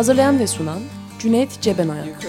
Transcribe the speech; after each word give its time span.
Hazırlayan 0.00 0.38
ve 0.38 0.46
sunan 0.46 0.78
Cüneyt 1.18 1.60
Cebenayak. 1.60 2.26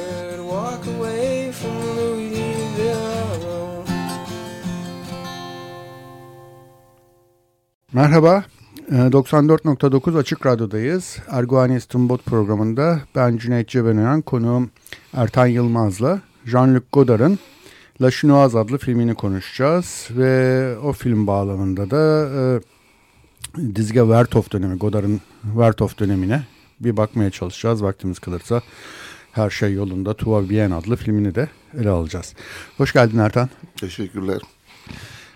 Merhaba, 7.94 8.44
94.9 8.90 10.16
ee, 10.16 10.18
Açık 10.18 10.46
Radyo'dayız. 10.46 11.18
Erguani 11.30 11.76
İstimbot 11.76 12.26
programında 12.26 13.02
ben 13.16 13.38
Cüneyt 13.38 13.68
Cebenayan, 13.68 14.22
konuğum 14.22 14.72
Ertan 15.14 15.48
Yılmaz'la 15.48 16.22
Jean-Luc 16.46 16.84
Godard'ın 16.92 17.40
La 18.02 18.12
Chinoise 18.12 18.60
adlı 18.60 18.78
filmini 18.78 19.16
konuşacağız. 19.16 20.08
Ve 20.12 20.78
o 20.78 20.94
film 20.94 21.28
bağlamında 21.28 21.92
da 21.92 22.30
e, 22.36 23.76
Dizge 23.76 24.10
Vertov 24.10 24.44
dönemi, 24.54 24.78
Godard'ın 24.78 25.22
Vertov 25.44 25.90
dönemine 26.00 26.44
bir 26.84 26.98
bakmaya 26.98 27.32
çalışacağız. 27.32 27.84
Vaktimiz 27.84 28.20
kalırsa 28.20 28.62
her 29.32 29.50
şey 29.50 29.74
yolunda 29.74 30.14
Tuva 30.14 30.50
Bien 30.50 30.72
adlı 30.72 30.96
filmini 30.96 31.36
de 31.36 31.50
ele 31.80 31.90
alacağız. 31.90 32.34
Hoş 32.78 32.94
geldin 32.94 33.18
Ertan. 33.18 33.50
Teşekkürler. 33.76 34.42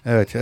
Evet, 0.05 0.35
e, 0.35 0.41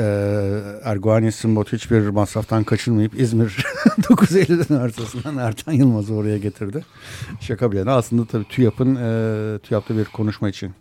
Erguani 0.84 1.32
Simbot 1.32 1.74
hiçbir 1.74 2.08
masraftan 2.08 2.64
kaçınmayıp 2.64 3.20
İzmir 3.20 3.50
950'den 3.86 4.76
arsasından 4.76 5.38
Ertan 5.38 5.74
Yılmaz'ı 5.74 6.14
oraya 6.14 6.38
getirdi. 6.38 6.86
Şaka 7.42 7.72
bir 7.72 7.78
yana 7.78 7.96
aslında 7.96 8.26
tabii 8.26 8.48
TÜYAP'ın 8.48 8.96
e, 8.96 9.60
TÜYAP'ta 9.60 9.98
bir 9.98 10.06
konuşma 10.06 10.50
için 10.50 10.72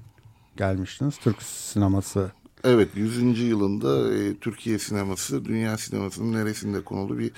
gelmiştiniz. 0.57 1.17
Türk 1.19 1.43
sineması 1.43 2.31
Evet 2.65 2.89
100. 2.95 3.41
yılında 3.41 4.15
e, 4.15 4.37
Türkiye 4.37 4.79
sineması 4.79 5.45
dünya 5.45 5.79
sinemasının 5.79 6.33
neresinde 6.33 6.85
konulu 6.85 7.19
bir 7.19 7.33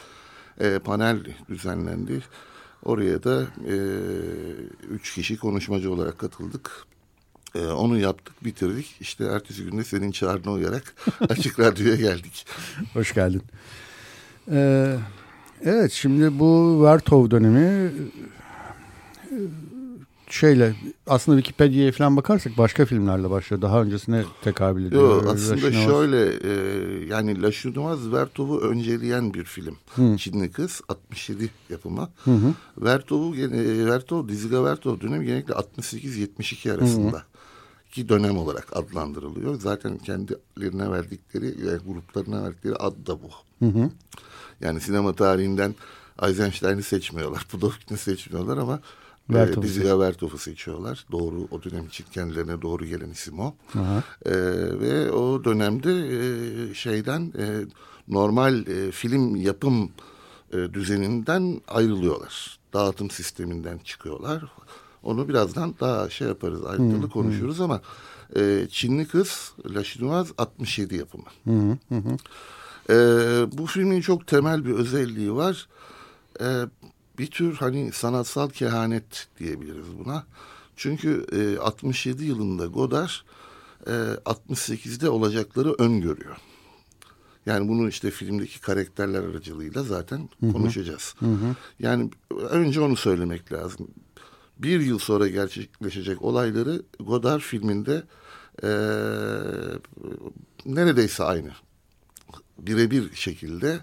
e, 0.61 0.79
panel 0.79 1.25
düzenlendi. 1.49 2.23
Oraya 2.85 3.23
da 3.23 3.43
e, 3.69 3.77
üç 4.91 5.15
kişi 5.15 5.37
konuşmacı 5.37 5.93
olarak 5.93 6.19
katıldık. 6.19 6.87
E, 7.55 7.67
onu 7.67 7.99
yaptık, 7.99 8.45
bitirdik. 8.45 8.97
İşte 9.01 9.25
ertesi 9.25 9.65
günde 9.65 9.85
senin 9.85 10.11
çağrına 10.11 10.53
uyarak 10.53 10.95
Açık 11.29 11.61
Radyo'ya 11.61 11.97
geldik. 11.97 12.47
Hoş 12.93 13.15
geldin. 13.15 13.43
Ee, 14.51 14.97
evet, 15.65 15.93
şimdi 15.93 16.39
bu 16.39 16.83
Vertov 16.85 17.31
dönemi 17.31 17.93
şeyle 20.35 20.75
aslında 21.07 21.39
Wikipedia'ya 21.39 21.93
falan 21.93 22.17
bakarsak 22.17 22.59
başka 22.59 22.87
filmlerle 22.87 23.31
başlıyor. 23.31 23.63
Daha 23.63 23.83
öncesine 23.83 24.25
tekabül 24.43 24.87
ediyor. 24.87 25.03
Yok 25.03 25.35
aslında 25.35 25.73
şöyle 25.73 26.27
e, 26.27 26.53
yani 27.07 27.43
La 27.43 27.53
Chinoise 27.53 28.13
Vertov'u 28.13 28.61
önceleyen 28.61 29.35
bir 29.35 29.45
film. 29.45 29.77
Hı. 29.95 30.17
Çinli 30.17 30.51
Kız 30.51 30.81
67 30.89 31.51
yapımı. 31.71 32.09
Hı 32.25 32.31
hı. 32.31 32.55
Vertov'u 32.79 33.37
e, 33.37 33.87
Vertov, 33.87 34.29
Diziga 34.29 34.65
Vertov 34.65 35.01
dönemi 35.01 35.27
genellikle 35.27 35.55
68-72 35.55 36.73
arasında. 36.73 37.17
Hı 37.17 37.21
hı 37.21 37.23
ki 37.95 38.09
dönem 38.09 38.39
olarak 38.39 38.77
adlandırılıyor. 38.77 39.61
Zaten 39.61 39.99
kendilerine 39.99 40.91
verdikleri, 40.91 41.47
yani 41.67 41.81
gruplarına 41.87 42.43
verdikleri 42.45 42.77
ad 42.77 43.07
da 43.07 43.19
bu. 43.23 43.31
Hı 43.59 43.79
hı. 43.79 43.91
Yani 44.61 44.81
sinema 44.81 45.13
tarihinden 45.13 45.75
Eisenstein'i 46.23 46.83
seçmiyorlar, 46.83 47.47
Pudovkin'i 47.51 47.99
seçmiyorlar 47.99 48.57
ama 48.57 48.81
Vertov'u. 49.31 49.65
E, 49.65 49.69
Diziga 49.69 50.01
Vertov'u 50.01 50.39
seçiyorlar. 50.39 51.07
Doğru 51.13 51.49
o 51.51 51.63
dönem 51.63 51.87
için 51.87 52.05
kendilerine 52.13 52.63
doğru 52.63 52.85
gelen 52.85 53.11
isim 53.11 53.41
o. 53.41 53.55
E, 54.27 54.33
ve 54.81 55.11
o 55.13 55.45
dönemde 55.45 55.91
e, 55.91 56.75
şeyden 56.75 57.33
e, 57.39 57.45
normal 58.09 58.67
e, 58.67 58.91
film 58.91 59.37
yapım 59.37 59.91
e, 60.53 60.57
düzeninden 60.57 61.61
ayrılıyorlar. 61.69 62.59
Dağıtım 62.73 63.11
sisteminden 63.11 63.79
çıkıyorlar. 63.79 64.43
Onu 65.03 65.29
birazdan 65.29 65.75
daha 65.81 66.11
şey 66.11 66.29
yaparız 66.29 66.65
ayrıntılı 66.65 67.03
hmm, 67.03 67.09
konuşuruz 67.09 67.59
hmm. 67.59 67.65
ama 67.65 67.81
e, 68.37 68.67
Çinli 68.71 69.09
Kız 69.09 69.53
La 69.75 69.85
Chinoise 69.85 70.35
67 70.39 70.97
yapımı. 70.97 71.25
Hmm, 71.45 71.77
hmm. 71.89 72.17
E, 72.91 72.97
bu 73.59 73.67
filmin 73.67 74.01
çok 74.01 74.27
temel 74.27 74.65
bir 74.65 74.73
özelliği 74.73 75.35
var. 75.35 75.69
E, 76.41 76.47
bir 77.19 77.27
tür 77.27 77.55
hani 77.55 77.93
sanatsal 77.93 78.51
kehanet 78.51 79.29
diyebiliriz 79.39 79.87
buna. 79.99 80.27
Çünkü 80.77 81.27
e, 81.33 81.59
67 81.59 82.25
yılında 82.25 82.67
Godard 82.67 83.11
e, 83.87 83.91
68'de 83.91 85.09
olacakları 85.09 85.73
öngörüyor. 85.73 86.37
Yani 87.47 87.69
bunu 87.69 87.89
işte 87.89 88.11
filmdeki 88.11 88.61
karakterler 88.61 89.23
aracılığıyla 89.23 89.83
zaten 89.83 90.29
hı 90.41 90.47
hı. 90.47 90.53
konuşacağız. 90.53 91.15
Hı 91.19 91.27
hı. 91.27 91.57
Yani 91.79 92.11
önce 92.51 92.81
onu 92.81 92.97
söylemek 92.97 93.53
lazım. 93.53 93.89
Bir 94.59 94.81
yıl 94.81 94.99
sonra 94.99 95.29
gerçekleşecek 95.29 96.23
olayları 96.23 96.83
Godard 97.01 97.41
filminde 97.41 98.03
e, 98.63 98.69
neredeyse 100.67 101.25
aynı. 101.25 101.51
Birebir 102.59 103.15
şekilde 103.15 103.81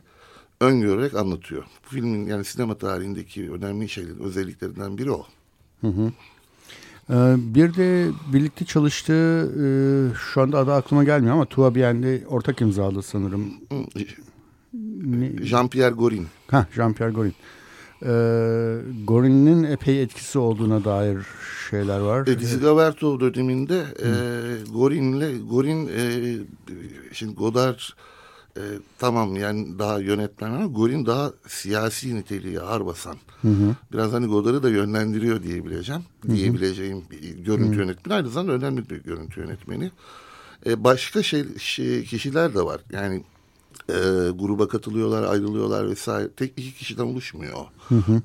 öngörerek 0.61 1.13
anlatıyor. 1.13 1.63
Bu 1.63 1.89
filmin 1.89 2.25
yani 2.25 2.45
sinema 2.45 2.75
tarihindeki 2.75 3.51
önemli 3.51 3.89
şeylerin 3.89 4.19
özelliklerinden 4.19 4.97
biri 4.97 5.11
o. 5.11 5.25
Hı 5.81 5.87
hı. 5.87 6.11
Ee, 7.09 7.35
bir 7.37 7.73
de 7.73 8.09
birlikte 8.33 8.65
çalıştığı 8.65 9.51
e, 9.63 9.65
şu 10.15 10.41
anda 10.41 10.59
adı 10.59 10.73
aklıma 10.73 11.03
gelmiyor 11.03 11.33
ama 11.33 11.45
Tua 11.45 11.75
Bien'de 11.75 12.23
ortak 12.27 12.61
imzalı 12.61 13.03
sanırım. 13.03 13.53
Jean-Pierre 15.41 15.93
Gorin. 15.93 16.27
Ha, 16.47 16.67
Jean-Pierre 16.75 17.11
Gorin. 17.11 17.33
Ee, 18.03 18.77
Gorin'in 19.05 19.63
epey 19.63 20.01
etkisi 20.01 20.39
olduğuna 20.39 20.83
dair 20.83 21.17
şeyler 21.69 21.99
var. 21.99 22.27
E, 22.27 22.39
Dizi 22.39 22.59
Gavertov 22.59 23.19
döneminde 23.19 23.83
e, 24.03 24.09
Gorin'le 24.71 25.49
Gorin 25.49 25.87
e, 25.87 26.37
şimdi 27.13 27.35
Godard 27.35 27.79
e, 28.57 28.63
tamam 28.99 29.35
yani 29.35 29.79
daha 29.79 29.99
yönetmen 29.99 30.51
ama 30.51 30.65
Gorin 30.65 31.05
daha 31.05 31.31
siyasi 31.47 32.15
niteliği 32.15 32.61
ağır 32.61 32.85
basan. 32.85 33.15
Hı 33.41 33.47
hı. 33.47 33.75
Biraz 33.93 34.13
hani 34.13 34.27
Godard'ı 34.27 34.63
da 34.63 34.69
yönlendiriyor 34.69 35.43
diyebileceğim. 35.43 36.01
Hı 36.21 36.31
hı. 36.31 36.35
Diyebileceğim 36.35 37.03
bir 37.11 37.37
görüntü 37.37 37.75
hı. 37.75 37.79
yönetmeni. 37.81 38.15
Aynı 38.15 38.29
zamanda 38.29 38.53
önemli 38.53 38.89
bir 38.89 39.03
görüntü 39.03 39.39
yönetmeni. 39.39 39.91
E, 40.65 40.83
başka 40.83 41.23
şey, 41.23 41.45
şey 41.57 42.03
kişiler 42.03 42.55
de 42.55 42.61
var. 42.61 42.81
Yani 42.91 43.23
e, 43.89 43.93
gruba 44.33 44.67
katılıyorlar, 44.67 45.23
ayrılıyorlar 45.23 45.89
vesaire. 45.89 46.29
Tek 46.29 46.51
iki 46.57 46.73
kişiden 46.73 47.03
oluşmuyor. 47.03 47.65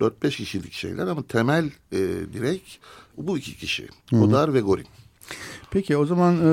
Dört 0.00 0.22
beş 0.22 0.36
kişilik 0.36 0.72
şeyler 0.72 1.06
ama 1.06 1.22
temel 1.22 1.70
e, 1.92 1.98
direk 2.32 2.80
bu 3.16 3.38
iki 3.38 3.56
kişi. 3.56 3.88
Godard 4.12 4.54
ve 4.54 4.60
Gorin. 4.60 4.86
Peki 5.70 5.96
o 5.96 6.06
zaman 6.06 6.34
e, 6.34 6.50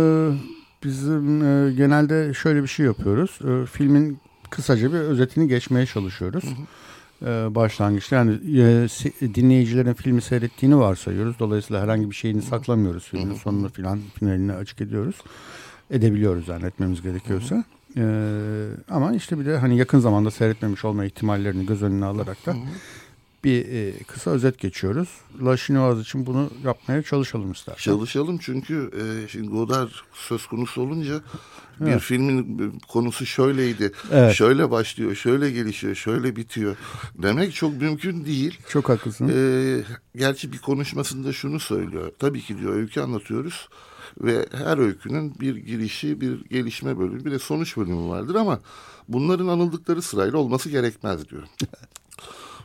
bizim 0.83 1.41
e, 1.41 1.71
genelde 1.71 2.33
şöyle 2.33 2.63
bir 2.63 2.67
şey 2.67 2.85
yapıyoruz. 2.85 3.39
E, 3.43 3.65
filmin 3.65 4.19
kısaca 4.49 4.93
bir 4.93 4.97
özetini 4.97 5.47
geçmeye 5.47 5.85
çalışıyoruz. 5.85 6.43
Hı 6.43 7.25
hı. 7.25 7.47
E, 7.49 7.55
başlangıçta 7.55 8.15
yani 8.15 8.31
e, 8.33 9.35
dinleyicilerin 9.35 9.93
filmi 9.93 10.21
seyrettiğini 10.21 10.77
varsayıyoruz. 10.77 11.39
Dolayısıyla 11.39 11.81
herhangi 11.83 12.09
bir 12.09 12.15
şeyini 12.15 12.41
saklamıyoruz 12.41 13.03
filmin 13.03 13.29
hı 13.29 13.33
hı. 13.33 13.39
sonunu 13.39 13.69
filan 13.69 13.99
finalini 14.19 14.53
açık 14.53 14.81
ediyoruz. 14.81 15.15
Edebiliyoruz 15.91 16.47
yani 16.47 16.65
etmemiz 16.65 17.01
gerekiyorsa. 17.01 17.55
Hı 17.55 17.59
hı. 17.59 17.63
Ee, 17.97 18.67
ama 18.89 19.13
işte 19.13 19.39
bir 19.39 19.45
de 19.45 19.57
hani 19.57 19.77
yakın 19.77 19.99
zamanda 19.99 20.31
seyretmemiş 20.31 20.85
olma 20.85 21.05
ihtimallerini 21.05 21.65
göz 21.65 21.83
önüne 21.83 22.05
alarak 22.05 22.45
da 22.45 22.55
bir 23.43 23.65
e, 23.65 24.03
kısa 24.03 24.31
özet 24.31 24.59
geçiyoruz. 24.59 25.09
La 25.43 25.57
Chinoise 25.57 26.01
için 26.01 26.25
bunu 26.25 26.49
yapmaya 26.63 27.03
çalışalım 27.03 27.51
istersen. 27.51 27.91
Çalışalım 27.91 28.37
çünkü 28.37 28.91
e, 29.01 29.27
şimdi 29.27 29.47
Godard 29.47 29.89
söz 30.13 30.45
konusu 30.45 30.81
olunca 30.81 31.21
bir 31.79 31.91
evet. 31.91 32.01
filmin 32.01 32.79
konusu 32.87 33.25
şöyleydi. 33.25 33.91
Evet. 34.11 34.35
Şöyle 34.35 34.71
başlıyor, 34.71 35.15
şöyle 35.15 35.51
gelişiyor, 35.51 35.95
şöyle 35.95 36.35
bitiyor. 36.35 36.75
Demek 37.15 37.53
çok 37.53 37.81
mümkün 37.81 38.25
değil. 38.25 38.59
Çok 38.69 38.89
haklısın. 38.89 39.31
E, 39.35 39.83
gerçi 40.15 40.51
bir 40.51 40.57
konuşmasında 40.57 41.33
şunu 41.33 41.59
söylüyor. 41.59 42.11
Tabii 42.19 42.41
ki 42.41 42.57
diyor 42.57 42.75
öykü 42.75 43.01
anlatıyoruz 43.01 43.69
ve 44.21 44.45
her 44.51 44.77
öykünün 44.77 45.39
bir 45.39 45.55
girişi, 45.55 46.21
bir 46.21 46.45
gelişme 46.45 46.99
bölümü, 46.99 47.25
bir 47.25 47.31
de 47.31 47.39
sonuç 47.39 47.77
bölümü 47.77 48.09
vardır 48.09 48.35
ama 48.35 48.59
bunların 49.07 49.47
anıldıkları 49.47 50.01
sırayla 50.01 50.37
olması 50.37 50.69
gerekmez 50.69 51.29
diyor. 51.29 51.43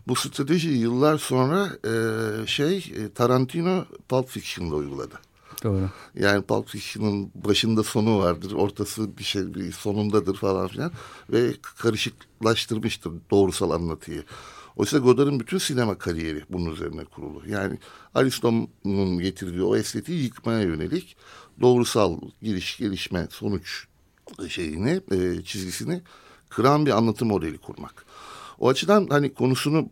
Bu 0.09 0.15
strateji 0.15 0.69
yıllar 0.69 1.19
sonra 1.19 1.69
e, 1.85 2.47
şey 2.47 2.77
e, 2.77 3.13
Tarantino 3.13 3.85
Pulp 4.09 4.29
Fiction'da 4.29 4.75
uyguladı. 4.75 5.15
Doğru. 5.65 5.91
Yani 6.15 6.43
Pulp 6.43 6.69
Fiction'ın 6.69 7.31
başında 7.35 7.83
sonu 7.83 8.19
vardır, 8.19 8.53
ortası 8.53 9.19
bir 9.19 9.25
şey 9.25 9.55
bir 9.55 9.73
sonundadır 9.73 10.37
falan 10.37 10.69
filan 10.69 10.93
ve 11.33 11.53
karışıklaştırmıştır 11.79 13.13
doğrusal 13.31 13.71
anlatıyı. 13.71 14.25
Oysa 14.77 14.99
Godard'ın 14.99 15.41
bütün 15.41 15.59
sinema 15.59 15.99
kariyeri 15.99 16.45
bunun 16.51 16.73
üzerine 16.73 17.05
kurulu. 17.05 17.43
Yani 17.49 17.79
Aristo'nun 18.15 19.19
getirdiği 19.19 19.63
o 19.63 19.77
estetiği 19.77 20.23
yıkmaya 20.23 20.61
yönelik 20.61 21.17
doğrusal 21.61 22.21
giriş, 22.43 22.79
gelişme, 22.79 23.27
sonuç 23.31 23.87
şeyini, 24.49 25.01
e, 25.11 25.43
çizgisini 25.43 26.03
kıran 26.49 26.87
bir 26.87 26.91
anlatım 26.91 27.29
modeli 27.29 27.59
kurmak. 27.59 28.05
O 28.59 28.69
açıdan 28.69 29.07
hani 29.11 29.35
konusunu 29.35 29.89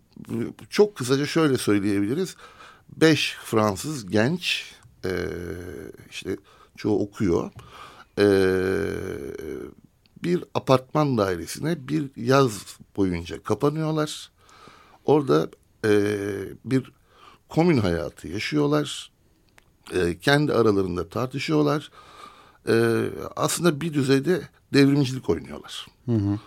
çok 0.70 0.96
kısaca 0.96 1.26
şöyle 1.26 1.58
söyleyebiliriz. 1.58 2.36
Beş 2.96 3.36
Fransız 3.44 4.06
genç 4.06 4.72
e, 5.04 5.10
işte 6.10 6.36
çoğu 6.76 7.02
okuyor. 7.02 7.50
E, 8.18 8.26
bir 10.22 10.44
apartman 10.54 11.18
dairesine 11.18 11.88
bir 11.88 12.10
yaz 12.16 12.78
boyunca 12.96 13.42
kapanıyorlar. 13.42 14.30
Orada 15.04 15.48
e, 15.84 15.90
bir 16.64 16.92
komün 17.48 17.78
hayatı 17.78 18.28
yaşıyorlar. 18.28 19.10
E, 19.94 20.18
kendi 20.18 20.52
aralarında 20.52 21.08
tartışıyorlar. 21.08 21.90
E, 22.68 23.04
aslında 23.36 23.80
bir 23.80 23.94
düzeyde 23.94 24.48
devrimcilik 24.72 25.30
oynuyorlar. 25.30 25.86
Hı 26.06 26.12
hı. 26.12 26.38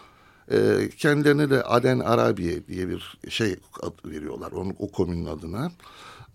E, 0.51 0.90
kendilerine 0.98 1.50
de 1.50 1.63
Aden 1.63 2.00
Arabiye 2.00 2.68
diye 2.68 2.90
bir 2.90 3.18
şey 3.30 3.56
ad 3.81 3.94
veriyorlar 4.06 4.51
onun, 4.51 4.75
o 4.80 4.92
komünün 4.92 5.25
adına. 5.25 5.72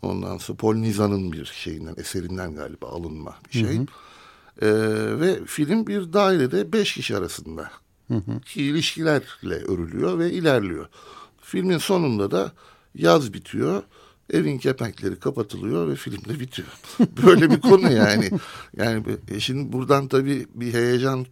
Ondan 0.02 0.38
sonra 0.38 0.58
Paul 0.58 0.74
Nizan'ın 0.74 1.32
bir 1.32 1.44
şeyinden, 1.44 1.94
eserinden 1.98 2.54
galiba 2.54 2.86
alınma 2.88 3.34
bir 3.48 3.58
şey. 3.58 3.78
Hı 3.78 3.80
hı. 3.80 3.86
E, 4.62 5.20
ve 5.20 5.44
film 5.44 5.86
bir 5.86 6.12
dairede 6.12 6.72
beş 6.72 6.94
kişi 6.94 7.16
arasında 7.16 7.70
hı 8.08 8.14
hı. 8.14 8.40
ki 8.40 8.62
ilişkilerle 8.62 9.54
örülüyor 9.54 10.18
ve 10.18 10.32
ilerliyor. 10.32 10.88
Filmin 11.40 11.78
sonunda 11.78 12.30
da 12.30 12.52
yaz 12.94 13.32
bitiyor. 13.32 13.82
Evin 14.32 14.58
kepenkleri 14.58 15.16
kapatılıyor 15.16 15.88
ve 15.88 15.96
film 15.96 16.24
de 16.24 16.40
bitiyor. 16.40 16.68
Böyle 17.26 17.50
bir 17.50 17.60
konu 17.60 17.92
yani. 17.92 18.30
Yani 18.76 19.02
e, 19.28 19.40
şimdi 19.40 19.72
buradan 19.72 20.08
tabii 20.08 20.46
bir 20.54 20.74
heyecan, 20.74 21.26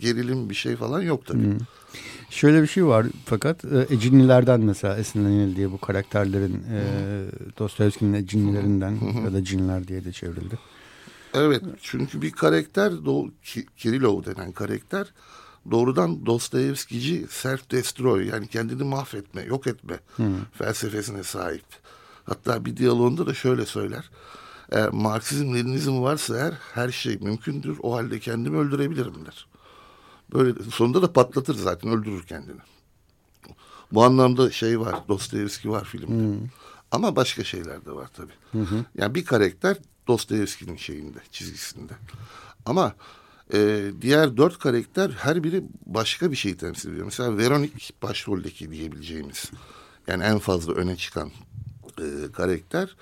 gerilim 0.00 0.50
bir 0.50 0.54
şey 0.54 0.76
falan 0.76 1.02
yok 1.02 1.26
tabii. 1.26 1.44
Hmm. 1.44 1.58
Şöyle 2.30 2.62
bir 2.62 2.66
şey 2.66 2.86
var 2.86 3.06
fakat 3.24 3.64
e, 3.64 3.86
mesela 4.58 4.96
esinlenildiği 4.96 5.72
bu 5.72 5.78
karakterlerin 5.78 6.64
e, 6.72 6.80
Dostoyevski'nin 7.58 8.12
Ecinlilerinden 8.14 8.98
ya 9.24 9.32
da 9.32 9.44
cinler 9.44 9.88
diye 9.88 10.04
de 10.04 10.12
çevrildi. 10.12 10.58
Evet 11.34 11.62
çünkü 11.82 12.22
bir 12.22 12.30
karakter 12.30 12.92
Kirillov 13.76 14.24
denen 14.24 14.52
karakter 14.52 15.12
doğrudan 15.70 16.26
Dostoyevskici 16.26 17.26
self-destroy 17.26 18.30
yani 18.30 18.46
kendini 18.46 18.84
mahvetme, 18.84 19.42
yok 19.42 19.66
etme 19.66 20.00
hmm. 20.16 20.26
felsefesine 20.52 21.22
sahip. 21.22 21.64
Hatta 22.26 22.64
bir 22.64 22.76
diyalogunda 22.76 23.26
da 23.26 23.34
şöyle 23.34 23.66
söyler. 23.66 24.10
Eğer 24.70 24.90
Marksizm, 24.90 25.54
Leninizm 25.54 26.02
varsa 26.02 26.36
eğer 26.36 26.54
her 26.74 26.90
şey 26.90 27.18
mümkündür. 27.18 27.78
O 27.82 27.94
halde 27.94 28.20
kendimi 28.20 28.58
öldürebilirim 28.58 29.26
der. 29.26 29.46
Böyle 30.32 30.62
sonunda 30.70 31.02
da 31.02 31.12
patlatır 31.12 31.54
zaten 31.54 31.90
öldürür 31.90 32.22
kendini. 32.22 32.60
Bu 33.92 34.04
anlamda 34.04 34.50
şey 34.50 34.80
var 34.80 34.94
Dostoyevski 35.08 35.70
var 35.70 35.84
filmde. 35.84 36.06
Hmm. 36.06 36.48
Ama 36.90 37.16
başka 37.16 37.44
şeyler 37.44 37.84
de 37.84 37.90
var 37.90 38.08
tabii. 38.16 38.32
Hı 38.52 38.62
hı. 38.62 38.84
Yani 38.98 39.14
bir 39.14 39.24
karakter 39.24 39.76
Dostoyevski'nin 40.08 40.76
şeyinde, 40.76 41.18
çizgisinde. 41.32 41.92
Ama 42.66 42.94
e, 43.54 43.90
diğer 44.00 44.36
dört 44.36 44.58
karakter 44.58 45.10
her 45.10 45.44
biri 45.44 45.64
başka 45.86 46.30
bir 46.30 46.36
şey 46.36 46.56
temsil 46.56 46.90
ediyor. 46.90 47.04
Mesela 47.04 47.38
Veronik 47.38 48.02
başroldeki 48.02 48.70
diyebileceğimiz 48.70 49.50
yani 50.06 50.24
en 50.24 50.38
fazla 50.38 50.72
öne 50.72 50.96
çıkan 50.96 51.30
e, 52.00 52.32
karakter. 52.32 52.96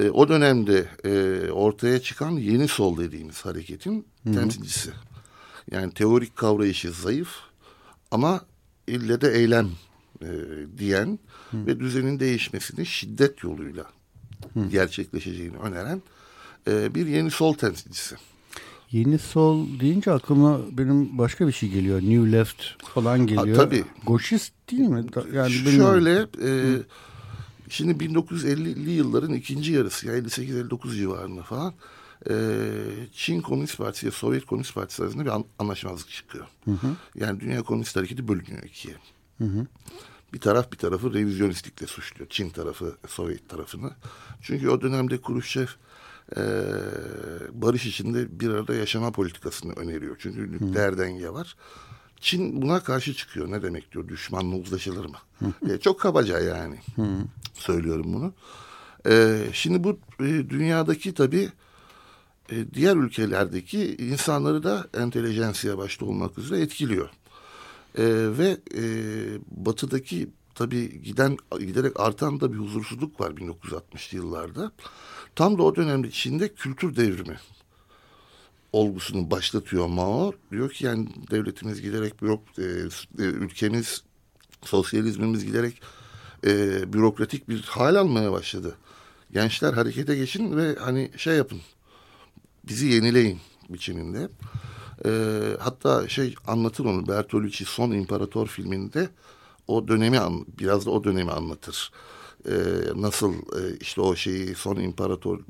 E, 0.00 0.10
o 0.10 0.28
dönemde 0.28 0.88
e, 1.04 1.50
ortaya 1.50 2.02
çıkan 2.02 2.30
yeni 2.30 2.68
sol 2.68 2.98
dediğimiz 2.98 3.46
hareketin 3.46 4.06
Hı 4.24 4.30
-hı. 4.30 4.34
temsilcisi. 4.34 4.90
Yani 5.70 5.92
teorik 5.94 6.36
kavrayışı 6.36 6.92
zayıf 6.92 7.28
ama 8.10 8.40
ille 8.86 9.20
de 9.20 9.32
eylem 9.32 9.70
e, 10.22 10.28
diyen 10.78 11.18
Hı. 11.50 11.66
ve 11.66 11.80
düzenin 11.80 12.20
değişmesini 12.20 12.86
şiddet 12.86 13.42
yoluyla 13.42 13.84
Hı. 14.54 14.68
gerçekleşeceğini 14.68 15.56
öneren 15.56 16.02
e, 16.68 16.94
bir 16.94 17.06
yeni 17.06 17.30
sol 17.30 17.54
temsilcisi. 17.54 18.16
Yeni 18.92 19.18
sol 19.18 19.66
deyince 19.80 20.12
aklıma 20.12 20.60
benim 20.72 21.18
başka 21.18 21.46
bir 21.46 21.52
şey 21.52 21.68
geliyor. 21.68 22.02
New 22.02 22.32
Left 22.32 22.62
falan 22.94 23.26
geliyor. 23.26 23.56
Ha, 23.56 23.64
tabii. 23.64 23.84
Goşist 24.06 24.52
değil 24.70 24.88
mi? 24.88 25.06
Yani 25.34 25.50
Şöyle 25.52 26.26
e, 26.42 26.76
şimdi 27.70 28.04
1950'li 28.04 28.90
yılların 28.90 29.34
ikinci 29.34 29.72
yarısı 29.72 30.06
yani 30.06 30.18
58-59 30.18 30.96
civarında 30.96 31.42
falan 31.42 31.74
e, 32.30 32.34
Çin 33.12 33.40
Komünist 33.40 33.78
Partisi 33.78 34.06
ile 34.06 34.10
Sovyet 34.10 34.46
Komünist 34.46 34.74
Partisi 34.74 35.02
arasında 35.02 35.24
bir 35.24 35.30
an, 35.30 35.44
anlaşmazlık 35.58 36.10
çıkıyor. 36.10 36.46
Hı 36.64 36.70
hı. 36.70 36.96
Yani 37.14 37.40
Dünya 37.40 37.62
Komünist 37.62 37.96
Hareketi 37.96 38.28
bölünüyor 38.28 38.62
ikiye. 38.62 38.94
Hı 39.38 39.44
hı. 39.44 39.66
Bir 40.32 40.40
taraf 40.40 40.72
bir 40.72 40.76
tarafı 40.76 41.14
revizyonistlikle 41.14 41.86
suçluyor. 41.86 42.30
Çin 42.30 42.50
tarafı 42.50 42.96
Sovyet 43.06 43.48
tarafını. 43.48 43.90
Çünkü 44.42 44.68
o 44.68 44.80
dönemde 44.80 45.20
Kuruşçev 45.20 45.66
e, 46.36 46.42
barış 47.52 47.86
içinde 47.86 48.40
bir 48.40 48.50
arada 48.50 48.74
yaşama 48.74 49.12
politikasını 49.12 49.72
öneriyor. 49.72 50.16
Çünkü 50.18 50.52
nükleer 50.52 50.98
denge 50.98 51.30
var. 51.30 51.56
Çin 52.20 52.62
buna 52.62 52.80
karşı 52.82 53.14
çıkıyor. 53.14 53.50
Ne 53.50 53.62
demek 53.62 53.92
diyor 53.92 54.08
düşmanla 54.08 54.56
uzlaşılır 54.56 55.04
mı? 55.04 55.18
e, 55.70 55.78
çok 55.78 56.00
kabaca 56.00 56.38
yani. 56.38 56.78
Söylüyorum 57.54 58.06
bunu. 58.06 58.32
E, 59.08 59.44
şimdi 59.52 59.84
bu 59.84 59.98
e, 60.20 60.26
dünyadaki 60.26 61.14
tabii 61.14 61.48
e, 62.52 62.74
diğer 62.74 62.96
ülkelerdeki 62.96 63.96
insanları 63.96 64.62
da 64.62 64.86
entelijensiye 64.94 65.78
başta 65.78 66.06
olmak 66.06 66.38
üzere 66.38 66.60
etkiliyor. 66.60 67.08
E, 67.98 68.04
ve 68.38 68.58
e, 68.74 68.82
batıdaki 69.50 70.28
tabii 70.54 71.02
giden 71.02 71.36
giderek 71.58 72.00
artan 72.00 72.40
da 72.40 72.52
bir 72.52 72.58
huzursuzluk 72.58 73.20
var 73.20 73.30
1960'lı 73.30 74.16
yıllarda. 74.16 74.72
Tam 75.36 75.58
da 75.58 75.62
o 75.62 75.76
dönemde 75.76 76.10
Çin'de 76.10 76.54
kültür 76.54 76.96
devrimi 76.96 77.36
olgusunu 78.72 79.30
başlatıyor 79.30 79.86
Mao. 79.86 80.32
Diyor 80.50 80.70
ki 80.70 80.84
yani 80.84 81.08
devletimiz 81.30 81.82
giderek 81.82 82.22
bürok, 82.22 82.42
e, 82.58 82.62
e, 82.62 83.22
ülkemiz 83.22 84.02
sosyalizmimiz 84.64 85.44
giderek 85.44 85.82
e, 86.46 86.82
bürokratik 86.92 87.48
bir 87.48 87.62
hal 87.62 87.94
almaya 87.94 88.32
başladı. 88.32 88.76
Gençler 89.32 89.72
harekete 89.72 90.16
geçin 90.16 90.56
ve 90.56 90.74
hani 90.74 91.10
şey 91.16 91.36
yapın 91.36 91.60
bizi 92.68 92.86
yenileyin 92.86 93.40
biçiminde. 93.68 94.28
E, 95.04 95.10
hatta 95.60 96.08
şey 96.08 96.34
anlatır 96.46 96.84
onu 96.84 97.08
Bertolucci 97.08 97.64
Son 97.64 97.90
İmparator 97.90 98.46
filminde 98.46 99.08
o 99.68 99.88
dönemi 99.88 100.18
biraz 100.58 100.86
da 100.86 100.90
o 100.90 101.04
dönemi 101.04 101.30
anlatır. 101.30 101.92
E, 102.46 102.54
nasıl 102.96 103.34
e, 103.34 103.76
işte 103.80 104.00
o 104.00 104.16
şeyi 104.16 104.54
Son 104.54 104.76
İmparator 104.76 105.40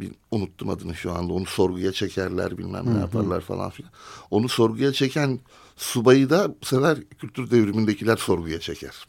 bir, 0.00 0.12
unuttum 0.30 0.68
adını 0.68 0.94
şu 0.94 1.12
anda 1.12 1.32
onu 1.32 1.46
sorguya 1.46 1.92
çekerler 1.92 2.58
bilmem 2.58 2.94
ne 2.94 2.98
yaparlar 2.98 3.40
falan 3.40 3.70
filan. 3.70 3.92
Onu 4.30 4.48
sorguya 4.48 4.92
çeken 4.92 5.38
subayı 5.76 6.30
da 6.30 6.54
bu 6.62 6.66
sefer 6.66 6.98
kültür 7.18 7.50
devrimindekiler 7.50 8.16
sorguya 8.16 8.60
çeker 8.60 9.06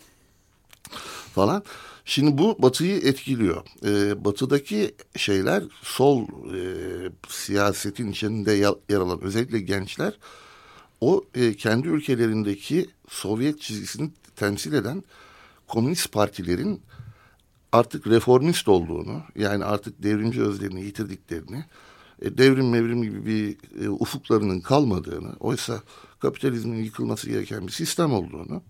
falan. 1.36 1.64
Şimdi 2.06 2.38
bu 2.38 2.56
Batı'yı 2.62 2.98
etkiliyor. 2.98 3.64
Ee, 3.86 4.26
batı'daki 4.26 4.96
şeyler 5.16 5.64
sol 5.82 6.24
e, 6.54 6.62
siyasetin 7.28 8.12
içinde 8.12 8.52
yer 8.90 8.98
alan 8.98 9.22
özellikle 9.22 9.60
gençler 9.60 10.14
o 11.02 11.24
e, 11.36 11.54
kendi 11.54 11.88
ülkelerindeki 11.88 12.90
Sovyet 13.10 13.62
çizgisini 13.62 14.12
temsil 14.36 14.74
eden 14.74 15.04
komünist 15.68 16.12
partilerin 16.12 16.82
artık 17.72 18.08
reformist 18.08 18.68
olduğunu 18.68 19.22
yani 19.36 19.66
artık 19.66 20.04
devrimci 20.04 20.42
özlerini 20.42 20.82
yitirdiklerini 20.82 21.66
e, 22.22 22.38
devrim 22.38 22.70
mevrim 22.70 23.04
gibi 23.04 23.26
bir 23.26 23.58
e, 23.86 23.90
ufuklarının 23.90 24.60
kalmadığını 24.60 25.34
oysa 25.40 25.82
kapitalizmin 26.20 26.84
yıkılması 26.84 27.30
gereken 27.30 27.68
bir 27.68 27.72
sistem 27.72 28.14
olduğunu 28.14 28.62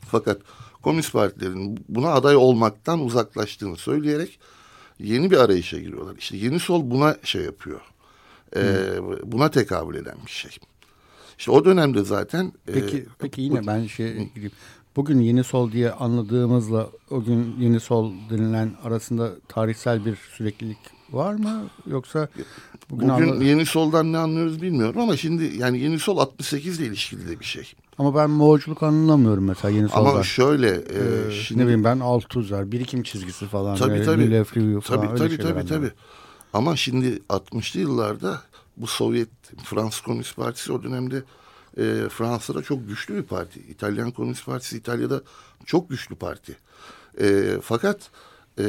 fakat 0.00 0.40
komünist 0.82 1.12
partilerin 1.12 1.84
buna 1.88 2.08
aday 2.08 2.36
olmaktan 2.36 3.00
uzaklaştığını 3.00 3.76
söyleyerek 3.76 4.38
yeni 4.98 5.30
bir 5.30 5.36
arayışa 5.36 5.78
giriyorlar. 5.78 6.16
İşte 6.16 6.36
yeni 6.36 6.60
sol 6.60 6.90
buna 6.90 7.16
şey 7.22 7.42
yapıyor. 7.42 7.80
E, 8.56 8.62
buna 9.24 9.50
tekabül 9.50 9.94
eden 9.94 10.16
bir 10.26 10.30
şey. 10.30 10.50
İşte 11.38 11.50
o 11.50 11.64
dönemde 11.64 12.04
zaten... 12.04 12.52
Peki, 12.66 12.96
e, 12.96 13.06
peki 13.18 13.40
yine 13.40 13.62
bu, 13.62 13.66
ben 13.66 13.86
şey 13.86 14.30
gireyim. 14.34 14.52
Bugün 14.96 15.20
yeni 15.20 15.44
sol 15.44 15.72
diye 15.72 15.90
anladığımızla 15.90 16.88
o 17.10 17.24
gün 17.24 17.56
yeni 17.58 17.80
sol 17.80 18.12
denilen 18.30 18.72
arasında 18.84 19.30
tarihsel 19.48 20.04
bir 20.04 20.16
süreklilik 20.36 20.78
var 21.10 21.34
mı? 21.34 21.66
Yoksa 21.86 22.28
bugün, 22.90 23.08
bugün 23.08 23.28
anla... 23.28 23.44
yeni 23.44 23.66
soldan 23.66 24.12
ne 24.12 24.18
anlıyoruz 24.18 24.62
bilmiyorum 24.62 25.00
ama 25.00 25.16
şimdi 25.16 25.52
yani 25.58 25.78
yeni 25.78 25.98
sol 25.98 26.18
68 26.18 26.80
ile 26.80 26.86
ilişkili 26.86 27.28
de 27.28 27.40
bir 27.40 27.44
şey. 27.44 27.72
Ama 27.98 28.14
ben 28.14 28.30
Moğolculuk 28.30 28.82
anlamıyorum 28.82 29.44
mesela 29.44 29.76
yeni 29.76 29.88
soldan. 29.88 30.10
Ama 30.10 30.22
şöyle 30.22 30.70
e, 30.70 31.28
ee, 31.28 31.30
şimdi... 31.30 31.60
ne 31.60 31.64
bileyim 31.64 31.84
ben 31.84 32.00
Althusser, 32.00 32.72
birikim 32.72 33.02
çizgisi 33.02 33.46
falan. 33.46 33.76
Tabii 33.76 34.02
tabii. 34.02 34.44
Falan, 34.44 34.80
tabii 34.80 35.16
tabii 35.16 35.36
tabii, 35.36 35.66
tabii. 35.66 35.90
Ama 36.52 36.76
şimdi 36.76 37.22
60'lı 37.28 37.80
yıllarda 37.80 38.40
bu 38.76 38.86
Sovyet 38.86 39.28
Fransız 39.64 40.00
Komünist 40.00 40.36
Partisi 40.36 40.72
o 40.72 40.82
dönemde 40.82 41.22
e, 41.76 42.08
Fransa'da 42.08 42.62
çok 42.62 42.88
güçlü 42.88 43.14
bir 43.14 43.22
parti. 43.22 43.60
İtalyan 43.60 44.10
Komünist 44.10 44.46
Partisi 44.46 44.76
İtalya'da 44.76 45.22
çok 45.66 45.90
güçlü 45.90 46.16
parti. 46.16 46.56
E, 47.20 47.56
fakat 47.62 48.10
e, 48.58 48.66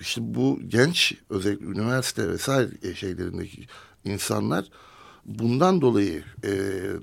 işte 0.00 0.20
bu 0.24 0.60
genç 0.68 1.14
özellikle 1.30 1.66
üniversite 1.66 2.28
vesaire 2.28 2.94
şeylerindeki 2.94 3.66
insanlar 4.04 4.64
bundan 5.24 5.80
dolayı 5.80 6.24
e, 6.44 6.50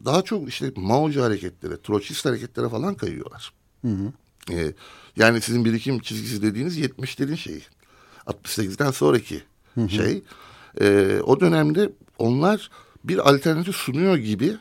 daha 0.06 0.22
çok 0.22 0.50
işte 0.50 0.72
Mao'cu 0.76 1.24
hareketlere, 1.24 1.82
Troçist 1.82 2.26
hareketlere 2.26 2.70
falan 2.70 2.96
kayıyorlar. 2.96 3.54
Hı 3.82 3.88
hı. 3.88 4.14
E, 4.52 4.74
yani 5.16 5.42
sizin 5.42 5.66
birikim 5.66 6.00
çizgisi 6.00 6.42
dediğiniz 6.42 6.80
70'lerin 6.80 7.38
şeyi. 7.38 7.62
68'den 8.26 8.92
sonraki 8.92 9.42
hı 9.76 9.82
hı. 9.82 9.90
şey. 9.90 10.24
E, 10.82 11.20
o 11.24 11.40
dönemde 11.40 11.92
onlar 12.18 12.70
bir 13.04 13.30
alternatif 13.30 13.76
sunuyor 13.76 14.18
gibi 14.18 14.58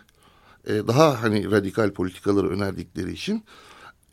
e, 0.66 0.86
daha 0.86 1.22
hani 1.22 1.50
radikal 1.50 1.90
politikaları 1.90 2.48
önerdikleri 2.48 3.12
için 3.12 3.44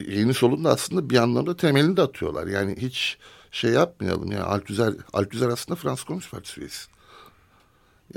yeni 0.08 0.34
solun 0.34 0.64
da 0.64 0.70
aslında 0.70 1.10
bir 1.10 1.18
anlamda 1.18 1.58
temelini 1.58 1.98
de 1.98 2.02
atıyorlar. 2.02 2.48
Yani 2.48 2.76
hiç 2.80 3.18
şey 3.52 3.72
yapmayalım 3.72 4.32
yani 4.32 4.44
Althusser, 4.44 4.94
Althusser 5.14 5.48
aslında 5.48 5.76
Fransız 5.76 6.06
Komünist 6.06 6.32
Partisi 6.32 6.60
üyesi. 6.60 6.88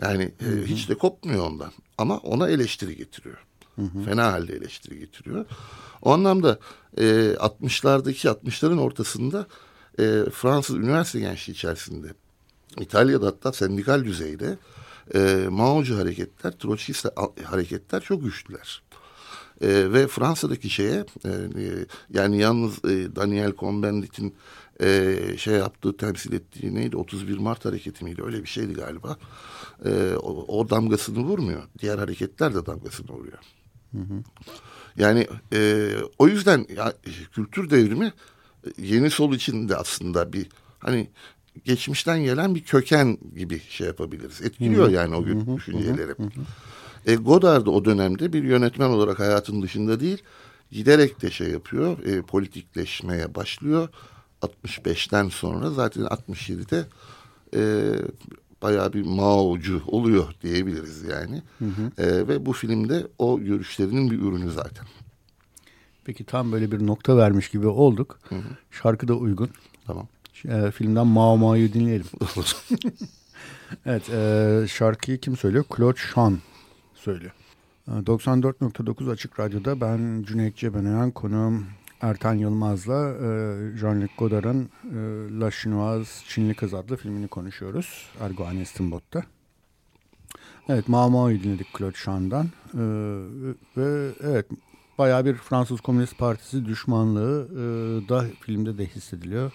Yani 0.02 0.23
e, 0.23 0.66
hiç 0.66 0.88
de 0.88 0.95
kopmuyor 0.95 1.47
ondan. 1.47 1.73
Ama 1.99 2.19
ona 2.19 2.49
eleştiri 2.49 2.97
getiriyor. 2.97 3.37
Hı 3.76 3.83
hı. 3.83 4.02
Fena 4.05 4.33
halde 4.33 4.52
eleştiri 4.52 4.99
getiriyor. 4.99 5.45
O 6.02 6.12
anlamda 6.12 6.59
e, 6.99 7.05
60'lardaki 7.33 8.28
60'ların 8.28 8.81
ortasında 8.81 9.47
e, 9.99 10.25
Fransız 10.33 10.76
üniversite 10.76 11.21
gençliği 11.21 11.55
içerisinde 11.55 12.09
İtalya'da 12.81 13.26
hatta 13.26 13.52
sendikal 13.52 14.05
düzeyde 14.05 14.59
e, 15.14 15.46
Mao'cu 15.50 15.98
hareketler, 15.98 16.52
Troçkist 16.52 17.06
hareketler 17.44 18.00
çok 18.00 18.25
güçlüler. 18.25 18.82
E, 19.60 19.92
ve 19.92 20.06
Fransa'daki 20.06 20.70
şeye 20.70 21.04
e, 21.25 21.30
yani 22.10 22.38
yalnız 22.38 22.84
e, 22.84 23.16
Daniel 23.16 23.50
Cohn-Bendit'in 23.50 24.34
e, 24.80 25.16
şey 25.38 25.54
yaptığı 25.54 25.96
temsil 25.96 26.32
ettiği 26.32 26.75
neydi 26.75 26.96
31 26.96 27.38
Mart 27.38 27.64
hareketi 27.64 28.04
miydi 28.04 28.22
öyle 28.25 28.42
bir 28.42 28.48
şeydi 28.48 28.72
galiba. 28.72 29.16
E, 29.84 30.14
o, 30.14 30.58
o 30.58 30.70
damgasını 30.70 31.18
vurmuyor. 31.18 31.62
Diğer 31.78 31.98
hareketler 31.98 32.54
de 32.54 32.66
damgasını 32.66 33.08
vuruyor. 33.08 33.38
Hı 33.92 33.98
hı. 33.98 34.22
Yani 34.96 35.26
e, 35.52 35.90
o 36.18 36.28
yüzden 36.28 36.66
ya, 36.76 36.92
kültür 37.32 37.70
devrimi 37.70 38.12
e, 38.66 38.68
yeni 38.78 39.10
sol 39.10 39.32
için 39.32 39.68
de 39.68 39.76
aslında 39.76 40.32
bir 40.32 40.48
hani 40.78 41.10
geçmişten 41.64 42.22
gelen 42.22 42.54
bir 42.54 42.64
köken 42.64 43.18
gibi 43.36 43.60
şey 43.68 43.86
yapabiliriz. 43.86 44.42
Etkiliyor 44.42 44.88
yani 44.88 45.14
o 45.14 45.25
gün 45.25 45.56
düşünceleri. 45.56 46.12
E, 47.06 47.14
Godard 47.14 47.66
da 47.66 47.70
o 47.70 47.84
dönemde 47.84 48.32
bir 48.32 48.44
yönetmen 48.44 48.88
olarak 48.88 49.18
hayatın 49.18 49.62
dışında 49.62 50.00
değil, 50.00 50.22
giderek 50.70 51.22
de 51.22 51.30
şey 51.30 51.50
yapıyor, 51.50 52.04
e, 52.04 52.22
politikleşmeye 52.22 53.34
başlıyor. 53.34 53.88
65'ten 54.42 55.28
sonra 55.28 55.70
zaten 55.70 56.02
67'de 56.02 56.84
e, 57.54 57.92
bayağı 58.62 58.92
bir 58.92 59.02
Mao'cu 59.02 59.82
oluyor 59.86 60.34
diyebiliriz 60.42 61.02
yani. 61.02 61.42
Hı 61.58 61.64
hı. 61.64 62.02
E, 62.02 62.28
ve 62.28 62.46
bu 62.46 62.52
filmde 62.52 63.06
o 63.18 63.40
görüşlerinin 63.40 64.10
bir 64.10 64.18
ürünü 64.18 64.50
zaten. 64.50 64.86
Peki 66.04 66.25
tam 66.25 66.52
böyle 66.52 66.72
bir 66.72 66.86
nokta 66.86 67.16
vermiş 67.16 67.48
gibi 67.48 67.66
olduk. 67.66 68.18
Hı 68.28 68.34
hı. 68.34 68.40
Şarkı 68.70 69.08
da 69.08 69.14
uygun. 69.14 69.50
Tamam 69.86 70.08
e, 70.45 70.71
filmden 70.71 71.07
Mao 71.07 71.37
Mao'yu 71.37 71.73
dinleyelim. 71.73 72.07
evet 73.87 74.11
e, 74.11 74.69
şarkıyı 74.69 75.19
kim 75.19 75.37
söylüyor? 75.37 75.64
Claude 75.76 75.99
Chan 76.14 76.38
söylüyor. 76.95 77.33
94.9 77.88 79.11
Açık 79.11 79.40
Radyo'da 79.40 79.81
ben 79.81 80.23
Cüneyt 80.23 80.57
Cebenayan 80.57 81.11
konuğum 81.11 81.66
Ertan 82.00 82.35
Yılmaz'la 82.35 83.11
e, 83.11 83.26
Jean-Luc 83.78 84.09
Godard'ın 84.19 84.71
e, 84.85 84.97
La 85.40 85.50
Chinoise 85.50 86.25
Çinli 86.28 86.55
Kız 86.55 86.75
adlı 86.75 86.97
filmini 86.97 87.28
konuşuyoruz. 87.28 88.07
Ergo 88.21 88.45
Anestinbot'ta. 88.45 89.23
Evet 90.69 90.88
Mao 90.88 91.11
Mao'yu 91.11 91.43
dinledik 91.43 91.78
Claude 91.78 91.97
Chan'dan. 92.05 92.47
E, 92.75 92.83
ve 93.76 94.12
evet 94.23 94.47
bayağı 94.99 95.25
bir 95.25 95.35
Fransız 95.35 95.81
Komünist 95.81 96.19
Partisi 96.19 96.64
düşmanlığı 96.64 97.49
e, 97.52 97.59
da 98.09 98.25
filmde 98.40 98.78
de 98.78 98.87
hissediliyor. 98.87 99.52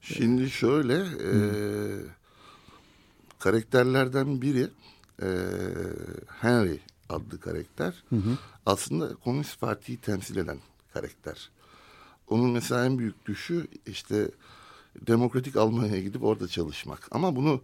Şimdi 0.00 0.50
şöyle 0.50 0.94
e, 0.98 1.32
karakterlerden 3.38 4.42
biri 4.42 4.68
e, 5.22 5.28
Henry 6.40 6.80
adlı 7.08 7.40
karakter 7.40 7.94
hı 8.10 8.16
hı. 8.16 8.38
aslında 8.66 9.14
Komünist 9.14 9.60
Parti'yi 9.60 9.98
temsil 9.98 10.36
eden 10.36 10.58
karakter. 10.92 11.50
Onun 12.28 12.50
mesela 12.50 12.84
en 12.84 12.98
büyük 12.98 13.26
düşü 13.26 13.66
işte 13.86 14.30
demokratik 15.06 15.56
Almanya'ya 15.56 16.02
gidip 16.02 16.24
orada 16.24 16.48
çalışmak. 16.48 17.08
Ama 17.10 17.36
bunu 17.36 17.62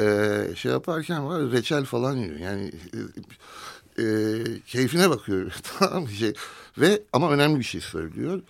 e, 0.00 0.36
şey 0.56 0.72
yaparken 0.72 1.26
var 1.26 1.52
reçel 1.52 1.84
falan 1.84 2.16
yiyor. 2.16 2.38
Yani 2.38 2.72
e, 3.98 4.02
e, 4.02 4.60
keyfine 4.66 5.10
bakıyor. 5.10 5.52
tamam? 5.78 6.08
Şey. 6.08 6.34
Ve 6.78 7.02
ama 7.12 7.30
önemli 7.30 7.58
bir 7.58 7.64
şey 7.64 7.80
söylüyor. 7.80 8.42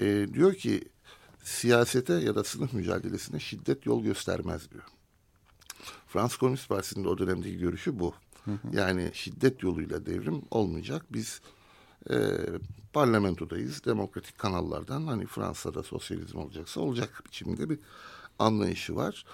E, 0.00 0.26
diyor 0.34 0.54
ki 0.54 0.84
siyasete 1.44 2.14
ya 2.14 2.34
da 2.34 2.44
sınıf 2.44 2.72
mücadelesine 2.72 3.40
şiddet 3.40 3.86
yol 3.86 4.02
göstermez 4.02 4.70
diyor. 4.70 4.84
Fransız 6.06 6.38
Komünist 6.38 6.68
Partisi'nin 6.68 7.04
o 7.04 7.18
dönemdeki 7.18 7.58
görüşü 7.58 7.98
bu. 7.98 8.14
Hı 8.44 8.50
hı. 8.50 8.76
Yani 8.76 9.10
şiddet 9.14 9.62
yoluyla 9.62 10.06
devrim 10.06 10.42
olmayacak. 10.50 11.06
Biz 11.10 11.40
e, 12.10 12.16
parlamentodayız. 12.92 13.84
Demokratik 13.84 14.38
kanallardan 14.38 15.06
hani 15.06 15.26
Fransa'da 15.26 15.82
sosyalizm 15.82 16.38
olacaksa 16.38 16.80
olacak 16.80 17.22
biçimde 17.26 17.70
bir 17.70 17.78
anlayışı 18.38 18.96
var. 18.96 19.24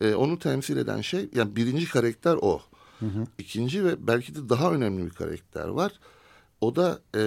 E, 0.00 0.14
onu 0.14 0.38
temsil 0.38 0.76
eden 0.76 1.00
şey 1.00 1.28
yani 1.34 1.56
birinci 1.56 1.88
karakter 1.88 2.38
o. 2.42 2.62
Hı 3.00 3.06
hı. 3.06 3.26
İkinci 3.38 3.84
ve 3.84 4.06
belki 4.06 4.34
de 4.34 4.48
daha 4.48 4.72
önemli 4.72 5.04
bir 5.04 5.10
karakter 5.10 5.68
var. 5.68 5.92
O 6.60 6.76
da 6.76 7.00
e, 7.14 7.22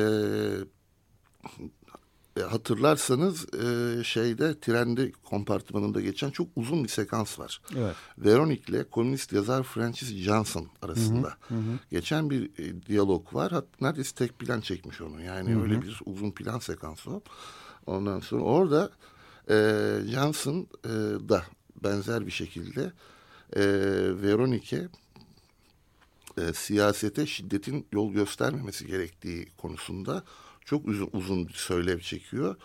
hatırlarsanız 2.40 3.54
e, 3.54 4.04
şeyde 4.04 4.60
trende 4.60 5.12
kompartmanında 5.12 6.02
geçen 6.02 6.30
çok 6.30 6.48
uzun 6.56 6.84
bir 6.84 6.90
sekans 6.90 7.40
var. 7.40 7.62
Evet. 7.78 7.96
Veronique 8.18 8.66
ile 8.68 8.84
komünist 8.84 9.34
yazar 9.34 9.64
Francis 9.64 10.10
Johnson 10.10 10.68
arasında 10.82 11.28
hı 11.48 11.56
hı, 11.56 11.60
hı. 11.60 11.80
geçen 11.92 12.30
bir 12.30 12.60
e, 12.60 12.82
diyalog 12.82 13.34
var. 13.34 13.52
Hatta 13.52 13.68
neredeyse 13.82 14.16
tek 14.16 14.40
plan 14.40 14.62
çekmiş 14.62 15.02
onu. 15.02 15.22
Yani 15.22 15.52
hı 15.52 15.58
hı. 15.58 15.62
öyle 15.62 15.82
bir 15.82 16.00
uzun 16.06 16.32
plan 16.32 16.60
sekansı 16.60 17.12
o. 17.12 17.22
Ondan 17.86 18.20
sonra 18.20 18.44
orada 18.44 18.90
e, 19.50 19.56
Johnson 20.08 20.68
e, 20.86 20.90
da 21.30 21.44
benzer 21.84 22.26
bir 22.26 22.32
şekilde 22.32 22.92
e, 23.56 23.64
Veronique 24.22 24.88
e, 26.38 26.54
siyasete 26.54 27.26
şiddetin 27.26 27.88
yol 27.92 28.14
göstermemesi 28.14 28.88
gerektiği 28.88 29.48
konusunda 29.58 30.24
çok 30.66 30.88
uzun, 30.88 31.10
uzun 31.14 31.48
bir 31.48 31.54
söylev 31.54 32.00
çekiyor. 32.00 32.56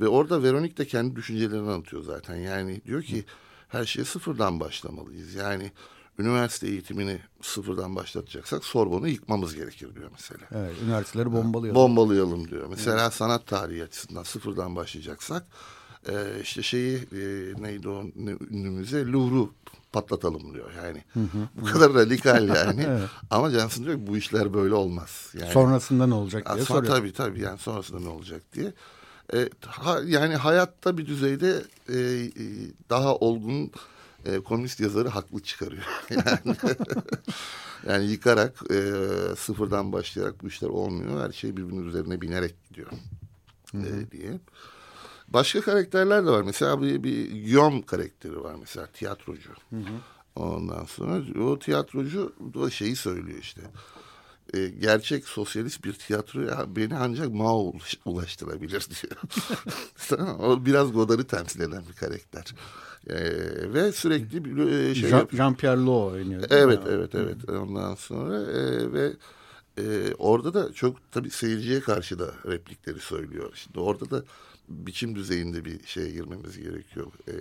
Ve 0.00 0.08
orada 0.08 0.42
Veronik 0.42 0.78
de 0.78 0.86
kendi 0.86 1.16
düşüncelerini 1.16 1.70
anlatıyor 1.70 2.02
zaten. 2.02 2.36
Yani 2.36 2.80
diyor 2.84 3.02
ki 3.02 3.24
her 3.68 3.84
şeye 3.84 4.04
sıfırdan 4.04 4.60
başlamalıyız. 4.60 5.34
Yani 5.34 5.72
üniversite 6.18 6.66
eğitimini 6.66 7.20
sıfırdan 7.42 7.96
başlatacaksak 7.96 8.64
Sorbon'u 8.64 9.08
yıkmamız 9.08 9.54
gerekir 9.54 9.94
diyor 9.94 10.10
mesela. 10.12 10.46
Evet, 10.54 10.74
üniversiteleri 10.84 11.32
bombalayalım. 11.32 11.74
Bombalayalım 11.74 12.48
diyor. 12.48 12.66
Mesela 12.70 13.02
evet. 13.02 13.12
sanat 13.12 13.46
tarihi 13.46 13.84
açısından 13.84 14.22
sıfırdan 14.22 14.76
başlayacaksak 14.76 15.46
e, 16.08 16.40
işte 16.42 16.62
şeyi 16.62 16.96
e, 16.96 17.22
neydi 17.62 17.88
o 17.88 18.04
ünlümüze 18.50 19.06
Louvre'u 19.06 19.52
patlatalım 19.92 20.54
diyor 20.54 20.70
yani. 20.84 21.04
Hı 21.12 21.20
hı. 21.20 21.48
Bu 21.60 21.64
kadar 21.64 21.94
radikal 21.94 22.48
yani. 22.48 22.82
evet. 22.88 23.08
Ama 23.30 23.50
Johnson 23.50 23.84
diyor 23.84 23.96
ki 23.96 24.06
bu 24.06 24.16
işler 24.16 24.54
böyle 24.54 24.74
olmaz. 24.74 25.30
Yani, 25.40 25.52
sonrasında 25.52 26.06
ne 26.06 26.14
olacak 26.14 26.54
diye 26.54 26.64
soruyor. 26.64 26.94
Tabii 26.94 27.12
tabii 27.12 27.40
yani 27.40 27.58
sonrasında 27.58 28.00
ne 28.00 28.08
olacak 28.08 28.42
diye. 28.52 28.72
E, 29.34 29.48
ha, 29.66 29.98
yani 30.06 30.36
hayatta 30.36 30.98
bir 30.98 31.06
düzeyde 31.06 31.62
e, 31.88 31.98
e, 31.98 32.30
daha 32.90 33.16
olgun 33.16 33.72
e, 34.24 34.40
komünist 34.40 34.80
yazarı 34.80 35.08
haklı 35.08 35.40
çıkarıyor. 35.40 35.84
yani 36.10 36.56
Yani 37.88 38.04
yıkarak 38.04 38.54
e, 38.70 38.92
sıfırdan 39.36 39.92
başlayarak 39.92 40.42
bu 40.42 40.48
işler 40.48 40.68
olmuyor. 40.68 41.26
Her 41.26 41.32
şey 41.32 41.56
birbirinin 41.56 41.88
üzerine 41.88 42.20
binerek 42.20 42.54
gidiyor 42.68 42.90
e, 43.74 44.10
diye. 44.10 44.40
Başka 45.30 45.60
karakterler 45.60 46.26
de 46.26 46.30
var. 46.30 46.42
Mesela 46.42 46.82
bir, 46.82 47.02
bir 47.02 47.30
Guillaume 47.30 47.82
karakteri 47.82 48.42
var 48.42 48.54
mesela 48.60 48.86
tiyatrocu. 48.86 49.50
Hı 49.70 49.76
hı. 49.76 49.94
Ondan 50.36 50.84
sonra 50.84 51.40
o 51.44 51.58
tiyatrocu 51.58 52.32
da 52.54 52.70
şeyi 52.70 52.96
söylüyor 52.96 53.38
işte. 53.38 53.60
E, 54.54 54.68
gerçek 54.68 55.28
sosyalist 55.28 55.84
bir 55.84 55.92
tiyatroya 55.92 56.76
beni 56.76 56.96
ancak 56.96 57.32
Mao 57.32 57.72
ulaştırabilir 58.04 58.86
diyor. 58.90 59.20
o 60.38 60.66
biraz 60.66 60.92
Godard'ı 60.92 61.26
temsil 61.26 61.60
eden 61.60 61.82
bir 61.88 61.92
karakter. 61.92 62.54
E, 63.06 63.16
ve 63.72 63.92
sürekli 63.92 64.44
bir 64.44 64.66
e, 64.66 64.94
şey 64.94 65.10
Jean, 65.10 65.28
Jean 65.32 65.54
Pierre 65.54 65.80
Lo 65.80 66.06
oynuyor. 66.06 66.42
Evet, 66.50 66.80
evet, 66.88 67.14
evet. 67.14 67.48
Ondan 67.48 67.94
sonra 67.94 68.42
e, 68.42 68.92
ve 68.92 69.12
e, 69.78 70.14
orada 70.18 70.54
da 70.54 70.72
çok 70.72 71.12
tabii 71.12 71.30
seyirciye 71.30 71.80
karşı 71.80 72.18
da 72.18 72.34
replikleri 72.46 72.98
söylüyor. 72.98 73.52
Şimdi 73.54 73.80
orada 73.80 74.10
da 74.10 74.24
biçim 74.70 75.14
düzeyinde 75.14 75.64
bir 75.64 75.86
şeye 75.86 76.10
girmemiz 76.10 76.58
gerekiyor. 76.58 77.12
E, 77.28 77.34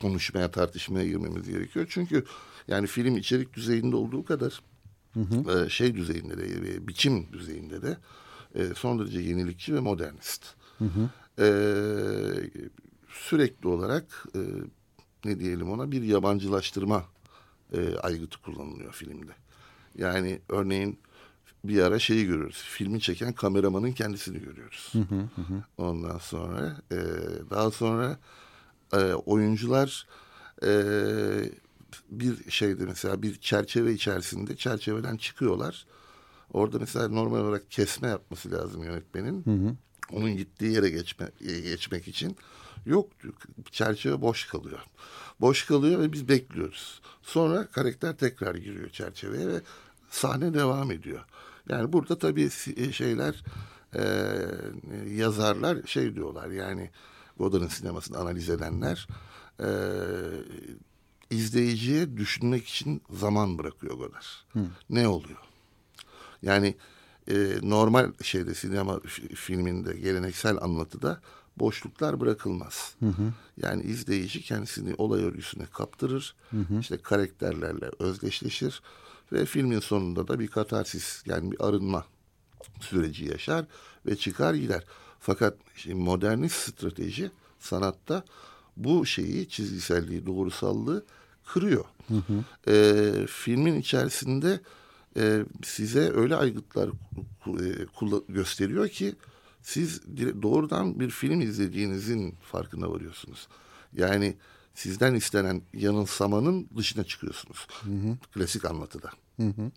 konuşmaya, 0.00 0.50
tartışmaya 0.50 1.06
girmemiz 1.06 1.48
gerekiyor. 1.48 1.86
Çünkü 1.88 2.24
yani 2.68 2.86
film 2.86 3.16
içerik 3.16 3.54
düzeyinde 3.54 3.96
olduğu 3.96 4.24
kadar 4.24 4.60
hı 5.14 5.20
hı. 5.20 5.64
E, 5.64 5.68
şey 5.68 5.94
düzeyinde 5.94 6.38
de, 6.38 6.74
e, 6.74 6.88
biçim 6.88 7.26
düzeyinde 7.32 7.82
de 7.82 7.96
e, 8.54 8.74
son 8.74 8.98
derece 8.98 9.20
yenilikçi 9.20 9.74
ve 9.74 9.80
modernist. 9.80 10.44
Hı 10.78 10.84
hı. 10.84 11.10
E, 11.38 11.48
sürekli 13.08 13.68
olarak 13.68 14.26
e, 14.34 14.40
ne 15.24 15.40
diyelim 15.40 15.70
ona 15.70 15.92
bir 15.92 16.02
yabancılaştırma 16.02 17.04
e, 17.72 17.96
aygıtı 17.96 18.42
kullanılıyor 18.42 18.92
filmde. 18.92 19.32
Yani 19.98 20.40
örneğin 20.48 20.98
bir 21.68 21.82
ara 21.82 21.98
şeyi 21.98 22.26
görüyoruz. 22.26 22.64
Filmi 22.68 23.00
çeken 23.00 23.32
kameramanın 23.32 23.92
kendisini 23.92 24.40
görüyoruz. 24.40 24.88
Hı 24.92 24.98
hı 24.98 25.20
hı. 25.36 25.62
Ondan 25.78 26.18
sonra 26.18 26.76
e, 26.92 26.98
daha 27.50 27.70
sonra 27.70 28.18
e, 28.92 29.12
oyuncular 29.12 30.06
e, 30.62 30.70
bir 32.10 32.50
şeyde 32.50 32.84
mesela 32.84 33.22
bir 33.22 33.40
çerçeve 33.40 33.92
içerisinde 33.92 34.56
çerçeveden 34.56 35.16
çıkıyorlar. 35.16 35.86
Orada 36.52 36.78
mesela 36.78 37.08
normal 37.08 37.38
olarak 37.38 37.70
kesme 37.70 38.08
yapması 38.08 38.50
lazım 38.52 38.84
yönetmenin. 38.84 39.44
Hı 39.44 39.50
hı. 39.50 39.76
Onun 40.12 40.36
gittiği 40.36 40.72
yere 40.72 40.90
geçme, 40.90 41.30
geçmek 41.40 42.08
için. 42.08 42.36
Yok 42.86 43.10
çerçeve 43.70 44.20
boş 44.20 44.46
kalıyor. 44.46 44.80
Boş 45.40 45.66
kalıyor 45.66 46.00
ve 46.00 46.12
biz 46.12 46.28
bekliyoruz. 46.28 47.00
Sonra 47.22 47.66
karakter 47.66 48.16
tekrar 48.16 48.54
giriyor 48.54 48.90
çerçeveye 48.90 49.48
ve 49.48 49.60
sahne 50.10 50.54
devam 50.54 50.90
ediyor. 50.90 51.24
Yani 51.68 51.92
burada 51.92 52.18
tabii 52.18 52.50
e, 52.76 52.92
şeyler 52.92 53.44
e, 53.94 54.02
yazarlar 55.08 55.78
şey 55.86 56.14
diyorlar 56.14 56.50
yani 56.50 56.90
Godard'ın 57.38 57.68
sinemasını 57.68 58.18
analiz 58.18 58.50
edenler 58.50 59.08
e, 59.60 59.68
izleyiciye 61.30 62.16
düşünmek 62.16 62.68
için 62.68 63.02
zaman 63.10 63.58
bırakıyor 63.58 63.96
Godard. 63.96 64.24
Hı. 64.52 64.60
Ne 64.90 65.08
oluyor? 65.08 65.38
Yani 66.42 66.74
e, 67.30 67.34
normal 67.62 68.12
şeyde 68.22 68.54
sinema 68.54 69.00
filminde 69.34 69.96
geleneksel 69.96 70.56
anlatıda 70.62 71.20
boşluklar 71.56 72.20
bırakılmaz. 72.20 72.94
Hı 73.00 73.06
hı. 73.06 73.32
Yani 73.62 73.82
izleyici 73.82 74.42
kendisini 74.42 74.94
olay 74.98 75.22
örgüsüne 75.24 75.66
kaptırır. 75.66 76.34
Hı 76.50 76.56
hı. 76.56 76.80
işte 76.80 76.98
karakterlerle 76.98 77.90
özdeşleşir 77.98 78.82
ve 79.32 79.46
filmin 79.46 79.80
sonunda 79.80 80.28
da 80.28 80.38
bir 80.38 80.48
katarsis 80.48 81.22
yani 81.26 81.52
bir 81.52 81.68
arınma 81.68 82.04
süreci 82.80 83.24
yaşar 83.24 83.64
ve 84.06 84.16
çıkar 84.16 84.54
gider. 84.54 84.84
Fakat 85.20 85.56
şimdi 85.74 85.94
modernist 85.94 86.56
strateji 86.56 87.30
sanatta 87.58 88.24
bu 88.76 89.06
şeyi 89.06 89.48
çizgiselliği, 89.48 90.26
doğrusallığı 90.26 91.04
kırıyor. 91.46 91.84
Hı 92.08 92.14
hı. 92.14 92.70
E, 92.72 93.26
filmin 93.26 93.80
içerisinde 93.80 94.60
e, 95.16 95.44
size 95.64 96.12
öyle 96.12 96.36
aygıtlar 96.36 96.88
e, 97.46 97.86
gösteriyor 98.28 98.88
ki 98.88 99.14
siz 99.62 100.02
doğrudan 100.42 101.00
bir 101.00 101.10
film 101.10 101.40
izlediğinizin 101.40 102.34
farkına 102.42 102.90
varıyorsunuz. 102.90 103.48
Yani 103.92 104.36
sizden 104.74 105.14
istenen 105.14 105.62
yanılsamanın 105.74 106.68
dışına 106.76 107.04
çıkıyorsunuz. 107.04 107.66
Hı 107.82 107.90
hı. 107.90 108.16
Klasik 108.34 108.64
anlatıda. 108.64 109.10
Hı 109.36 109.46
hı. 109.46 109.70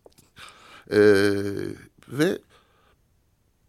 Ee, 0.91 1.31
ve 2.09 2.39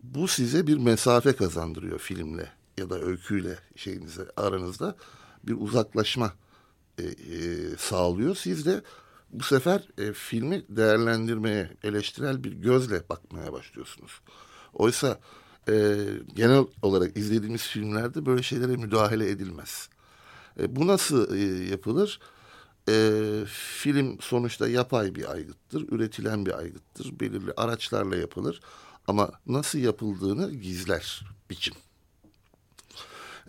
bu 0.02 0.28
size 0.28 0.66
bir 0.66 0.78
mesafe 0.78 1.32
kazandırıyor 1.32 1.98
filmle 1.98 2.52
ya 2.78 2.90
da 2.90 3.00
öyküyle 3.00 3.58
şeyinize 3.76 4.26
aranızda 4.36 4.96
bir 5.44 5.56
uzaklaşma 5.60 6.32
e, 6.98 7.02
e, 7.02 7.76
sağlıyor. 7.78 8.34
Siz 8.36 8.66
de 8.66 8.82
bu 9.30 9.44
sefer 9.44 9.88
e, 9.98 10.12
filmi 10.12 10.64
değerlendirmeye, 10.68 11.70
eleştirel 11.84 12.44
bir 12.44 12.52
gözle 12.52 13.08
bakmaya 13.08 13.52
başlıyorsunuz. 13.52 14.20
Oysa 14.74 15.20
e, 15.68 15.96
genel 16.34 16.64
olarak 16.82 17.16
izlediğimiz 17.16 17.62
filmlerde 17.62 18.26
böyle 18.26 18.42
şeylere 18.42 18.76
müdahale 18.76 19.30
edilmez. 19.30 19.88
E, 20.60 20.76
bu 20.76 20.86
nasıl 20.86 21.34
e, 21.36 21.68
yapılır? 21.70 22.20
E, 22.90 23.44
film 23.46 24.20
sonuçta 24.20 24.68
yapay 24.68 25.14
bir 25.14 25.30
aygıttır, 25.30 25.88
üretilen 25.92 26.46
bir 26.46 26.58
aygıttır, 26.58 27.20
belirli 27.20 27.52
araçlarla 27.56 28.16
yapılır. 28.16 28.60
Ama 29.06 29.30
nasıl 29.46 29.78
yapıldığını 29.78 30.54
gizler 30.54 31.22
biçim. 31.50 31.74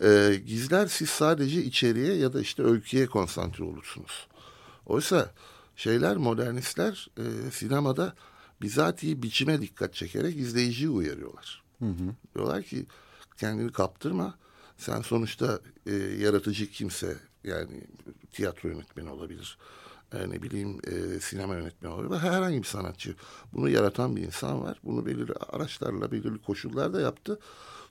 E, 0.02 0.40
gizler 0.46 0.86
siz 0.86 1.10
sadece 1.10 1.64
içeriye 1.64 2.14
ya 2.14 2.32
da 2.32 2.40
işte 2.40 2.62
öyküye 2.62 3.06
konsantre 3.06 3.64
olursunuz. 3.64 4.26
Oysa 4.86 5.34
şeyler 5.76 6.16
modernistler 6.16 7.10
e, 7.18 7.50
sinemada 7.50 8.14
bizatihi 8.62 9.22
biçime 9.22 9.60
dikkat 9.60 9.94
çekerek 9.94 10.36
izleyiciyi 10.36 10.90
uyarıyorlar. 10.90 11.62
Hı 11.78 11.84
hı. 11.84 12.34
Diyorlar 12.34 12.62
ki 12.62 12.86
kendini 13.36 13.72
kaptırma. 13.72 14.34
Sen 14.76 15.00
sonuçta 15.00 15.60
e, 15.86 15.94
yaratıcı 15.94 16.70
kimse 16.70 17.16
yani 17.44 17.80
tiyatro 18.32 18.68
yönetmeni 18.68 19.10
olabilir. 19.10 19.58
E, 20.14 20.30
ne 20.30 20.42
bileyim 20.42 20.80
e, 20.86 21.20
sinema 21.20 21.54
yönetmeni 21.54 21.92
olabilir. 21.92 22.20
Herhangi 22.20 22.58
bir 22.58 22.66
sanatçı. 22.66 23.14
Bunu 23.52 23.68
yaratan 23.68 24.16
bir 24.16 24.22
insan 24.22 24.62
var. 24.62 24.80
Bunu 24.84 25.06
belirli 25.06 25.32
araçlarla, 25.32 26.12
belirli 26.12 26.38
koşullarda 26.38 27.00
yaptı. 27.00 27.38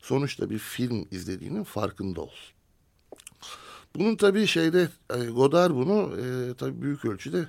Sonuçta 0.01 0.49
bir 0.49 0.59
film 0.59 1.07
izlediğinin 1.11 1.63
farkında 1.63 2.21
ol. 2.21 2.29
Bunun 3.95 4.15
tabii 4.15 4.47
şeyde 4.47 4.89
e, 5.15 5.25
Godard 5.25 5.71
bunu 5.71 6.17
e, 6.21 6.53
tabii 6.53 6.81
büyük 6.81 7.05
ölçüde 7.05 7.47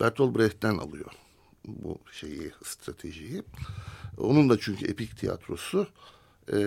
Bertolt 0.00 0.38
Brecht'ten 0.38 0.78
alıyor. 0.78 1.10
Bu 1.64 1.98
şeyi, 2.12 2.52
stratejiyi. 2.64 3.42
Onun 4.18 4.50
da 4.50 4.58
çünkü 4.58 4.86
epik 4.86 5.18
tiyatrosu 5.18 5.88
e, 6.52 6.58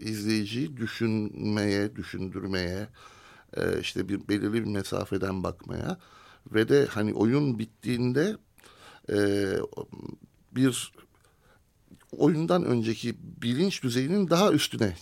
izleyiciyi 0.00 0.76
düşünmeye, 0.76 1.96
düşündürmeye, 1.96 2.88
e, 3.56 3.80
işte 3.80 4.08
bir 4.08 4.28
belirli 4.28 4.52
bir 4.52 4.64
mesafeden 4.64 5.42
bakmaya 5.42 5.98
ve 6.52 6.68
de 6.68 6.86
hani 6.86 7.14
oyun 7.14 7.58
bittiğinde 7.58 8.36
e, 9.12 9.48
bir 10.52 10.92
oyundan 12.12 12.64
önceki 12.64 13.16
bilinç 13.42 13.82
düzeyinin 13.82 14.30
daha 14.30 14.52
üstüne 14.52 14.96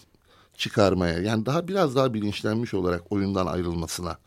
çıkarmaya 0.54 1.18
yani 1.18 1.46
daha 1.46 1.68
biraz 1.68 1.96
daha 1.96 2.14
bilinçlenmiş 2.14 2.74
olarak 2.74 3.12
oyundan 3.12 3.46
ayrılmasına 3.46 4.18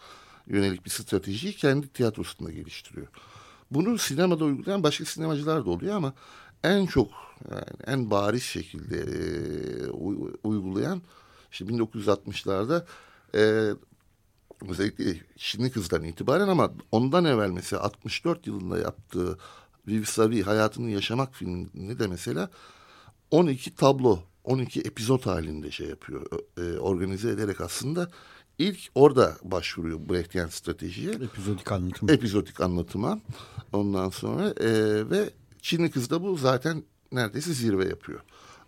yönelik 0.47 0.85
bir 0.85 0.89
stratejiyi 0.89 1.53
kendi 1.53 1.87
tiyatrosunda 1.87 2.51
geliştiriyor. 2.51 3.07
Bunu 3.71 3.97
sinemada 3.97 4.45
uygulayan 4.45 4.83
başka 4.83 5.05
sinemacılar 5.05 5.65
da 5.65 5.69
oluyor 5.69 5.95
ama 5.95 6.13
en 6.63 6.85
çok 6.85 7.11
yani 7.51 7.63
en 7.87 8.11
bariz 8.11 8.43
şekilde 8.43 8.97
e, 8.97 9.89
uygulayan 10.43 11.01
işte 11.51 11.65
1960'larda 11.65 12.85
e, 13.35 13.71
özellikle 14.69 15.15
Çinli 15.37 15.71
kızdan 15.71 16.03
itibaren 16.03 16.47
ama 16.47 16.71
ondan 16.91 17.25
evvel 17.25 17.49
mesela 17.49 17.81
64 17.83 18.47
yılında 18.47 18.77
yaptığı 18.77 19.37
Vivi 19.87 20.05
Savi 20.05 20.43
Hayatını 20.43 20.89
Yaşamak 20.89 21.35
filmini 21.35 21.99
de 21.99 22.07
mesela 22.07 22.49
12 23.31 23.75
tablo 23.75 24.19
12 24.43 24.81
epizod 24.81 25.25
halinde 25.25 25.71
şey 25.71 25.87
yapıyor 25.87 26.25
e, 26.57 26.79
organize 26.79 27.29
ederek 27.29 27.61
aslında 27.61 28.11
ilk 28.59 28.79
orada 28.95 29.37
başvuruyor 29.43 30.09
Brechtian 30.09 30.47
stratejiye. 30.47 31.11
Epizodik 31.11 31.71
anlatım. 31.71 32.09
Epizodik 32.09 32.61
anlatıma. 32.61 33.19
Ondan 33.73 34.09
sonra 34.09 34.49
e, 34.49 34.69
ve 35.09 35.29
Çinli 35.61 35.91
kız 35.91 36.09
da 36.09 36.23
bu 36.23 36.37
zaten 36.37 36.83
neredeyse 37.11 37.53
zirve 37.53 37.89
yapıyor. 37.89 38.19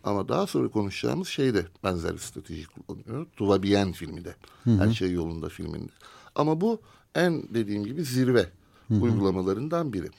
Ama 0.03 0.27
daha 0.27 0.47
sonra 0.47 0.67
konuşacağımız 0.67 1.27
şey 1.27 1.53
de 1.53 1.65
benzer 1.83 2.13
bir 2.13 2.19
strateji 2.19 2.65
kullanıyor. 2.67 3.27
Tuva 3.35 3.63
Bien 3.63 3.91
filmi 3.91 4.25
de. 4.25 4.35
Hı 4.63 4.69
hı. 4.69 4.77
Her 4.79 4.93
şey 4.93 5.11
yolunda 5.11 5.49
filminde. 5.49 5.91
Ama 6.35 6.61
bu 6.61 6.81
en 7.15 7.43
dediğim 7.53 7.85
gibi 7.85 8.03
zirve 8.03 8.49
hı 8.87 8.93
hı. 8.93 9.01
uygulamalarından 9.01 9.93
biri. 9.93 10.09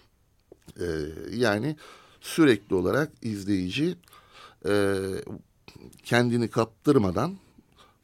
E, 0.80 0.86
yani 1.32 1.76
sürekli 2.20 2.74
olarak 2.74 3.12
izleyici 3.22 3.96
e, 4.68 4.96
kendini 6.02 6.48
kaptırmadan 6.48 7.36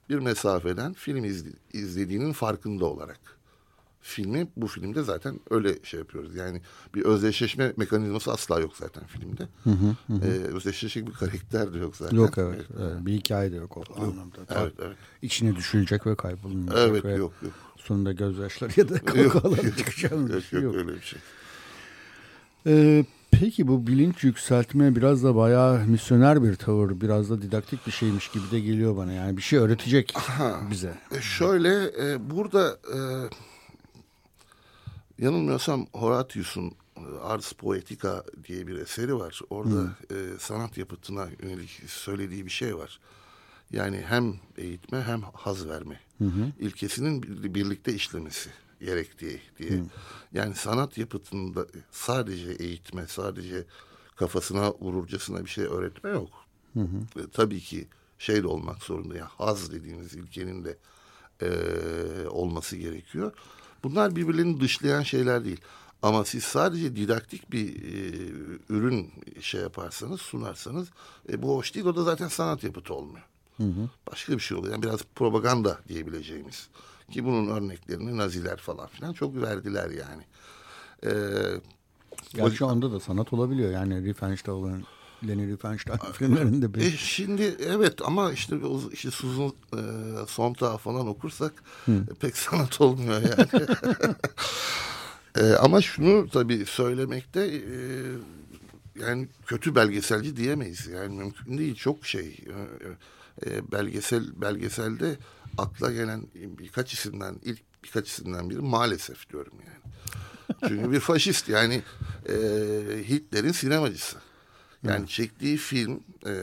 bir 0.09 0.19
mesafeden 0.19 0.93
film 0.93 1.25
izle, 1.25 1.51
izlediğinin 1.73 2.33
farkında 2.33 2.85
olarak 2.85 3.40
filmi 4.01 4.49
bu 4.57 4.67
filmde 4.67 5.03
zaten 5.03 5.41
öyle 5.51 5.85
şey 5.85 6.01
yapıyoruz. 6.01 6.35
Yani 6.35 6.61
bir 6.95 7.05
özdeşleşme 7.05 7.73
mekanizması 7.77 8.33
asla 8.33 8.61
yok 8.61 8.73
zaten 8.77 9.05
filmde. 9.07 9.49
Hı 9.65 9.71
hı, 9.71 10.15
hı. 10.15 10.27
Ee, 10.27 10.55
özdeşleşecek 10.55 11.09
bir 11.09 11.13
karakter 11.13 11.75
de 11.75 11.79
yok 11.79 11.97
zaten. 11.97 12.17
Yok 12.17 12.39
evet. 12.39 12.55
evet. 12.55 12.81
evet. 12.81 13.07
Bir 13.07 13.13
hikaye 13.13 13.53
de 13.53 13.57
yok 13.57 13.77
o 13.77 13.81
yok. 13.81 13.99
anlamda. 13.99 14.37
Evet, 14.49 14.73
evet. 14.79 14.97
İçine 15.23 15.57
düşülecek 15.57 16.07
ve 16.07 16.15
kaybolmayacak. 16.15 16.79
Evet 16.79 17.05
ve 17.05 17.15
yok 17.15 17.33
yok. 17.43 17.53
Sonunda 17.77 18.13
gözyaşları 18.13 18.73
ya 18.77 18.89
da 18.89 18.99
kahkahalar 18.99 19.77
çıkacak 19.77 20.11
şey 20.51 20.61
yok. 20.61 20.75
Yok 20.75 20.75
öyle 20.75 20.95
bir 20.95 21.01
şey. 21.01 21.19
Ee, 22.67 23.05
peki 23.31 23.69
bu 23.69 23.87
bilinç 23.87 24.25
yükseltme 24.25 24.97
biraz 24.97 25.25
da 25.25 25.37
bayağı 25.37 25.85
misyoner 25.87 26.43
bir 26.43 26.57
tavır, 26.57 27.01
biraz 27.01 27.31
da 27.31 27.43
didaktik 27.43 27.87
bir 27.87 27.93
şeymiş 27.93 28.29
gibi 28.29 28.51
de 28.51 28.61
geliyor 28.61 28.97
bana. 28.97 29.13
Yani 29.13 29.37
bir 29.37 29.43
şey 29.43 29.59
öğretecek 29.59 30.13
Aha, 30.17 30.61
bize. 30.71 30.95
E 31.11 31.21
şöyle 31.21 31.85
e, 31.85 32.31
burada 32.31 32.79
e, 32.95 32.99
yanılmıyorsam 35.21 35.87
Horatius'un 35.93 36.73
e, 36.97 37.19
Ars 37.23 37.53
Poetica 37.53 38.25
diye 38.49 38.67
bir 38.67 38.79
eseri 38.79 39.17
var. 39.17 39.41
Orada 39.51 39.97
e, 40.11 40.39
sanat 40.39 40.79
yapıtına 40.79 41.29
yönelik 41.43 41.71
söylediği 41.87 42.47
bir 42.47 42.51
şey 42.51 42.77
var. 42.77 43.01
Yani 43.71 44.05
hem 44.07 44.35
eğitme 44.57 45.03
hem 45.03 45.23
haz 45.23 45.69
verme 45.69 46.01
hı 46.19 46.25
hı. 46.25 46.53
ilkesinin 46.59 47.23
birlikte 47.55 47.93
işlemesi 47.95 48.51
gerektiği 48.81 49.41
diye. 49.59 49.71
Hı. 49.71 49.85
Yani 50.33 50.55
sanat 50.55 50.99
yapıtında 50.99 51.67
sadece 51.91 52.51
eğitme, 52.53 53.07
sadece 53.07 53.65
kafasına 54.17 54.73
vururcasına 54.75 55.45
bir 55.45 55.51
şey 55.51 55.65
öğretme 55.65 56.11
yok. 56.11 56.31
Hı 56.75 56.81
hı. 56.81 57.21
E, 57.21 57.31
tabii 57.33 57.61
ki 57.61 57.89
şey 58.19 58.43
de 58.43 58.47
olmak 58.47 58.83
zorunda. 58.83 59.17
Yani 59.17 59.31
haz 59.39 59.73
dediğimiz 59.73 60.15
ilkenin 60.15 60.65
de 60.65 60.79
e, 61.43 61.49
olması 62.29 62.77
gerekiyor. 62.77 63.33
Bunlar 63.83 64.17
birbirlerini 64.17 64.61
dışlayan 64.61 65.03
şeyler 65.03 65.45
değil. 65.45 65.61
Ama 66.03 66.25
siz 66.25 66.45
sadece 66.45 66.97
didaktik 66.97 67.53
bir 67.53 67.69
e, 67.69 68.29
ürün 68.69 69.13
şey 69.41 69.61
yaparsanız, 69.61 70.21
sunarsanız 70.21 70.89
e, 71.33 71.43
bu 71.43 71.57
hoş 71.57 71.75
değil. 71.75 71.87
O 71.87 71.97
da 71.97 72.03
zaten 72.03 72.29
sanat 72.29 72.65
yapıtı 72.65 72.95
olmuyor. 72.95 73.25
Hı 73.57 73.63
hı. 73.63 73.89
Başka 74.11 74.33
bir 74.33 74.41
şey 74.41 74.57
oluyor. 74.57 74.73
Yani 74.73 74.83
biraz 74.83 75.01
propaganda 75.15 75.79
diyebileceğimiz. 75.89 76.69
Ki 77.11 77.25
bunun 77.25 77.49
örneklerini 77.49 78.17
Naziler 78.17 78.57
falan 78.57 78.87
filan 78.87 79.13
çok 79.13 79.37
verdiler 79.37 79.91
yani. 79.91 80.23
Ee, 81.05 81.61
Gerçi 82.35 82.65
onda 82.65 82.93
da 82.93 83.01
sanat 83.01 83.33
olabiliyor. 83.33 83.71
Yani 83.71 84.05
Riefenstahl'ın 84.05 84.85
Leni 85.29 85.49
Riefenstahl 85.49 86.13
filmlerinde 86.13 86.75
bir... 86.75 86.81
E 86.81 86.91
şimdi 86.91 87.57
evet 87.67 88.03
ama 88.05 88.33
işte, 88.33 88.57
işte 88.93 89.11
Susan 89.11 89.53
e, 89.73 89.83
Sontag 90.27 90.81
falan 90.81 91.09
okursak 91.09 91.53
Hı. 91.87 91.93
E, 91.93 92.15
pek 92.15 92.37
sanat 92.37 92.81
olmuyor 92.81 93.23
yani. 93.23 93.67
e, 95.51 95.55
ama 95.55 95.81
şunu 95.81 96.29
tabii 96.29 96.67
söylemekte 96.67 97.41
e, 97.47 97.61
yani 99.01 99.29
kötü 99.47 99.75
belgeselci 99.75 100.37
diyemeyiz. 100.37 100.87
Yani 100.87 101.17
mümkün 101.17 101.59
değil 101.59 101.75
çok 101.75 102.07
şey. 102.07 102.45
E, 102.47 102.57
e, 103.47 103.73
belgesel 103.73 104.41
belgeselde 104.41 105.17
akla 105.59 105.93
gelen 105.93 106.23
birkaç 106.35 106.93
isimden 106.93 107.41
ilk 107.43 107.61
birkaç 107.85 108.09
isimden 108.09 108.51
biri 108.51 108.59
maalesef 108.59 109.31
diyorum 109.31 109.55
yani. 109.67 109.95
Çünkü 110.69 110.93
bir 110.93 111.01
faşist 111.01 111.49
yani 111.49 111.83
e, 112.29 112.35
Hitler'in 113.09 113.53
sinemacısı. 113.53 114.17
Yani 114.85 115.03
Hı. 115.03 115.07
çektiği 115.07 115.57
film 115.57 116.01
e, 116.27 116.35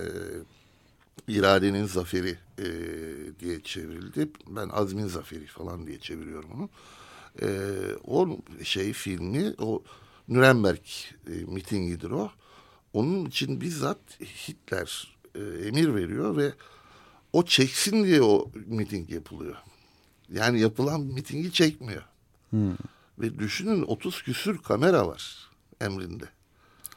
İradenin 1.28 1.86
Zaferi 1.86 2.38
e, 2.60 2.66
diye 3.40 3.62
çevrildi. 3.62 4.30
Ben 4.48 4.70
Azmin 4.70 5.08
Zaferi 5.08 5.46
falan 5.46 5.88
diye 5.88 6.00
çeviriyorum 6.00 6.52
onu. 6.52 6.70
E, 7.42 7.48
o 8.04 8.38
şey 8.64 8.94
filmi 8.94 9.54
o 9.58 9.84
Nürnberg 10.28 10.86
e, 11.28 11.32
mitingidir 11.32 12.12
o. 12.12 12.32
Onun 12.94 13.26
için 13.26 13.62
bizzat 13.62 14.00
Hitler 14.22 15.18
e, 15.36 15.68
emir 15.68 15.96
veriyor 15.96 16.38
ve 16.38 16.54
o 17.34 17.46
çeksin 17.46 18.04
diye 18.04 18.22
o 18.22 18.52
miting 18.66 19.10
yapılıyor. 19.10 19.56
Yani 20.30 20.60
yapılan 20.60 21.02
mitingi 21.02 21.52
çekmiyor. 21.52 22.04
Hmm. 22.50 22.76
Ve 23.20 23.40
düşünün 23.40 23.82
30 23.82 24.22
küsür 24.22 24.58
kamera 24.58 25.08
var 25.08 25.50
emrinde. 25.82 26.26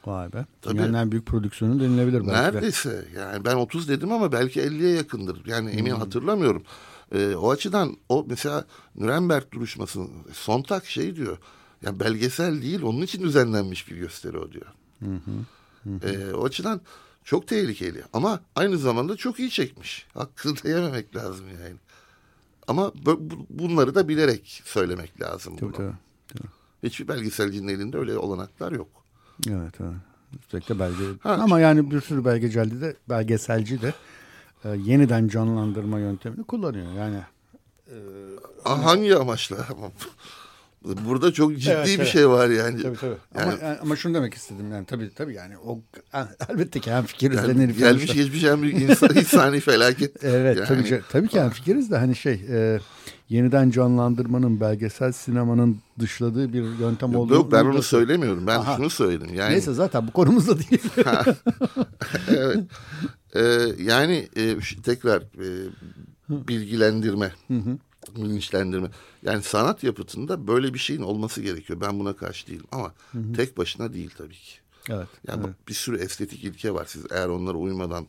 Vay 0.06 0.32
be. 0.32 0.46
Tabii, 0.62 0.74
Dünyanın 0.74 0.94
en 0.94 1.12
büyük 1.12 1.26
prodüksiyonu 1.26 1.80
denilebilir 1.80 2.20
belki 2.20 2.32
Neredeyse. 2.32 2.90
De. 2.90 3.18
Yani 3.18 3.44
ben 3.44 3.54
30 3.54 3.88
dedim 3.88 4.12
ama 4.12 4.32
belki 4.32 4.60
50'ye 4.60 4.96
yakındır. 4.96 5.46
Yani 5.46 5.70
emin 5.70 5.92
hmm. 5.92 5.98
hatırlamıyorum. 5.98 6.62
Ee, 7.14 7.34
o 7.34 7.50
açıdan 7.50 7.96
o 8.08 8.26
mesela 8.28 8.64
Nürnberg 8.96 9.52
duruşması 9.52 10.00
Sontag 10.32 10.84
şey 10.84 11.16
diyor. 11.16 11.38
Yani 11.82 12.00
belgesel 12.00 12.62
değil 12.62 12.82
onun 12.82 13.02
için 13.02 13.22
düzenlenmiş 13.22 13.90
bir 13.90 13.96
gösteri 13.96 14.38
o 14.38 14.52
diyor. 14.52 14.66
Hı 14.98 15.10
hı. 15.10 15.90
hı. 15.90 16.08
Ee, 16.08 16.34
o 16.34 16.44
açıdan 16.44 16.80
çok 17.24 17.46
tehlikeli 17.46 18.02
ama 18.12 18.40
aynı 18.56 18.78
zamanda 18.78 19.16
çok 19.16 19.38
iyi 19.38 19.50
çekmiş. 19.50 20.06
Hakkını 20.14 20.56
da 20.64 20.68
yememek 20.68 21.16
lazım 21.16 21.46
yani. 21.48 21.76
Ama 22.68 22.92
bunları 23.50 23.94
da 23.94 24.08
bilerek 24.08 24.62
söylemek 24.64 25.20
lazım. 25.20 25.56
Tabii, 25.56 25.72
tabii, 25.72 25.92
tabii. 26.28 26.48
Hiçbir 26.82 27.08
belgeselcinin 27.08 27.68
elinde 27.68 27.98
öyle 27.98 28.18
olanaklar 28.18 28.72
yok. 28.72 28.99
Evet, 29.48 29.74
evet. 29.80 29.94
Üstelik 30.40 30.70
belge. 30.80 31.04
Ha, 31.20 31.32
Ama 31.32 31.60
yani 31.60 31.90
bir 31.90 32.00
sürü 32.00 32.24
belgeselci 32.24 32.80
de 32.80 32.96
belgeselci 33.08 33.82
de 33.82 33.94
e, 34.64 34.68
yeniden 34.68 35.28
canlandırma 35.28 35.98
yöntemini 35.98 36.44
kullanıyor. 36.44 36.92
Yani 36.92 37.16
e, 37.88 37.96
hangi 38.64 39.16
amaçla? 39.16 39.56
Burada 40.84 41.32
çok 41.32 41.58
ciddi 41.58 41.70
evet, 41.70 41.86
bir 41.86 41.96
evet. 41.96 42.06
şey 42.06 42.28
var 42.28 42.48
yani. 42.48 42.82
Tabii 42.82 42.96
tabii. 42.96 43.16
Yani, 43.38 43.52
ama, 43.62 43.76
ama 43.82 43.96
şunu 43.96 44.14
demek 44.14 44.34
istedim 44.34 44.72
yani 44.72 44.86
tabii 44.86 45.14
tabii 45.14 45.34
yani 45.34 45.58
o 45.58 45.80
elbette 46.48 46.80
ki 46.80 46.92
hem 46.92 47.04
fikiriz 47.04 47.36
yani, 47.36 47.48
de 47.48 47.72
Gelmiş 47.72 47.80
sonuçta. 47.80 48.14
geçmiş 48.14 48.44
en 48.44 48.62
büyük 48.62 48.82
insan, 48.82 49.08
insani 49.16 49.60
felaket. 49.60 50.24
evet 50.24 50.56
yani. 50.56 50.68
tabii, 50.68 51.02
tabii 51.12 51.28
ki 51.28 51.40
hem 51.40 51.50
fikiriz 51.50 51.90
de 51.90 51.96
hani 51.96 52.16
şey 52.16 52.40
e, 52.50 52.80
yeniden 53.28 53.70
canlandırmanın 53.70 54.60
belgesel 54.60 55.12
sinemanın 55.12 55.78
dışladığı 55.98 56.52
bir 56.52 56.62
yöntem 56.62 57.16
olduğunu. 57.16 57.36
Yok 57.36 57.52
ben 57.52 57.64
onu 57.64 57.82
söylemiyorum. 57.82 58.46
Ben 58.46 58.58
Aha. 58.58 58.76
şunu 58.76 58.90
söyledim. 58.90 59.34
Yani... 59.34 59.52
Neyse 59.52 59.72
zaten 59.72 60.06
bu 60.06 60.12
konumuzda 60.12 60.58
değil. 60.58 60.82
evet. 62.28 62.58
Ee, 63.34 63.42
yani 63.82 64.28
e, 64.36 64.56
tekrar 64.84 65.22
e, 65.22 65.48
bilgilendirme. 66.28 67.32
Hı 67.48 67.54
hı 67.54 67.78
bilinçlendirme. 68.16 68.90
Yani 69.22 69.42
sanat 69.42 69.84
yapıtında 69.84 70.46
böyle 70.46 70.74
bir 70.74 70.78
şeyin 70.78 71.02
olması 71.02 71.40
gerekiyor. 71.40 71.80
Ben 71.80 71.98
buna 71.98 72.16
karşı 72.16 72.46
değilim 72.46 72.66
ama 72.72 72.94
hı 73.12 73.18
hı. 73.18 73.32
tek 73.32 73.58
başına 73.58 73.92
değil 73.92 74.10
tabii 74.18 74.34
ki. 74.34 74.58
Evet. 74.88 75.08
Yani 75.26 75.42
evet. 75.46 75.54
bir 75.68 75.74
sürü 75.74 75.98
estetik 75.98 76.44
ilke 76.44 76.74
var. 76.74 76.84
Siz 76.84 77.06
eğer 77.10 77.28
onlara 77.28 77.56
uymadan 77.56 78.06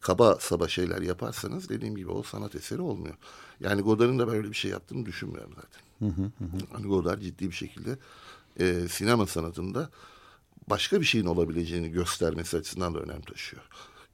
kaba 0.00 0.36
saba 0.40 0.68
şeyler 0.68 1.02
yaparsanız 1.02 1.68
dediğim 1.68 1.96
gibi 1.96 2.10
o 2.10 2.22
sanat 2.22 2.54
eseri 2.54 2.80
olmuyor. 2.80 3.14
Yani 3.60 3.82
Godard'ın 3.82 4.18
da 4.18 4.28
böyle 4.28 4.48
bir 4.48 4.56
şey 4.56 4.70
yaptığını 4.70 5.06
düşünmüyorum 5.06 5.52
zaten. 5.54 6.08
Hı 6.08 6.22
hı 6.22 6.26
hı. 6.44 6.66
Hani 6.72 6.86
Godard 6.86 7.20
ciddi 7.20 7.46
bir 7.46 7.54
şekilde 7.54 7.98
e, 8.60 8.88
sinema 8.88 9.26
sanatında 9.26 9.90
başka 10.70 11.00
bir 11.00 11.06
şeyin 11.06 11.26
olabileceğini 11.26 11.90
göstermesi 11.90 12.56
açısından 12.56 12.94
da 12.94 12.98
önem 13.00 13.20
taşıyor. 13.20 13.62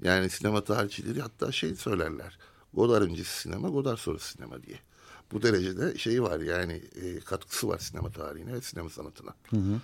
Yani 0.02 0.30
sinema 0.30 0.64
tarihçileri 0.64 1.20
hatta 1.20 1.52
şey 1.52 1.74
söylerler. 1.74 2.38
Godard 2.74 3.02
öncesi 3.02 3.40
sinema, 3.40 3.68
Godard 3.68 3.98
sonrası 3.98 4.32
sinema 4.32 4.62
diye 4.62 4.78
bu 5.32 5.42
derecede 5.42 5.98
şeyi 5.98 6.22
var 6.22 6.40
yani 6.40 6.72
e, 6.72 7.20
katkısı 7.20 7.68
var 7.68 7.78
sinema 7.78 8.10
tarihine 8.10 8.52
ve 8.52 8.60
sinema 8.60 8.90
sanatına. 8.90 9.30
Hı 9.50 9.56
hı. 9.56 9.80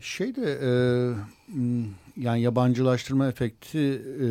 Şey 0.00 0.36
de 0.36 0.58
e, 0.62 0.70
yani 2.16 2.42
yabancılaştırma 2.42 3.28
efekti 3.28 3.78
e, 4.20 4.26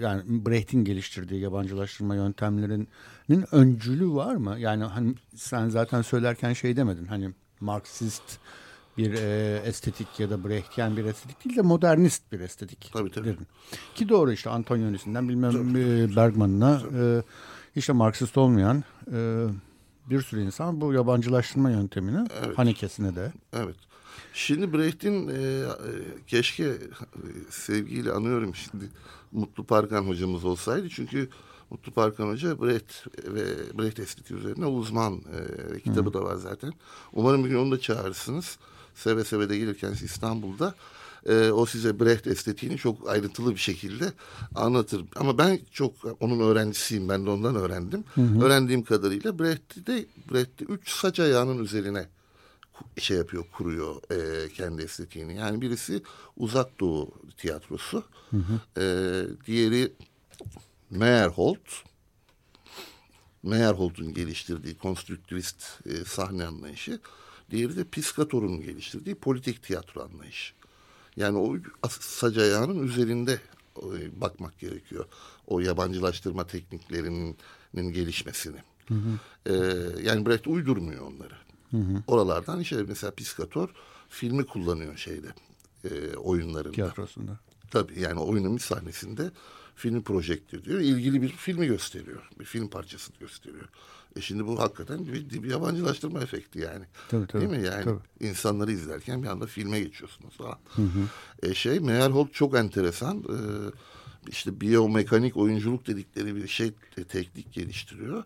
yani 0.00 0.46
Brecht'in 0.46 0.84
geliştirdiği 0.84 1.40
yabancılaştırma 1.40 2.14
yöntemlerinin 2.14 2.88
öncülü 3.52 4.10
var 4.10 4.34
mı? 4.34 4.56
Yani 4.58 4.84
hani 4.84 5.14
sen 5.36 5.68
zaten 5.68 6.02
söylerken 6.02 6.52
şey 6.52 6.76
demedin 6.76 7.06
hani 7.06 7.30
Marksist 7.60 8.22
bir 8.98 9.12
e, 9.12 9.56
estetik 9.64 10.20
ya 10.20 10.30
da 10.30 10.44
Brechtyen 10.44 10.96
bir 10.96 11.04
estetik 11.04 11.44
değil 11.44 11.56
de 11.56 11.62
modernist 11.62 12.32
bir 12.32 12.40
estetik. 12.40 12.90
Tabii 12.92 13.10
tabii. 13.10 13.26
Dedin. 13.26 13.46
Ki 13.94 14.08
doğru 14.08 14.32
işte 14.32 14.50
Antonioni'sinden 14.50 15.28
bilmem 15.28 15.52
tabii. 15.52 16.16
Bergman'ına 16.16 16.82
e, 16.98 17.22
işte 17.76 17.92
Marksist 17.92 18.38
olmayan 18.38 18.84
e, 19.12 19.46
bir 20.10 20.22
sürü 20.22 20.40
insan 20.40 20.80
bu 20.80 20.92
yabancılaştırma 20.92 21.70
yöntemini 21.70 22.28
evet. 22.44 22.58
Hanekesine 22.58 23.14
de. 23.14 23.32
Evet. 23.52 23.76
Şimdi 24.32 24.72
Brecht'in 24.72 25.28
e, 25.28 25.32
e, 25.32 25.66
keşke 26.26 26.64
e, 26.64 26.78
sevgiyle 27.50 28.12
anıyorum 28.12 28.54
şimdi 28.54 28.84
Mutlu 29.32 29.64
Parkan 29.64 30.02
hocamız 30.02 30.44
olsaydı 30.44 30.88
çünkü 30.88 31.28
Mutlu 31.70 31.92
Parkan 31.92 32.28
Hoca 32.28 32.60
Brecht 32.62 33.06
ve 33.24 33.44
Brecht 33.78 34.00
estetiği 34.00 34.38
üzerine 34.38 34.66
uzman 34.66 35.14
e, 35.14 35.80
kitabı 35.80 36.08
Hı. 36.08 36.14
da 36.14 36.22
var 36.22 36.36
zaten. 36.36 36.72
Umarım 37.12 37.44
bir 37.44 37.50
gün 37.50 37.58
onu 37.58 37.70
da 37.70 37.80
çağırırsınız. 37.80 38.58
seve 38.94 39.24
seve 39.24 39.48
de 39.48 39.58
gelirken 39.58 39.92
İstanbul'da 39.92 40.74
e, 41.26 41.50
o 41.50 41.66
size 41.66 42.00
Brecht 42.00 42.26
estetiğini 42.26 42.76
çok 42.76 43.08
ayrıntılı 43.08 43.50
bir 43.50 43.60
şekilde 43.60 44.12
anlatır. 44.54 45.04
Ama 45.16 45.38
ben 45.38 45.60
çok 45.72 45.94
onun 46.20 46.40
öğrencisiyim. 46.40 47.08
Ben 47.08 47.26
de 47.26 47.30
ondan 47.30 47.56
öğrendim. 47.56 48.04
Hı 48.14 48.20
hı. 48.20 48.44
Öğrendiğim 48.44 48.82
kadarıyla 48.84 49.38
Brecht'te 49.38 50.04
Brecht'te 50.32 50.64
üç 50.64 50.90
saç 50.90 51.20
ayağının 51.20 51.64
üzerine 51.64 52.08
şey 52.98 53.16
yapıyor, 53.16 53.44
kuruyor 53.52 53.94
e, 54.10 54.48
kendi 54.48 54.82
estetiğini. 54.82 55.36
Yani 55.36 55.60
birisi 55.60 56.02
uzak 56.36 56.80
doğu 56.80 57.10
tiyatrosu. 57.36 58.04
Hı 58.30 58.36
hı. 58.36 58.80
E, 58.80 58.86
diğeri 59.46 59.92
Meyerhold. 60.90 61.56
Meyerhold'un 63.42 64.14
geliştirdiği 64.14 64.74
konstrüktivist 64.74 65.64
e, 65.86 66.04
sahne 66.04 66.46
anlayışı. 66.46 67.00
Diğeri 67.50 67.76
de 67.76 67.84
Piscator'un 67.84 68.60
geliştirdiği 68.60 69.14
politik 69.14 69.62
tiyatro 69.62 70.02
anlayışı. 70.02 70.54
Yani 71.16 71.38
o 71.38 71.56
sac 71.88 72.38
ayağının 72.38 72.82
üzerinde 72.86 73.40
e, 73.76 74.20
bakmak 74.20 74.58
gerekiyor. 74.58 75.04
O 75.46 75.60
yabancılaştırma 75.60 76.46
tekniklerinin 76.46 77.36
gelişmesini. 77.74 78.58
Hı 78.88 78.94
hı. 78.94 79.18
Ee, 79.46 79.52
yani 80.02 80.26
Brecht 80.26 80.46
uydurmuyor 80.46 81.06
onları. 81.06 81.34
Hı 81.70 81.76
hı. 81.76 82.02
Oralardan 82.06 82.60
işte 82.60 82.82
mesela 82.88 83.10
Piscator 83.10 83.68
filmi 84.08 84.46
kullanıyor 84.46 84.96
şeyde 84.96 85.28
e, 85.84 86.16
oyunlarında. 86.16 86.72
Tiyatrosunda. 86.72 87.38
Tabii 87.70 88.00
yani 88.00 88.20
oyunun 88.20 88.56
bir 88.56 88.60
sahnesinde 88.60 89.30
filmi 89.76 90.02
projekte 90.02 90.56
ediyor. 90.56 90.80
ilgili 90.80 91.22
bir 91.22 91.28
filmi 91.28 91.66
gösteriyor. 91.66 92.30
Bir 92.40 92.44
film 92.44 92.68
parçasını 92.68 93.16
gösteriyor. 93.20 93.68
E 94.16 94.20
şimdi 94.20 94.46
bu 94.46 94.58
hakikaten 94.58 95.06
bir, 95.06 95.42
bir 95.42 95.50
yabancılaştırma 95.50 96.20
efekti 96.20 96.58
yani. 96.58 96.84
Tabii, 97.08 97.26
tabii, 97.26 97.40
Değil 97.40 97.60
mi 97.60 97.66
yani? 97.66 97.84
Tabii. 97.84 98.28
insanları 98.28 98.72
izlerken 98.72 99.22
bir 99.22 99.28
anda 99.28 99.46
filme 99.46 99.80
geçiyorsunuz 99.80 100.36
falan. 100.36 100.58
Hı 100.76 100.82
hı. 100.82 101.08
E 101.42 101.54
şey 101.54 101.80
Meyerhold 101.80 102.28
çok 102.28 102.56
enteresan. 102.56 103.18
E, 103.18 103.38
işte 104.28 104.60
biyomekanik 104.60 105.36
oyunculuk 105.36 105.86
dedikleri 105.86 106.36
bir 106.36 106.48
şey 106.48 106.72
e, 106.98 107.04
teknik 107.04 107.52
geliştiriyor. 107.52 108.24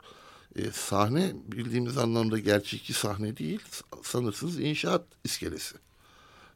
E, 0.57 0.71
sahne 0.73 1.33
bildiğimiz 1.49 1.99
anlamda 1.99 2.39
gerçekçi 2.39 2.93
sahne 2.93 3.37
değil. 3.37 3.61
Sanırsınız 4.03 4.61
inşaat 4.61 5.05
iskelesi. 5.25 5.77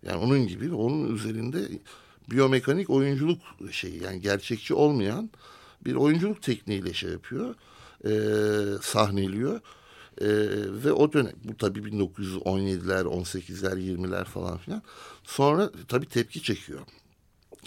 Yani 0.07 0.17
onun 0.17 0.47
gibi 0.47 0.75
onun 0.75 1.15
üzerinde 1.15 1.69
biyomekanik 2.31 2.91
oyunculuk 2.91 3.43
şeyi 3.71 4.03
yani 4.03 4.21
gerçekçi 4.21 4.75
olmayan 4.75 5.31
bir 5.85 5.95
oyunculuk 5.95 6.43
tekniğiyle 6.43 6.93
şey 6.93 7.11
yapıyor 7.11 7.55
e, 8.05 8.13
sahneliyor. 8.83 9.61
E, 10.21 10.29
ve 10.85 10.93
o 10.93 11.13
dönem 11.13 11.33
bu 11.45 11.57
tabii 11.57 11.79
1917'ler, 11.79 13.05
18'ler, 13.05 13.79
20'ler 13.79 14.25
falan 14.25 14.59
filan. 14.59 14.83
Sonra 15.25 15.71
tabii 15.89 16.07
tepki 16.07 16.43
çekiyor. 16.43 16.81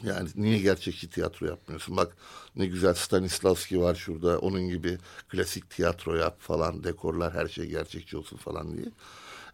Yani 0.04 0.30
niye 0.36 0.60
gerçekçi 0.60 1.10
tiyatro 1.10 1.46
yapmıyorsun? 1.46 1.98
Bak 1.98 2.17
ne 2.56 2.65
güzel 2.65 2.93
Stanislavski 2.93 3.82
var 3.82 3.96
şurada. 3.96 4.39
Onun 4.39 4.69
gibi 4.69 4.98
klasik 5.30 5.69
tiyatro 5.69 6.15
yap 6.15 6.41
falan. 6.41 6.84
Dekorlar 6.84 7.34
her 7.34 7.48
şey 7.48 7.65
gerçekçi 7.65 8.17
olsun 8.17 8.38
falan 8.38 8.78
diye. 8.78 8.86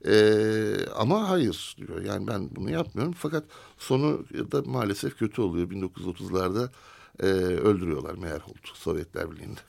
Ee, 0.05 0.85
ama 0.95 1.29
hayır 1.29 1.75
diyor. 1.77 2.01
Yani 2.01 2.27
ben 2.27 2.55
bunu 2.55 2.71
yapmıyorum. 2.71 3.13
Fakat 3.17 3.43
sonu 3.77 4.25
da 4.51 4.61
maalesef 4.61 5.17
kötü 5.17 5.41
oluyor. 5.41 5.69
1930'larda 5.69 6.69
e, 7.19 7.25
öldürüyorlar 7.35 8.15
Meyerhold 8.15 8.65
Sovyetler 8.73 9.31
Birliği'nde. 9.31 9.59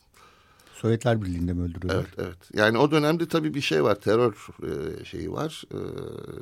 Sovyetler 0.81 1.23
Birliği'nde 1.23 1.53
mi 1.53 1.63
öldürüyorlar? 1.63 2.07
Evet, 2.19 2.29
evet. 2.29 2.51
Yani 2.55 2.79
o 2.79 2.91
dönemde 2.91 3.29
tabii 3.29 3.55
bir 3.55 3.61
şey 3.61 3.85
var. 3.85 4.01
Terör 4.01 4.35
e, 4.63 5.05
şeyi 5.05 5.33
var. 5.33 5.65
E, 5.71 5.81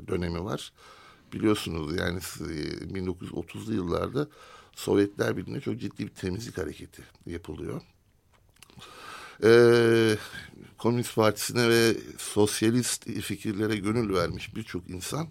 dönemi 0.09 0.45
var. 0.45 0.73
Biliyorsunuz 1.33 1.97
yani 1.97 2.19
1930'lu 2.19 3.75
yıllarda 3.75 4.29
Sovyetler 4.73 5.37
Birliği'nde 5.37 5.61
çok 5.61 5.81
ciddi 5.81 6.07
bir 6.07 6.15
temizlik 6.15 6.59
hareketi 6.59 7.03
yapılıyor. 7.27 7.83
Ee, 9.45 10.17
Komünist 10.79 11.15
Partisi'ne 11.15 11.69
ve 11.69 11.97
sosyalist 12.19 13.11
fikirlere 13.11 13.77
gönül 13.77 14.15
vermiş 14.15 14.57
birçok 14.57 14.91
insan 14.91 15.29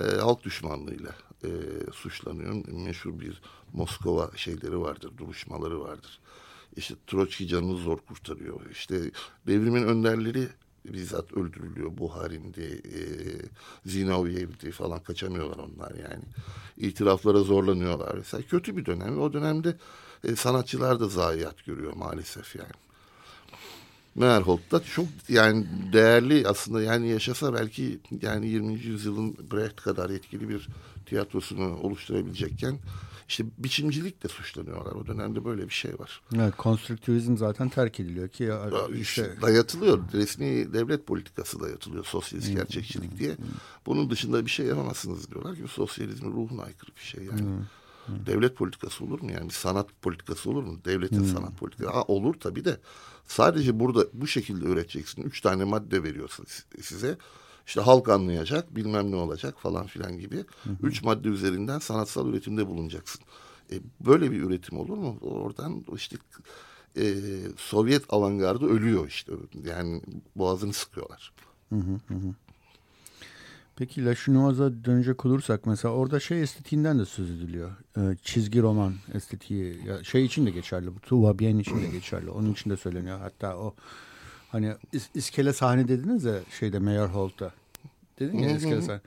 e, 0.00 0.04
halk 0.04 0.42
düşmanlığıyla 0.44 1.10
e, 1.44 1.48
suçlanıyor. 1.92 2.68
Meşhur 2.68 3.20
bir 3.20 3.42
Moskova 3.72 4.30
şeyleri 4.36 4.80
vardır, 4.80 5.12
duruşmaları 5.18 5.80
vardır. 5.80 6.20
İşte 6.76 6.94
Troçki 7.06 7.48
canını 7.48 7.76
zor 7.76 7.98
kurtarıyor. 7.98 8.60
İşte 8.70 9.10
devrimin 9.46 9.82
önderleri 9.82 10.48
bizzat 10.92 11.32
öldürülüyor. 11.32 11.98
Buharin'di, 11.98 12.82
e, 12.84 13.00
Zinoviyev'di 13.86 14.70
falan 14.70 15.00
kaçamıyorlar 15.00 15.58
onlar 15.58 15.90
yani. 15.90 16.24
İtiraflara 16.76 17.38
zorlanıyorlar 17.38 18.14
mesela. 18.14 18.42
Kötü 18.42 18.76
bir 18.76 18.86
dönem. 18.86 19.20
O 19.20 19.32
dönemde 19.32 19.76
e, 20.24 20.36
sanatçılar 20.36 21.00
da 21.00 21.08
zayiat 21.08 21.64
görüyor 21.64 21.92
maalesef 21.92 22.56
yani. 22.56 22.85
Meyerhold 24.16 24.70
da 24.72 24.82
çok 24.82 25.06
yani 25.28 25.66
değerli 25.92 26.48
aslında 26.48 26.82
yani 26.82 27.08
yaşasa 27.08 27.54
belki 27.54 27.98
yani 28.22 28.48
20. 28.48 28.72
yüzyılın 28.72 29.36
Brecht 29.52 29.76
kadar 29.76 30.10
etkili 30.10 30.48
bir 30.48 30.68
tiyatrosunu 31.06 31.76
oluşturabilecekken 31.76 32.78
işte 33.28 33.44
biçimcilikle 33.58 34.28
suçlanıyorlar. 34.28 34.92
O 34.92 35.06
dönemde 35.06 35.44
böyle 35.44 35.64
bir 35.64 35.74
şey 35.74 35.98
var. 35.98 36.20
Evet, 36.34 36.56
konstruktivizm 36.56 37.36
zaten 37.36 37.68
terk 37.68 38.00
ediliyor 38.00 38.28
ki 38.28 38.44
ya, 38.44 38.70
işte 39.00 39.36
dayatılıyor. 39.42 40.02
Resmi 40.12 40.72
devlet 40.72 41.06
politikası 41.06 41.60
dayatılıyor 41.60 42.04
sosyalist 42.04 42.52
gerçekçilik 42.52 43.18
diye. 43.18 43.36
Bunun 43.86 44.10
dışında 44.10 44.46
bir 44.46 44.50
şey 44.50 44.66
yapamazsınız 44.66 45.30
diyorlar 45.30 45.56
ki 45.56 45.62
sosyalizmin 45.68 46.32
ruhuna 46.32 46.62
aykırı 46.62 46.90
bir 46.96 47.02
şey 47.02 47.24
yani. 47.24 47.40
Devlet 48.26 48.56
politikası 48.56 49.04
olur 49.04 49.20
mu 49.20 49.32
yani? 49.32 49.50
Sanat 49.50 49.86
politikası 50.02 50.50
olur 50.50 50.62
mu? 50.62 50.78
Devletin 50.84 51.20
hmm. 51.20 51.26
sanat 51.26 51.58
politikası. 51.58 51.90
Aa, 51.90 52.02
olur 52.02 52.34
tabii 52.40 52.64
de 52.64 52.80
sadece 53.26 53.80
burada 53.80 54.06
bu 54.12 54.26
şekilde 54.26 54.68
öğreteceksin. 54.68 55.22
Üç 55.22 55.40
tane 55.40 55.64
madde 55.64 56.02
veriyorsa 56.02 56.42
size 56.82 57.18
işte 57.66 57.80
halk 57.80 58.08
anlayacak 58.08 58.76
bilmem 58.76 59.10
ne 59.10 59.16
olacak 59.16 59.60
falan 59.60 59.86
filan 59.86 60.18
gibi. 60.18 60.36
Hı 60.36 60.70
hı. 60.70 60.76
Üç 60.82 61.02
madde 61.02 61.28
üzerinden 61.28 61.78
sanatsal 61.78 62.28
üretimde 62.28 62.66
bulunacaksın. 62.66 63.20
E, 63.72 63.74
böyle 64.00 64.30
bir 64.30 64.42
üretim 64.42 64.78
olur 64.78 64.96
mu? 64.96 65.18
Oradan 65.20 65.84
işte 65.94 66.16
e, 66.96 67.14
Sovyet 67.56 68.04
avantgardı 68.08 68.66
ölüyor 68.66 69.08
işte. 69.08 69.32
Yani 69.64 70.02
boğazını 70.36 70.72
sıkıyorlar. 70.72 71.32
Hı 71.68 71.76
hı 71.76 72.14
hı. 72.14 72.34
Peki 73.76 74.04
La 74.04 74.14
Chinoise'a 74.14 74.84
dönecek 74.84 75.26
olursak 75.26 75.66
mesela 75.66 75.94
orada 75.94 76.20
şey 76.20 76.42
estetiğinden 76.42 76.98
de 76.98 77.04
söz 77.04 77.30
ediliyor. 77.30 77.70
Ee, 77.96 78.00
çizgi 78.22 78.62
roman 78.62 78.94
estetiği 79.14 79.86
ya 79.86 80.04
şey 80.04 80.24
için 80.24 80.46
de 80.46 80.50
geçerli. 80.50 80.94
Bu 80.94 81.00
Tuva 81.00 81.38
Bien 81.38 81.58
için 81.58 81.82
de 81.82 81.88
geçerli. 81.88 82.30
Onun 82.30 82.52
için 82.52 82.70
de 82.70 82.76
söyleniyor. 82.76 83.18
Hatta 83.18 83.56
o 83.56 83.74
Hani 84.48 84.72
is, 84.92 85.08
iskele 85.14 85.52
sahne 85.52 85.88
dediniz 85.88 86.24
ya 86.24 86.34
şeyde 86.58 86.78
Meyerhold'da. 86.78 87.52
Dedin 88.18 88.38
ya 88.38 88.56
iskele 88.56 88.82
sahne. 88.82 89.00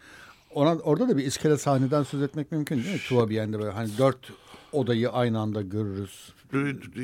Ona, 0.54 0.76
orada 0.76 1.10
da 1.10 1.18
bir 1.18 1.26
iskele 1.26 1.58
sahneden 1.58 2.04
söz 2.04 2.22
etmek 2.22 2.52
mümkün 2.52 2.84
değil 2.84 2.94
mi? 2.94 3.00
Tuvabiyen'de 3.08 3.60
böyle 3.60 3.72
hani 3.72 3.98
dört 3.98 4.18
odayı 4.72 5.10
aynı 5.10 5.40
anda 5.40 5.62
görürüz. 5.62 6.34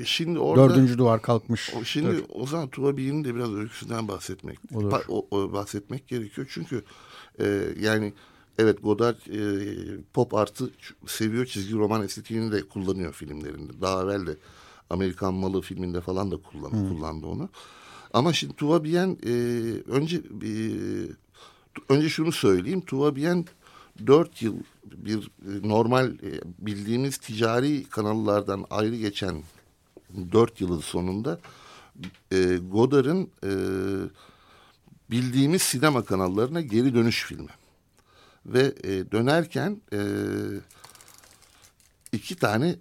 Şimdi 0.05 0.39
orada 0.39 0.69
dördüncü 0.69 0.97
duvar 0.97 1.21
kalkmış. 1.21 1.73
Şimdi 1.83 2.07
Dört. 2.07 2.25
o 2.33 2.47
zaman 2.47 2.67
Tuvabiyen'in 2.67 3.23
de 3.23 3.35
biraz 3.35 3.53
öyküsünden 3.53 4.07
bahsetmek 4.07 4.59
Olur. 4.73 4.93
o, 5.07 5.27
o, 5.31 5.53
bahsetmek 5.53 6.07
gerekiyor. 6.07 6.47
Çünkü 6.49 6.83
e, 7.39 7.73
yani 7.79 8.13
evet 8.57 8.83
Godard 8.83 9.17
e, 9.27 9.39
pop 10.13 10.33
artı 10.33 10.69
seviyor 11.07 11.45
çizgi 11.45 11.75
roman 11.75 12.03
estetiğini 12.03 12.51
de 12.51 12.61
kullanıyor 12.61 13.13
filmlerinde. 13.13 13.81
Daha 13.81 14.03
evvel 14.03 14.27
de 14.27 14.37
Amerikan 14.89 15.33
Malı 15.33 15.61
filminde 15.61 16.01
falan 16.01 16.31
da 16.31 16.37
kullan, 16.37 16.71
kullandı 16.71 17.25
onu. 17.25 17.49
Ama 18.13 18.33
şimdi 18.33 18.55
Tuva 18.55 18.83
Bien 18.83 19.17
e, 19.25 19.31
önce 19.87 20.17
e, 20.17 20.51
önce 21.89 22.09
şunu 22.09 22.31
söyleyeyim. 22.31 22.81
Tuva 22.81 23.15
Bien 23.15 23.45
dört 24.07 24.41
yıl 24.41 24.55
bir 24.85 25.17
e, 25.17 25.67
normal 25.67 26.07
e, 26.07 26.41
bildiğimiz 26.59 27.17
ticari 27.17 27.83
kanallardan 27.83 28.65
ayrı 28.69 28.95
geçen 28.95 29.43
dört 30.31 30.61
yılın 30.61 30.79
sonunda 30.79 31.39
e, 32.31 32.57
Godard'ın 32.71 33.29
e, 33.43 33.51
bildiğimiz 35.11 35.61
sinema 35.61 36.05
kanallarına 36.05 36.61
geri 36.61 36.93
dönüş 36.93 37.25
filmi. 37.25 37.49
Ve 38.45 38.73
e, 38.83 39.11
dönerken 39.11 39.81
e, 39.93 39.99
iki 42.11 42.35
tane 42.35 42.75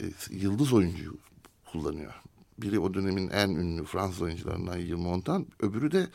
e, 0.00 0.04
yıldız 0.30 0.72
oyuncu 0.72 1.16
kullanıyor. 1.72 2.14
Biri 2.58 2.78
o 2.78 2.94
dönemin 2.94 3.28
en 3.28 3.48
ünlü 3.48 3.84
Fransız 3.84 4.22
oyuncularından 4.22 4.76
Yves 4.78 4.98
Montand. 4.98 5.46
Öbürü 5.60 5.92
de 5.92 6.06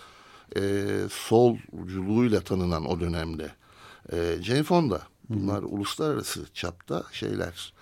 e, 0.55 0.61
solculuğuyla 1.09 2.41
tanınan 2.41 2.85
o 2.85 2.99
dönemde 2.99 3.51
e, 4.11 4.37
Jane 4.41 4.63
Fonda. 4.63 5.01
Bunlar 5.29 5.63
Hı 5.63 5.67
uluslararası 5.67 6.45
çapta 6.53 7.03
şeyler, 7.11 7.73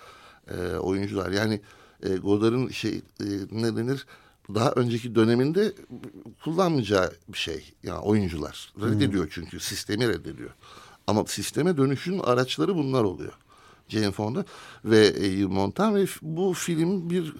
e, 0.48 0.76
oyuncular. 0.76 1.32
Yani 1.32 1.62
e, 2.04 2.16
Godard'ın 2.16 2.68
şey 2.68 3.02
e, 3.20 3.26
ne 3.52 3.76
denir? 3.76 4.06
Daha 4.50 4.72
önceki 4.72 5.16
döneminde 5.16 5.74
kullanmayacağı 6.44 7.14
bir 7.28 7.38
şey. 7.38 7.74
Yani 7.84 8.00
oyuncular 8.00 8.74
reddediyor 8.82 9.28
çünkü 9.32 9.60
sistemi 9.60 10.08
reddediyor. 10.08 10.50
Ama 11.08 11.26
sisteme 11.26 11.78
dönüşün 11.78 12.20
araçları 12.20 12.76
bunlar 12.76 13.04
oluyor. 13.04 13.34
Jane 13.88 14.12
Fonda 14.12 14.46
ve 14.86 15.08
Yves 15.08 15.52
Montan 15.52 15.96
ve 15.96 16.06
bu 16.22 16.54
film 16.54 17.10
bir 17.10 17.34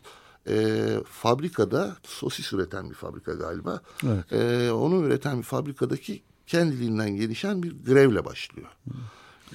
e, 0.48 0.86
fabrikada 1.10 1.98
sosis 2.04 2.54
üreten 2.54 2.90
bir 2.90 2.96
fabrika 2.96 3.34
galiba. 3.34 3.82
Evet. 4.06 4.34
E, 4.34 4.72
onu 4.72 5.06
üreten 5.06 5.38
bir 5.38 5.44
fabrikadaki 5.44 6.22
kendiliğinden 6.48 7.16
gelişen 7.16 7.64
bir 7.64 7.72
grevle 7.86 8.26
başlıyor. 8.26 8.68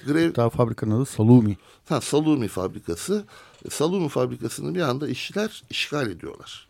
Grev, 0.05 0.35
Daha 0.35 0.49
fabrikanın 0.49 0.95
adı 0.95 1.05
Salumi. 1.05 1.57
Ha, 1.89 2.01
Salumi 2.01 2.47
fabrikası. 2.47 3.25
Salumi 3.69 4.09
fabrikasını 4.09 4.75
bir 4.75 4.81
anda 4.81 5.07
işçiler 5.07 5.63
işgal 5.69 6.09
ediyorlar. 6.09 6.68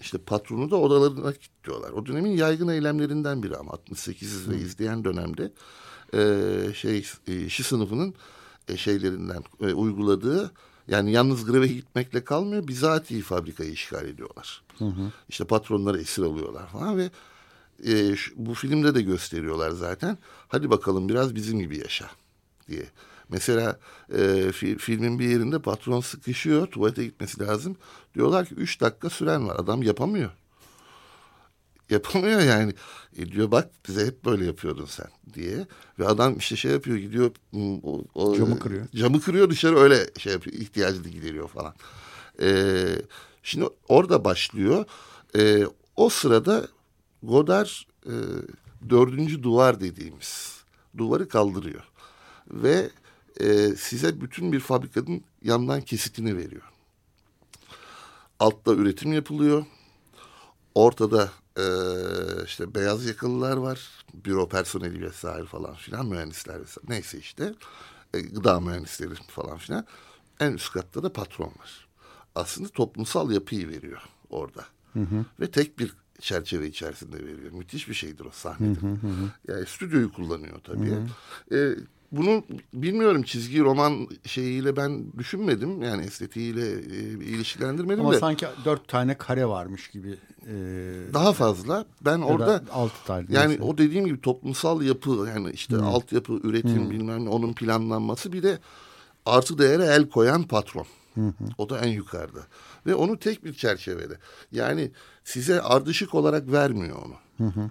İşte 0.00 0.18
patronu 0.18 0.70
da 0.70 0.76
odalarına 0.76 1.32
kilitliyorlar. 1.32 1.90
O 1.90 2.06
dönemin 2.06 2.30
yaygın 2.30 2.68
eylemlerinden 2.68 3.42
biri 3.42 3.56
ama 3.56 3.72
68 3.72 4.50
ve 4.50 4.56
izleyen 4.56 5.04
dönemde 5.04 5.52
e, 6.14 6.74
şey 6.74 7.06
e, 7.26 7.50
sınıfının 7.50 8.14
e, 8.68 8.76
şeylerinden 8.76 9.44
e, 9.60 9.72
uyguladığı 9.72 10.52
yani 10.88 11.12
yalnız 11.12 11.44
greve 11.44 11.66
gitmekle 11.66 12.24
kalmıyor. 12.24 12.68
Bizatihi 12.68 13.22
fabrikayı 13.22 13.70
işgal 13.70 14.08
ediyorlar. 14.08 14.62
Hı 14.78 14.84
hı. 14.84 15.12
İşte 15.28 15.44
patronları 15.44 16.00
esir 16.00 16.22
alıyorlar 16.22 16.66
falan 16.68 16.96
ve 16.96 17.10
e, 17.84 18.16
şu, 18.16 18.32
bu 18.36 18.54
filmde 18.54 18.94
de 18.94 19.02
gösteriyorlar 19.02 19.70
zaten. 19.70 20.18
Hadi 20.48 20.70
bakalım 20.70 21.08
biraz 21.08 21.34
bizim 21.34 21.58
gibi 21.58 21.78
yaşa 21.78 22.10
diye. 22.68 22.86
Mesela 23.28 23.78
e, 24.18 24.52
fi, 24.52 24.78
filmin 24.78 25.18
bir 25.18 25.28
yerinde 25.28 25.58
patron 25.58 26.00
sıkışıyor 26.00 26.66
tuvalete 26.66 27.04
gitmesi 27.04 27.40
lazım. 27.40 27.76
Diyorlar 28.14 28.46
ki 28.46 28.54
üç 28.54 28.80
dakika 28.80 29.10
süren 29.10 29.48
var 29.48 29.56
adam 29.58 29.82
yapamıyor. 29.82 30.30
Yapamıyor 31.90 32.40
yani. 32.40 32.74
E 33.18 33.32
diyor 33.32 33.50
bak 33.50 33.70
bize 33.88 34.06
hep 34.06 34.24
böyle 34.24 34.44
yapıyordun 34.44 34.86
sen 34.86 35.06
diye. 35.34 35.66
Ve 35.98 36.06
adam 36.06 36.38
işte 36.38 36.56
şey 36.56 36.72
yapıyor 36.72 36.96
gidiyor. 36.96 37.30
O, 37.82 38.04
o, 38.14 38.36
camı 38.36 38.58
kırıyor. 38.58 38.86
Camı 38.94 39.20
kırıyor 39.20 39.50
dışarı 39.50 39.78
öyle 39.78 40.10
şey 40.18 40.32
yapıyor. 40.32 40.56
ihtiyacını 40.56 41.08
gideriyor 41.08 41.48
falan. 41.48 41.74
E, 42.40 42.48
şimdi 43.42 43.66
orada 43.88 44.24
başlıyor. 44.24 44.84
E, 45.38 45.66
o 45.96 46.08
sırada 46.08 46.68
Godard 47.22 47.68
e, 48.06 48.14
dördüncü 48.90 49.42
duvar 49.42 49.80
dediğimiz 49.80 50.56
duvarı 50.98 51.28
kaldırıyor. 51.28 51.82
Ve 52.50 52.90
e, 53.40 53.76
size 53.76 54.20
bütün 54.20 54.52
bir 54.52 54.60
fabrikanın 54.60 55.24
yandan 55.42 55.80
kesitini 55.80 56.36
veriyor. 56.36 56.62
Altta 58.38 58.72
üretim 58.72 59.12
yapılıyor. 59.12 59.64
Ortada 60.74 61.30
e, 61.58 61.64
işte 62.44 62.74
beyaz 62.74 63.06
yakalılar 63.06 63.56
var. 63.56 64.04
Büro 64.14 64.48
personeli 64.48 65.02
vesaire 65.02 65.44
falan 65.44 65.74
filan 65.74 66.06
mühendisler 66.06 66.60
vesaire. 66.60 66.86
Neyse 66.88 67.18
işte 67.18 67.54
e, 68.14 68.20
gıda 68.20 68.60
mühendisleri 68.60 69.14
falan 69.14 69.56
filan. 69.56 69.86
En 70.40 70.52
üst 70.52 70.72
katta 70.72 71.02
da 71.02 71.12
patron 71.12 71.46
var. 71.46 71.88
Aslında 72.34 72.68
toplumsal 72.68 73.30
yapıyı 73.30 73.68
veriyor 73.68 74.02
orada. 74.30 74.64
Hı 74.92 75.00
hı. 75.00 75.24
Ve 75.40 75.50
tek 75.50 75.78
bir 75.78 75.94
çerçeve 76.20 76.66
içerisinde 76.66 77.26
veriyor. 77.26 77.52
Müthiş 77.52 77.88
bir 77.88 77.94
şeydir 77.94 78.24
o 78.24 78.30
sahnede. 78.30 78.80
Hı 78.80 78.86
hı 78.86 79.06
hı. 79.06 79.30
Yani 79.48 79.66
stüdyoyu 79.66 80.12
kullanıyor 80.12 80.60
tabii. 80.64 80.90
Hı 80.90 81.06
hı. 81.50 81.56
E, 81.56 81.76
bunu 82.12 82.44
bilmiyorum 82.74 83.22
çizgi 83.22 83.60
roman 83.60 84.08
şeyiyle 84.24 84.76
ben 84.76 85.12
düşünmedim. 85.18 85.82
Yani 85.82 86.04
estetiğiyle 86.04 86.72
e, 86.72 86.98
ilişkilendirmedim 87.24 88.00
Ama 88.00 88.12
de. 88.12 88.16
Ama 88.16 88.20
sanki 88.20 88.46
dört 88.64 88.88
tane 88.88 89.14
kare 89.18 89.46
varmış 89.46 89.88
gibi. 89.88 90.16
E, 90.46 90.54
Daha 91.14 91.32
fazla. 91.32 91.84
Ben 92.00 92.18
orada 92.18 92.62
altı 92.72 93.04
tane. 93.06 93.26
Yani 93.28 93.48
neyse. 93.48 93.62
o 93.62 93.78
dediğim 93.78 94.06
gibi 94.06 94.20
toplumsal 94.20 94.82
yapı 94.82 95.10
yani 95.34 95.50
işte 95.50 95.76
hmm. 95.76 95.86
altyapı, 95.86 96.32
üretim 96.32 96.84
hmm. 96.84 96.90
bilmem 96.90 97.24
ne 97.24 97.28
onun 97.28 97.52
planlanması 97.52 98.32
bir 98.32 98.42
de 98.42 98.58
artı 99.26 99.58
değere 99.58 99.84
el 99.84 100.08
koyan 100.08 100.42
patron. 100.42 100.86
Hı 101.14 101.32
O 101.58 101.68
da 101.68 101.78
en 101.78 101.88
yukarıda. 101.88 102.40
Ve 102.86 102.94
onu 102.94 103.18
tek 103.18 103.44
bir 103.44 103.54
çerçevede. 103.54 104.18
Yani 104.52 104.90
size 105.24 105.62
ardışık 105.62 106.14
olarak 106.14 106.52
vermiyor 106.52 106.96
onu. 106.96 107.14
Hı 107.46 107.60
hı 107.60 107.70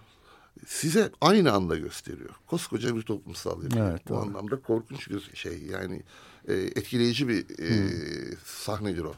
size 0.65 1.11
aynı 1.21 1.51
anda 1.51 1.77
gösteriyor. 1.77 2.29
Koskoca 2.47 2.95
bir 2.95 3.01
toplumsal 3.01 3.63
yapı. 3.63 3.79
Evet, 3.79 4.01
Bu 4.05 4.09
doğru. 4.09 4.19
anlamda 4.19 4.61
korkunç 4.61 5.09
bir 5.09 5.31
şey. 5.33 5.63
Yani 5.71 6.03
e, 6.47 6.53
etkileyici 6.53 7.27
bir 7.27 7.59
e, 7.59 7.69
hmm. 7.69 8.37
sahnedir 8.45 9.03
o. 9.03 9.13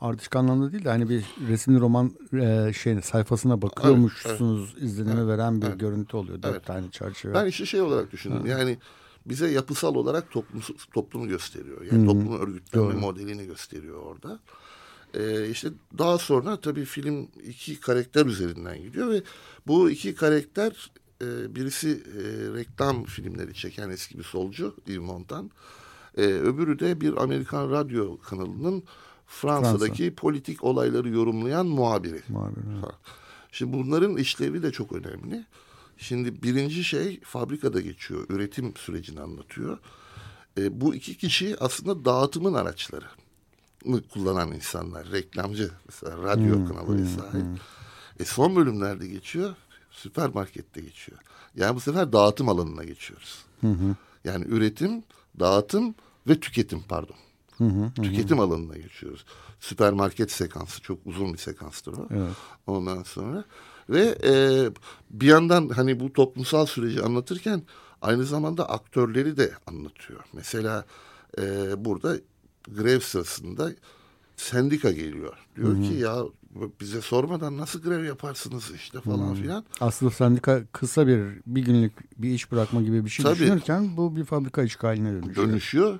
Ardışık 0.00 0.36
anlamda 0.36 0.72
değil 0.72 0.84
de 0.84 0.88
hani 0.88 1.08
bir 1.08 1.24
resimli 1.48 1.80
roman 1.80 2.12
e, 2.32 2.72
şeyine 2.72 3.02
sayfasına 3.02 3.62
bakıyormuşsunuz 3.62 4.60
evet, 4.60 4.74
evet. 4.78 4.90
izlenimi 4.90 5.20
evet, 5.20 5.28
veren 5.28 5.62
bir 5.62 5.66
evet. 5.66 5.80
görüntü 5.80 6.16
oluyor. 6.16 6.42
Dört 6.42 6.52
evet. 6.52 6.66
tane 6.66 6.90
çerçeve. 6.90 7.34
Ben 7.34 7.46
işte 7.46 7.66
şey 7.66 7.80
olarak 7.80 8.12
düşündüm. 8.12 8.40
Evet. 8.40 8.50
Yani 8.50 8.78
bize 9.26 9.50
yapısal 9.50 9.94
olarak 9.94 10.30
toplum, 10.30 10.62
toplumu 10.92 11.28
gösteriyor. 11.28 11.80
Yani 11.80 11.98
hmm. 11.98 12.06
toplumu 12.06 12.38
örgütlenme 12.38 12.92
Doğru. 12.92 12.98
modelini 12.98 13.46
gösteriyor 13.46 14.02
orada. 14.02 14.40
Ee, 15.14 15.48
işte 15.48 15.68
daha 15.98 16.18
sonra 16.18 16.60
tabii 16.60 16.84
film 16.84 17.28
iki 17.48 17.80
karakter 17.80 18.26
üzerinden 18.26 18.82
gidiyor 18.82 19.10
ve 19.10 19.22
bu 19.66 19.90
iki 19.90 20.14
karakter 20.14 20.90
e, 21.22 21.54
birisi 21.54 21.90
e, 21.90 22.22
reklam 22.54 23.04
filmleri 23.04 23.54
çeken 23.54 23.90
eski 23.90 24.18
bir 24.18 24.24
solcu 24.24 24.76
Yves 24.86 25.06
Montan. 25.06 25.50
E, 26.16 26.22
öbürü 26.22 26.78
de 26.78 27.00
bir 27.00 27.22
Amerikan 27.22 27.70
radyo 27.70 28.18
kanalının 28.18 28.82
Fransa'daki 29.26 30.02
Fransa. 30.02 30.14
politik 30.14 30.64
olayları 30.64 31.08
yorumlayan 31.08 31.66
muhabiri. 31.66 32.22
Muhabir, 32.28 32.62
evet. 32.72 32.94
Şimdi 33.52 33.72
bunların 33.72 34.16
işlevi 34.16 34.62
de 34.62 34.72
çok 34.72 34.92
önemli. 34.92 35.44
Şimdi 35.96 36.42
birinci 36.42 36.84
şey 36.84 37.20
fabrikada 37.20 37.80
geçiyor. 37.80 38.26
Üretim 38.28 38.76
sürecini 38.76 39.20
anlatıyor. 39.20 39.78
E, 40.58 40.80
bu 40.80 40.94
iki 40.94 41.16
kişi 41.16 41.56
aslında 41.60 42.04
dağıtımın 42.04 42.54
araçları 42.54 43.06
kullanan 44.12 44.52
insanlar. 44.52 45.10
Reklamcı 45.12 45.70
mesela 45.86 46.22
radyo 46.22 46.56
hmm, 46.56 46.68
kanalı 46.68 46.98
hmm. 46.98 47.40
Hmm. 47.40 47.56
E 48.20 48.24
son 48.24 48.56
bölümlerde 48.56 49.08
geçiyor. 49.08 49.54
Süpermarkette 49.90 50.80
geçiyor. 50.80 51.18
Yani 51.56 51.76
bu 51.76 51.80
sefer 51.80 52.12
dağıtım 52.12 52.48
alanına 52.48 52.84
geçiyoruz. 52.84 53.44
Hı 53.60 53.76
Yani 54.24 54.44
üretim, 54.44 55.02
dağıtım 55.40 55.94
ve 56.28 56.40
tüketim 56.40 56.82
pardon. 56.88 57.16
Hı 57.58 57.64
hı, 57.64 57.92
tüketim 58.02 58.38
hı. 58.38 58.42
alanına 58.42 58.76
geçiyoruz. 58.76 59.24
Süpermarket 59.60 60.30
sekansı 60.30 60.82
çok 60.82 60.98
uzun 61.06 61.32
bir 61.32 61.38
sekanstır 61.38 61.92
o. 61.92 62.06
Evet. 62.10 62.32
Ondan 62.66 63.02
sonra 63.02 63.44
ve 63.90 64.18
e, 64.24 64.32
bir 65.10 65.26
yandan 65.26 65.68
hani 65.68 66.00
bu 66.00 66.12
toplumsal 66.12 66.66
süreci 66.66 67.02
anlatırken 67.02 67.62
aynı 68.02 68.24
zamanda 68.24 68.68
aktörleri 68.68 69.36
de 69.36 69.52
anlatıyor. 69.66 70.20
Mesela 70.32 70.84
e, 71.38 71.44
burada 71.84 72.16
grev 72.76 73.00
sırasında 73.00 73.72
sendika 74.36 74.90
geliyor. 74.90 75.36
Diyor 75.56 75.74
Hı-hı. 75.74 75.82
ki 75.82 75.94
ya 75.94 76.22
bize 76.80 77.00
sormadan 77.00 77.56
nasıl 77.56 77.82
grev 77.82 78.04
yaparsınız 78.04 78.70
işte 78.74 79.00
falan 79.00 79.28
hmm. 79.28 79.34
filan. 79.34 79.64
Aslında 79.80 80.12
sendika 80.12 80.62
kısa 80.72 81.06
bir 81.06 81.24
bir 81.46 81.62
günlük 81.62 82.22
bir 82.22 82.30
iş 82.30 82.52
bırakma 82.52 82.82
gibi 82.82 83.04
bir 83.04 83.10
şey 83.10 83.24
Tabii, 83.24 83.38
düşünürken 83.38 83.96
bu 83.96 84.16
bir 84.16 84.24
fabrika 84.24 84.62
işgaline 84.62 85.12
dönüşüyor. 85.12 85.48
Dönüşüyor. 85.48 85.98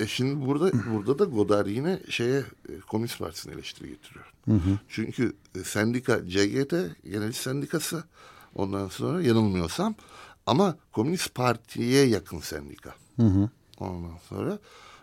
E 0.00 0.06
şimdi 0.06 0.46
burada 0.46 0.72
burada 0.92 1.18
da 1.18 1.24
Godard 1.24 1.66
yine 1.66 2.00
şeye 2.08 2.38
e, 2.68 2.80
Komünist 2.80 3.18
Partisi'ne 3.18 3.54
eleştiri 3.54 3.88
getiriyor. 3.88 4.32
Hı 4.44 4.54
hı. 4.54 4.78
Çünkü 4.88 5.32
e, 5.54 5.64
sendika 5.64 6.26
CGT 6.28 6.74
Genel 7.04 7.32
Sendikası 7.32 8.04
ondan 8.54 8.88
sonra 8.88 9.22
yanılmıyorsam 9.22 9.94
ama 10.46 10.76
Komünist 10.92 11.34
Parti'ye 11.34 12.06
yakın 12.06 12.40
sendika. 12.40 12.94
Hı 13.16 13.26
hı. 13.26 13.48
Ondan 13.78 14.18
sonra 14.28 14.58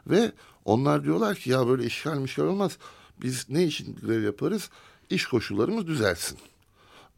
ve 0.08 0.32
onlar 0.66 1.04
diyorlar 1.04 1.36
ki 1.36 1.50
ya 1.50 1.68
böyle 1.68 1.86
işgal 1.86 2.18
mişgal 2.18 2.44
olmaz. 2.44 2.78
Biz 3.22 3.50
ne 3.50 3.64
için 3.64 3.96
grev 3.96 4.24
yaparız? 4.24 4.70
İş 5.10 5.26
koşullarımız 5.26 5.88
düzelsin. 5.88 6.38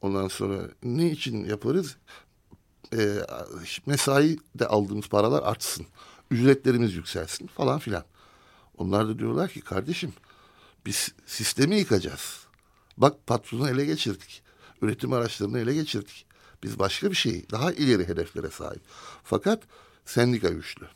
Ondan 0.02 0.28
sonra 0.28 0.69
ne 0.84 1.12
için 1.12 1.45
yaparız? 1.45 1.97
E, 2.93 3.17
mesai 3.86 4.38
de 4.56 4.67
aldığımız 4.67 5.08
paralar 5.08 5.44
artsın. 5.44 5.85
Ücretlerimiz 6.31 6.96
yükselsin 6.96 7.48
falan 7.48 7.79
filan. 7.79 8.04
Onlar 8.77 9.08
da 9.08 9.19
diyorlar 9.19 9.50
ki 9.50 9.62
kardeşim 9.62 10.13
biz 10.85 11.13
sistemi 11.25 11.75
yıkacağız. 11.75 12.40
Bak 12.98 13.27
patronu 13.27 13.69
ele 13.69 13.85
geçirdik. 13.85 14.44
Üretim 14.81 15.13
araçlarını 15.13 15.60
ele 15.60 15.73
geçirdik. 15.73 16.25
Biz 16.63 16.79
başka 16.79 17.12
bir 17.12 17.15
şey, 17.15 17.50
daha 17.52 17.71
ileri 17.73 18.08
hedeflere 18.08 18.50
sahip. 18.50 18.81
Fakat 19.23 19.63
sendika 20.06 20.50
güçlü. 20.50 20.88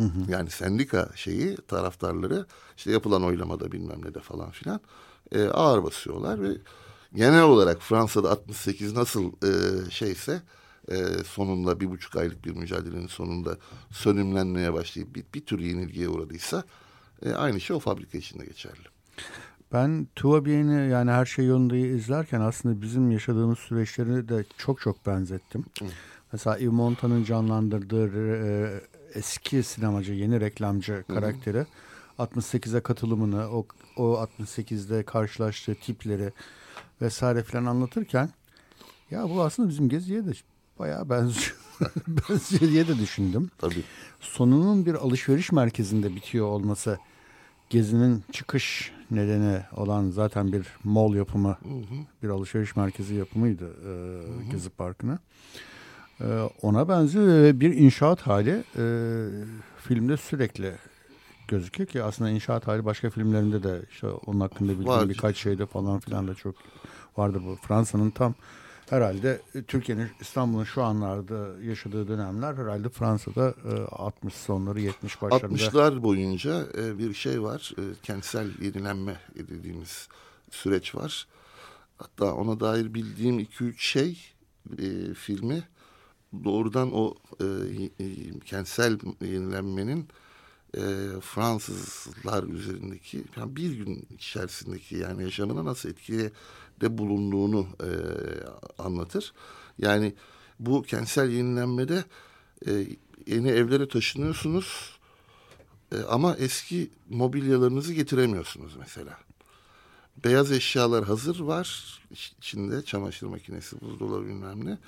Hı 0.00 0.04
hı. 0.04 0.30
Yani 0.30 0.50
sendika 0.50 1.10
şeyi 1.14 1.56
taraftarları 1.56 2.46
işte 2.76 2.90
yapılan 2.90 3.24
oylamada 3.24 3.72
bilmem 3.72 4.04
ne 4.04 4.14
de 4.14 4.20
falan 4.20 4.50
filan 4.50 4.80
e, 5.32 5.44
ağır 5.44 5.84
basıyorlar 5.84 6.42
ve 6.42 6.56
genel 7.14 7.42
olarak 7.42 7.82
Fransa'da 7.82 8.30
68 8.30 8.92
nasıl 8.96 9.24
e, 9.24 9.90
şeyse 9.90 10.42
e, 10.88 10.96
sonunda 11.24 11.80
bir 11.80 11.90
buçuk 11.90 12.16
aylık 12.16 12.44
bir 12.44 12.56
mücadelenin 12.56 13.06
sonunda 13.06 13.56
sönümlenmeye 13.90 14.72
başlayıp 14.72 15.14
bir, 15.14 15.24
bir 15.34 15.40
tür 15.40 15.58
yenilgiye 15.58 16.08
uğradıysa 16.08 16.64
e, 17.22 17.32
aynı 17.32 17.60
şey 17.60 17.76
o 17.76 17.78
fabrika 17.78 18.18
içinde 18.18 18.44
geçerli. 18.44 18.88
Ben 19.72 20.08
Tuvabien'i 20.16 20.90
yani 20.90 21.10
her 21.10 21.26
şey 21.26 21.46
yolunda 21.46 21.76
izlerken 21.76 22.40
aslında 22.40 22.82
bizim 22.82 23.10
yaşadığımız 23.10 23.58
süreçleri 23.58 24.28
de 24.28 24.44
çok 24.58 24.80
çok 24.80 25.06
benzettim. 25.06 25.64
Hı. 25.78 25.84
Mesela 26.32 26.56
Yves 26.56 26.72
Montan'ın 26.72 27.24
canlandırdığı 27.24 28.06
e, 28.06 28.80
eski 29.14 29.62
sinemacı, 29.62 30.12
yeni 30.12 30.40
reklamcı 30.40 31.04
karakteri 31.08 31.58
Hı 31.58 31.62
-hı. 31.62 32.26
68'e 32.26 32.80
katılımını, 32.80 33.50
o, 33.50 33.66
o 33.96 34.26
68'de 34.38 35.02
karşılaştığı 35.02 35.74
tipleri 35.74 36.32
vesaire 37.02 37.42
filan 37.42 37.64
anlatırken 37.64 38.30
ya 39.10 39.30
bu 39.30 39.42
aslında 39.42 39.68
bizim 39.68 39.88
Gezi'ye 39.88 40.26
de 40.26 40.32
bayağı 40.78 41.10
benziyor. 41.10 41.56
benziyor 42.08 42.72
diye 42.72 42.88
de 42.88 42.98
düşündüm. 42.98 43.50
Tabii. 43.58 43.82
Sonunun 44.20 44.86
bir 44.86 44.94
alışveriş 44.94 45.52
merkezinde 45.52 46.14
bitiyor 46.16 46.46
olması 46.46 46.98
Gezi'nin 47.70 48.24
çıkış 48.32 48.92
nedeni 49.10 49.62
olan 49.76 50.10
zaten 50.10 50.52
bir 50.52 50.66
mall 50.84 51.14
yapımı, 51.14 51.48
hı 51.62 51.68
hı. 51.68 51.94
bir 52.22 52.28
alışveriş 52.28 52.76
merkezi 52.76 53.14
yapımıydı 53.14 53.64
e, 53.64 53.86
hı 53.86 54.46
hı. 54.46 54.50
Gezi 54.50 54.70
Parkı'na. 54.70 55.18
E, 56.20 56.48
ona 56.62 56.88
benziyor 56.88 57.26
ve 57.26 57.60
bir 57.60 57.74
inşaat 57.74 58.20
hali 58.20 58.64
e, 58.76 58.84
filmde 59.78 60.16
sürekli 60.16 60.72
gözüküyor 61.48 61.88
ki 61.88 62.02
aslında 62.02 62.30
inşaat 62.30 62.66
hali 62.66 62.84
başka 62.84 63.10
filmlerinde 63.10 63.62
de 63.62 63.82
işte 63.90 64.06
onun 64.06 64.40
hakkında 64.40 64.78
bildiğim 64.78 65.08
birkaç 65.08 65.36
şeyde 65.36 65.66
falan 65.66 66.00
filan 66.00 66.28
da 66.28 66.34
çok 66.34 66.54
vardır 67.16 67.42
bu. 67.46 67.56
Fransa'nın 67.56 68.10
tam 68.10 68.34
herhalde 68.90 69.40
e, 69.54 69.62
Türkiye'nin 69.62 70.08
İstanbul'un 70.20 70.64
şu 70.64 70.82
anlarda 70.82 71.62
yaşadığı 71.62 72.08
dönemler 72.08 72.54
herhalde 72.54 72.88
Fransa'da 72.88 73.54
60 73.92 74.34
e, 74.34 74.36
sonları 74.36 74.80
70 74.80 75.22
başlarında. 75.22 75.58
60'lar 75.58 76.02
boyunca 76.02 76.66
bir 76.98 77.14
şey 77.14 77.42
var. 77.42 77.72
Kentsel 78.02 78.50
yenilenme 78.60 79.16
dediğimiz 79.34 80.08
süreç 80.50 80.94
var. 80.94 81.26
Hatta 81.98 82.34
ona 82.34 82.60
dair 82.60 82.94
bildiğim 82.94 83.40
2-3 83.40 83.74
şey 83.76 84.18
filmi 85.14 85.62
doğrudan 86.44 86.90
o 86.94 87.14
kentsel 88.44 88.98
yenilenmenin 89.20 90.08
Fransızlar 91.20 92.42
üzerindeki 92.44 93.24
yani 93.36 93.56
bir 93.56 93.72
gün 93.72 94.08
içerisindeki 94.14 94.96
yani 94.96 95.22
yaşamına 95.22 95.64
nasıl 95.64 95.88
etkiye 95.88 96.30
de 96.80 96.98
bulunduğunu 96.98 97.66
e, 97.80 97.90
anlatır. 98.82 99.32
Yani 99.78 100.14
bu 100.58 100.82
kentsel 100.82 101.30
yenilenmede 101.30 102.04
e, 102.66 102.86
yeni 103.26 103.48
evlere 103.48 103.88
taşınıyorsunuz 103.88 104.98
e, 105.92 105.98
ama 106.02 106.36
eski 106.36 106.90
mobilyalarınızı 107.08 107.92
getiremiyorsunuz 107.92 108.76
mesela. 108.76 109.18
Beyaz 110.24 110.52
eşyalar 110.52 111.04
hazır 111.04 111.40
var 111.40 112.00
içinde 112.10 112.82
çamaşır 112.82 113.26
makinesi, 113.26 113.80
buzdolabı 113.80 114.26
bilmem 114.26 114.64
ne 114.64 114.78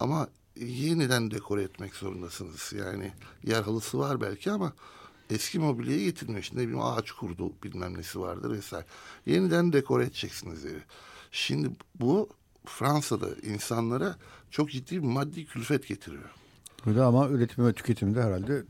ama 0.00 0.28
yeniden 0.56 1.30
dekore 1.30 1.62
etmek 1.62 1.94
zorundasınız. 1.94 2.72
Yani 2.78 3.12
yer 3.44 3.62
halısı 3.62 3.98
var 3.98 4.20
belki 4.20 4.50
ama 4.50 4.72
eski 5.30 5.58
mobilyayı 5.58 6.04
getirmiyor. 6.04 6.42
Şimdi 6.42 6.60
ne 6.60 6.64
bileyim 6.64 6.82
ağaç 6.82 7.12
kurdu 7.12 7.52
bilmem 7.62 7.98
nesi 7.98 8.20
vardır 8.20 8.50
vesaire. 8.50 8.86
Yeniden 9.26 9.72
dekore 9.72 10.04
edeceksiniz 10.04 10.64
evi. 10.64 10.82
Şimdi 11.30 11.70
bu 12.00 12.28
Fransa'da 12.66 13.28
insanlara 13.42 14.16
çok 14.50 14.70
ciddi 14.70 15.02
bir 15.02 15.08
maddi 15.08 15.46
külfet 15.46 15.88
getiriyor. 15.88 16.30
Böyle 16.86 17.02
ama 17.02 17.28
üretim 17.28 17.66
ve 17.66 17.72
tüketimi 17.72 18.14
de 18.14 18.22
herhalde 18.22 18.64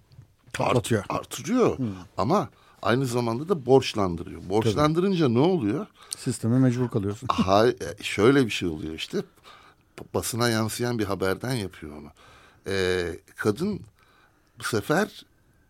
patlatıyor. 0.53 1.05
Art, 1.09 1.21
artırıyor 1.21 1.79
hmm. 1.79 1.87
ama 2.17 2.49
aynı 2.83 3.07
zamanda 3.07 3.49
da 3.49 3.67
borçlandırıyor. 3.67 4.49
Borçlandırınca 4.49 5.25
Tabii. 5.25 5.35
ne 5.35 5.39
oluyor? 5.39 5.87
Sisteme 6.17 6.59
mecbur 6.59 6.89
kalıyorsun. 6.89 7.29
Ha, 7.33 7.67
e, 7.67 8.03
şöyle 8.03 8.47
bir 8.47 8.51
şey 8.51 8.69
oluyor 8.69 8.95
işte 8.95 9.23
basına 10.15 10.49
yansıyan 10.49 10.99
bir 10.99 11.05
haberden 11.05 11.55
yapıyor 11.55 11.97
onu. 11.97 12.11
Ee, 12.67 13.19
kadın 13.37 13.81
bu 14.59 14.65
sefer 14.65 15.25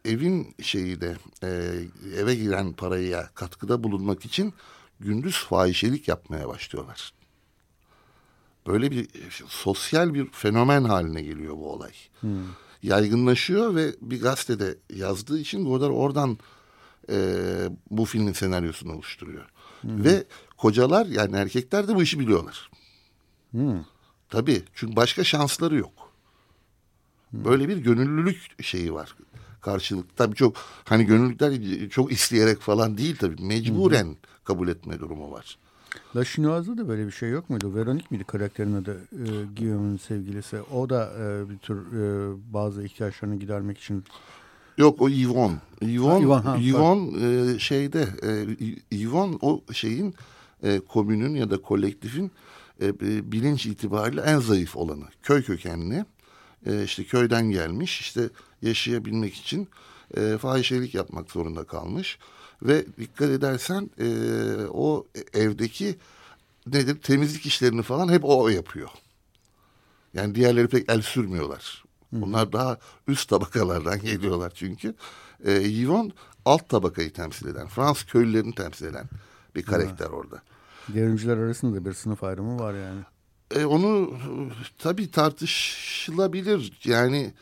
evin 0.05 0.55
şeyi 0.62 1.01
de 1.01 1.16
e, 1.43 1.81
eve 2.16 2.35
giren 2.35 2.72
paraya 2.72 3.31
katkıda 3.35 3.85
bulunmak 3.85 4.25
için 4.25 4.55
gündüz 5.01 5.45
fahişelik 5.45 6.09
yapmaya 6.09 6.49
başlıyorlar. 6.49 7.12
Böyle 8.66 8.91
bir 8.91 9.09
sosyal 9.49 10.14
bir 10.14 10.31
fenomen 10.31 10.85
haline 10.85 11.22
geliyor 11.22 11.57
bu 11.57 11.72
olay. 11.72 11.93
Hmm. 12.20 12.45
Yaygınlaşıyor 12.83 13.75
ve 13.75 13.95
bir 14.01 14.20
gazetede 14.20 14.79
yazdığı 14.95 15.39
için 15.39 15.64
Godard 15.64 15.91
oradan 15.91 16.39
e, 17.11 17.37
bu 17.91 18.05
filmin 18.05 18.33
senaryosunu 18.33 18.93
oluşturuyor. 18.93 19.49
Hmm. 19.81 20.05
Ve 20.05 20.25
kocalar 20.57 21.07
yani 21.07 21.37
erkekler 21.37 21.89
de 21.89 21.95
bu 21.95 22.03
işi 22.03 22.18
biliyorlar. 22.18 22.70
Hmm. 23.51 23.85
Tabii 24.35 24.62
çünkü 24.74 24.97
başka 24.97 25.24
şansları 25.24 25.76
yok. 25.76 26.12
Böyle 27.32 27.68
bir 27.68 27.76
gönüllülük 27.76 28.64
şeyi 28.64 28.95
var 28.95 29.14
karşılık. 29.61 30.16
Tabii 30.16 30.35
çok 30.35 30.57
hani 30.85 31.07
gönüllülükler 31.07 31.89
çok 31.89 32.12
isteyerek 32.12 32.61
falan 32.61 32.99
değil 32.99 33.16
tabii 33.16 33.43
mecburen 33.43 34.05
hmm. 34.05 34.16
kabul 34.45 34.68
etme 34.68 34.99
durumu 34.99 35.32
var. 35.32 35.59
La 36.16 36.24
Chinoise'da 36.24 36.78
da 36.78 36.89
böyle 36.89 37.07
bir 37.07 37.12
şey 37.12 37.30
yok 37.30 37.51
muydu? 37.51 37.74
Veronik 37.74 38.11
miydi 38.11 38.24
karakterin 38.24 38.74
adı? 38.74 39.01
E, 39.12 39.24
Guillaume'un 39.59 39.97
sevgilisi. 39.97 40.61
O 40.61 40.91
da 40.91 41.12
e, 41.18 41.51
bir 41.51 41.59
tür 41.59 41.76
e, 41.76 42.35
bazı 42.53 42.82
ihtiyaçlarını 42.82 43.37
gidermek 43.37 43.78
için 43.78 44.05
Yok 44.78 45.03
o 45.03 45.09
Yvonne. 45.09 45.57
Yvonne, 45.82 46.22
Yvonne, 46.22 46.43
ha, 46.43 46.57
Yvonne 46.61 47.53
e, 47.55 47.59
şeyde 47.59 48.09
e, 48.22 48.47
Yvonne 48.97 49.37
o 49.41 49.62
şeyin 49.72 50.14
e, 50.62 50.80
komünün 50.80 51.35
ya 51.35 51.51
da 51.51 51.57
kolektifin 51.57 52.30
e, 52.83 53.01
bilinç 53.33 53.66
itibariyle 53.66 54.20
en 54.20 54.39
zayıf 54.39 54.77
olanı. 54.77 55.05
Köy 55.22 55.43
kökenli. 55.43 56.05
E, 56.66 56.85
işte 56.85 57.05
köyden 57.05 57.51
gelmiş. 57.51 58.01
işte 58.01 58.29
yaşayabilmek 58.62 59.35
için 59.35 59.68
e, 60.16 60.39
fahişelik 60.39 60.95
yapmak 60.95 61.31
zorunda 61.31 61.64
kalmış. 61.64 62.18
Ve 62.62 62.87
dikkat 62.99 63.31
edersen 63.31 63.91
e, 63.99 64.09
o 64.66 65.07
evdeki 65.33 65.97
nedir 66.66 67.03
temizlik 67.03 67.47
işlerini 67.47 67.83
falan 67.83 68.09
hep 68.09 68.25
o 68.25 68.49
yapıyor. 68.49 68.89
Yani 70.14 70.35
diğerleri 70.35 70.68
pek 70.68 70.91
el 70.93 71.03
sürmüyorlar. 71.03 71.85
Bunlar 72.12 72.53
daha 72.53 72.79
üst 73.09 73.29
tabakalardan 73.29 74.01
geliyorlar 74.03 74.53
çünkü. 74.55 74.95
E, 75.45 75.53
Yvonne 75.53 76.12
alt 76.45 76.68
tabakayı 76.68 77.12
temsil 77.12 77.47
eden, 77.47 77.66
Fransız 77.66 78.05
köylülerini 78.05 78.55
temsil 78.55 78.87
eden 78.87 79.07
bir 79.55 79.62
karakter 79.62 80.07
ha. 80.07 80.12
orada. 80.12 80.43
Devrimciler 80.89 81.37
arasında 81.37 81.76
da 81.76 81.85
bir 81.85 81.93
sınıf 81.93 82.24
ayrımı 82.24 82.59
var 82.59 82.74
yani. 82.74 83.01
E, 83.51 83.64
onu 83.64 84.14
tabii 84.78 85.11
tartışılabilir. 85.11 86.72
Yani 86.85 87.32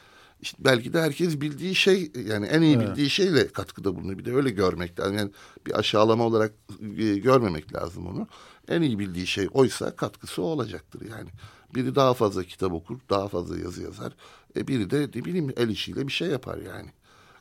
işte 0.41 0.59
belki 0.65 0.93
de 0.93 1.01
herkes 1.01 1.41
bildiği 1.41 1.75
şey 1.75 2.13
yani 2.27 2.47
en 2.47 2.63
iyi 2.63 2.77
evet. 2.77 2.89
bildiği 2.89 3.11
şeyle 3.11 3.49
katkıda 3.49 3.97
bulunuyor. 3.97 4.19
Bir 4.19 4.25
de 4.25 4.35
öyle 4.35 4.51
görmek 4.51 5.01
lazım. 5.01 5.17
Yani 5.17 5.31
bir 5.67 5.79
aşağılama 5.79 6.25
olarak 6.25 6.53
e, 6.99 7.19
görmemek 7.19 7.75
lazım 7.75 8.07
onu. 8.07 8.27
En 8.69 8.83
iyi 8.83 8.99
bildiği 8.99 9.27
şey 9.27 9.49
oysa 9.53 9.97
katkısı 9.97 10.43
o 10.43 10.45
olacaktır 10.45 11.03
yani. 11.11 11.31
Biri 11.75 11.95
daha 11.95 12.15
fazla 12.15 12.45
kitap 12.45 12.73
okur, 12.73 12.99
daha 13.11 13.29
fazla 13.29 13.59
yazı 13.59 13.83
yazar. 13.83 14.13
E 14.57 14.69
biri 14.69 14.91
de 14.91 15.01
ne 15.01 15.25
bileyim 15.25 15.53
el 15.57 15.69
işiyle 15.69 16.07
bir 16.07 16.13
şey 16.13 16.29
yapar 16.29 16.59
yani. 16.59 16.91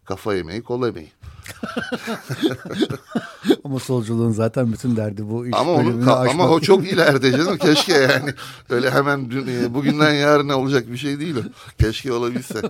Kafa 0.06 0.36
yemeği, 0.36 0.62
kol 0.62 0.86
yemeği. 0.86 1.12
ama 3.64 3.80
solculuğun 3.80 4.32
zaten 4.32 4.74
bütün 4.74 4.96
derdi 4.96 5.30
bu 5.30 5.48
iş 5.48 5.54
ama 5.56 5.72
onu, 5.72 6.12
Ama 6.12 6.50
o 6.50 6.60
çok 6.60 6.92
ileride 6.92 7.32
canım. 7.32 7.58
Keşke 7.58 7.94
yani. 7.94 8.34
Öyle 8.70 8.92
hemen 8.92 9.32
dün, 9.32 9.48
e, 9.48 9.74
bugünden 9.74 10.14
yarına 10.14 10.60
olacak 10.60 10.92
bir 10.92 10.98
şey 10.98 11.20
değil 11.20 11.36
o. 11.36 11.42
Keşke 11.80 12.14
olabilse. 12.14 12.62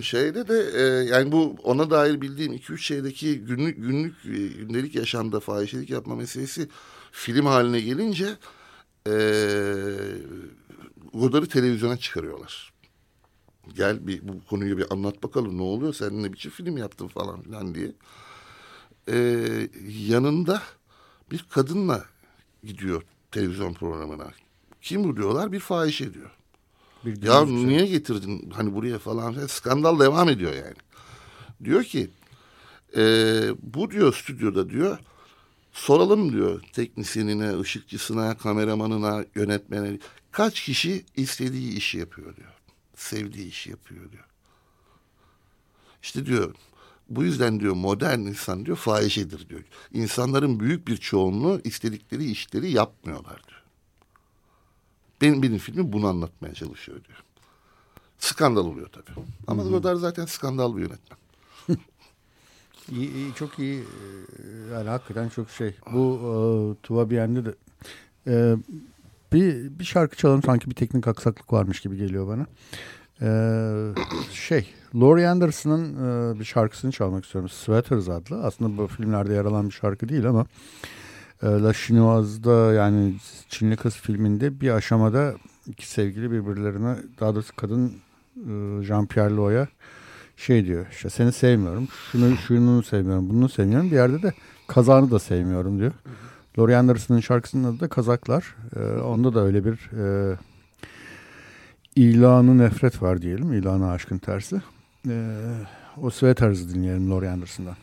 Şeyde 0.00 0.48
de 0.48 0.70
e, 0.74 0.82
yani 1.04 1.32
bu 1.32 1.56
ona 1.62 1.90
dair 1.90 2.20
bildiğim 2.20 2.52
iki 2.52 2.72
üç 2.72 2.86
şeydeki 2.86 3.40
günlük 3.40 3.76
günlük 3.76 4.14
e, 4.24 4.46
gündelik 4.46 4.94
yaşamda 4.94 5.40
fahişelik 5.40 5.90
yapma 5.90 6.16
meselesi 6.16 6.68
film 7.12 7.46
haline 7.46 7.80
gelince 7.80 8.26
e, 9.06 9.12
Godard'ı 11.14 11.48
televizyona 11.48 11.96
çıkarıyorlar. 11.96 12.71
Gel 13.76 14.06
bir 14.06 14.28
bu 14.28 14.44
konuyu 14.50 14.78
bir 14.78 14.92
anlat 14.92 15.22
bakalım 15.22 15.58
ne 15.58 15.62
oluyor 15.62 15.94
sen 15.94 16.22
ne 16.22 16.32
biçim 16.32 16.50
film 16.50 16.76
yaptın 16.76 17.08
falan 17.08 17.42
filan 17.42 17.74
diye. 17.74 17.92
Ee, 19.08 19.68
yanında 20.08 20.62
bir 21.30 21.46
kadınla 21.50 22.04
gidiyor 22.64 23.02
televizyon 23.30 23.72
programına. 23.72 24.30
Kim 24.80 25.04
bu 25.04 25.16
diyorlar? 25.16 25.52
Bir 25.52 25.60
fahişe 25.60 26.14
diyor. 26.14 26.30
Bir 27.04 27.22
ya 27.22 27.46
şey. 27.46 27.54
niye 27.54 27.86
getirdin 27.86 28.50
hani 28.50 28.74
buraya 28.74 28.98
falan 28.98 29.46
skandal 29.46 30.00
devam 30.00 30.28
ediyor 30.28 30.52
yani. 30.52 30.76
Diyor 31.64 31.84
ki 31.84 32.10
e, 32.96 33.02
bu 33.62 33.90
diyor 33.90 34.14
stüdyoda 34.14 34.70
diyor 34.70 34.98
soralım 35.72 36.32
diyor 36.32 36.62
teknisyenine, 36.72 37.60
ışıkçısına, 37.60 38.38
kameramanına, 38.38 39.24
yönetmene 39.34 39.98
kaç 40.30 40.62
kişi 40.62 41.04
istediği 41.16 41.76
işi 41.76 41.98
yapıyor 41.98 42.36
diyor 42.36 42.51
sevdiği 43.02 43.48
işi 43.48 43.70
yapıyor 43.70 44.12
diyor. 44.12 44.24
İşte 46.02 46.26
diyor 46.26 46.54
bu 47.08 47.24
yüzden 47.24 47.60
diyor 47.60 47.74
modern 47.74 48.18
insan 48.18 48.66
diyor 48.66 48.76
fahişedir 48.76 49.48
diyor. 49.48 49.62
İnsanların 49.92 50.60
büyük 50.60 50.88
bir 50.88 50.96
çoğunluğu 50.96 51.60
istedikleri 51.64 52.30
işleri 52.30 52.70
yapmıyorlar 52.70 53.42
diyor. 53.48 53.62
Benim, 55.20 55.42
benim 55.42 55.58
filmim 55.58 55.92
bunu 55.92 56.06
anlatmaya 56.06 56.54
çalışıyor 56.54 57.04
diyor. 57.04 57.22
Skandal 58.18 58.66
oluyor 58.66 58.88
tabii. 58.88 59.26
Ama 59.46 59.62
Godard 59.62 59.98
zaten 59.98 60.26
skandal 60.26 60.76
bir 60.76 60.80
yönetmen. 60.80 61.18
İyi, 62.90 63.14
iyi, 63.14 63.34
çok 63.34 63.58
iyi. 63.58 63.84
Yani 64.72 64.88
hakikaten 64.88 65.28
çok 65.28 65.50
şey. 65.50 65.74
Bu 65.92 66.18
e, 66.18 66.82
Tuva 66.82 67.10
Bien'de 67.10 67.44
de 67.44 67.54
e, 68.26 68.56
bir, 69.32 69.78
bir 69.78 69.84
şarkı 69.84 70.16
çalalım 70.16 70.42
sanki 70.42 70.70
bir 70.70 70.74
teknik 70.74 71.08
aksaklık 71.08 71.52
varmış 71.52 71.80
gibi 71.80 71.96
geliyor 71.96 72.28
bana. 72.28 72.46
E, 73.20 73.28
şey, 74.32 74.66
Laurie 74.94 75.26
Anderson'ın 75.26 75.94
e, 76.34 76.40
bir 76.40 76.44
şarkısını 76.44 76.92
çalmak 76.92 77.24
istiyorum. 77.24 77.50
Sweaters 77.50 78.08
adlı. 78.08 78.44
Aslında 78.44 78.78
bu 78.78 78.86
filmlerde 78.86 79.34
yer 79.34 79.44
alan 79.44 79.66
bir 79.66 79.74
şarkı 79.74 80.08
değil 80.08 80.26
ama 80.26 80.46
e, 81.42 81.46
La 81.46 81.72
Chinoise'da 81.72 82.72
yani 82.72 83.14
Çinli 83.48 83.76
Kız 83.76 83.96
filminde 83.96 84.60
bir 84.60 84.70
aşamada 84.70 85.34
iki 85.66 85.88
sevgili 85.88 86.30
birbirlerine 86.30 86.96
daha 87.20 87.34
doğrusu 87.34 87.56
kadın 87.56 87.92
e, 88.36 88.50
Jean-Pierre 88.82 89.36
Lo'ya 89.36 89.68
şey 90.36 90.64
diyor 90.66 90.86
işte 90.90 91.10
seni 91.10 91.32
sevmiyorum 91.32 91.88
şunu 92.12 92.36
şunu 92.36 92.82
sevmiyorum 92.82 93.28
bunu 93.28 93.48
sevmiyorum 93.48 93.90
bir 93.90 93.96
yerde 93.96 94.22
de 94.22 94.32
kazanı 94.66 95.10
da 95.10 95.18
sevmiyorum 95.18 95.78
diyor. 95.78 95.92
Laurie 96.58 96.76
Anderson'ın 96.76 97.20
şarkısının 97.20 97.64
adı 97.64 97.80
da 97.80 97.88
Kazaklar. 97.88 98.56
Ee, 98.76 98.80
onda 99.00 99.34
da 99.34 99.40
öyle 99.40 99.64
bir 99.64 99.90
e, 99.98 100.36
ilanı 101.96 102.58
nefret 102.58 103.02
var 103.02 103.22
diyelim. 103.22 103.52
İlanı 103.52 103.90
aşkın 103.90 104.18
tersi. 104.18 104.62
Ee, 105.08 105.38
o 106.02 106.10
Sweaters'ı 106.10 106.74
dinleyelim 106.74 107.10
Laurie 107.10 107.28
Anderson'dan. 107.28 107.76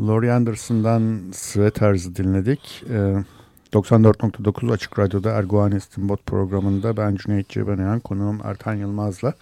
Laurie 0.00 0.30
Anderson'dan 0.30 1.20
Sweaters'ı 1.32 2.16
dinledik. 2.16 2.84
Ee, 2.90 3.24
94.9 3.72 4.72
Açık 4.72 4.98
Radyo'da 4.98 5.30
Erguvan 5.30 5.72
İstinbot 5.72 6.26
programında 6.26 6.96
ben 6.96 7.16
Cüneyt 7.16 7.48
Cebenayan, 7.48 8.00
konuğum 8.00 8.40
Ertan 8.44 8.74
Yılmaz'la 8.74 9.32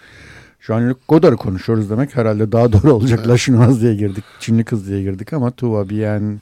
Jean-Luc 0.61 0.97
Godard'ı 1.09 1.37
konuşuyoruz 1.37 1.91
demek 1.91 2.17
herhalde 2.17 2.53
daha 2.53 2.73
doğru 2.73 2.93
olacak. 2.93 3.29
Laşınmaz 3.29 3.81
diye 3.81 3.95
girdik, 3.95 4.25
Çinli 4.41 4.65
kız 4.65 4.89
diye 4.89 5.03
girdik 5.03 5.33
ama 5.33 5.51
Tuva 5.51 5.89
Bien, 5.89 6.41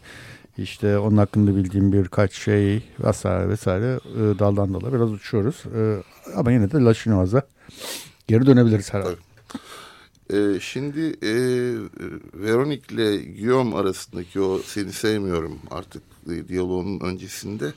işte 0.59 0.98
onun 0.98 1.16
hakkında 1.16 1.57
bildiğim 1.57 1.92
birkaç 1.92 2.32
şey 2.32 2.82
vesaire 3.05 3.48
vesaire 3.48 4.00
e, 4.14 4.38
daldan 4.38 4.74
dala 4.74 4.92
biraz 4.92 5.12
uçuyoruz. 5.12 5.62
E, 5.76 6.03
ama 6.36 6.53
yine 6.53 6.70
de 6.70 6.78
Laşınmaz'a 6.78 7.42
geri 8.28 8.46
dönebiliriz 8.46 8.94
herhalde. 8.94 9.16
Ee, 10.32 10.61
şimdi 10.61 11.00
e, 11.22 11.32
Veronik 12.34 12.92
ile 12.92 13.16
Guillaume 13.16 13.76
arasındaki 13.76 14.40
o 14.40 14.59
seni 14.59 14.92
sevmiyorum 14.92 15.59
artık 15.70 16.03
diyaloğun 16.48 17.00
öncesinde 17.00 17.72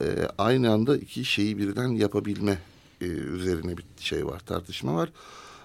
e, 0.00 0.06
aynı 0.38 0.72
anda 0.72 0.96
iki 0.96 1.24
şeyi 1.24 1.58
birden 1.58 1.88
yapabilme 1.88 2.58
e, 3.00 3.04
üzerine 3.04 3.76
bir 3.76 3.84
şey 3.98 4.26
var 4.26 4.40
tartışma 4.40 4.94
var. 4.94 5.08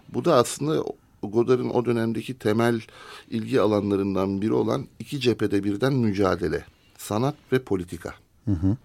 Bu 0.10 0.26
da 0.26 0.36
aslında 0.36 0.84
Godard'ın 1.32 1.70
o 1.70 1.86
dönemdeki 1.86 2.40
temel 2.40 2.82
ilgi 3.30 3.62
alanlarından 3.62 4.42
biri 4.42 4.54
olan 4.54 4.88
iki 5.00 5.20
cephede 5.20 5.64
birden 5.64 5.94
mücadele. 5.94 6.66
Sanat 6.98 7.36
ve 7.52 7.64
politika. 7.64 8.14
Hı 8.46 8.52
hı. 8.52 8.78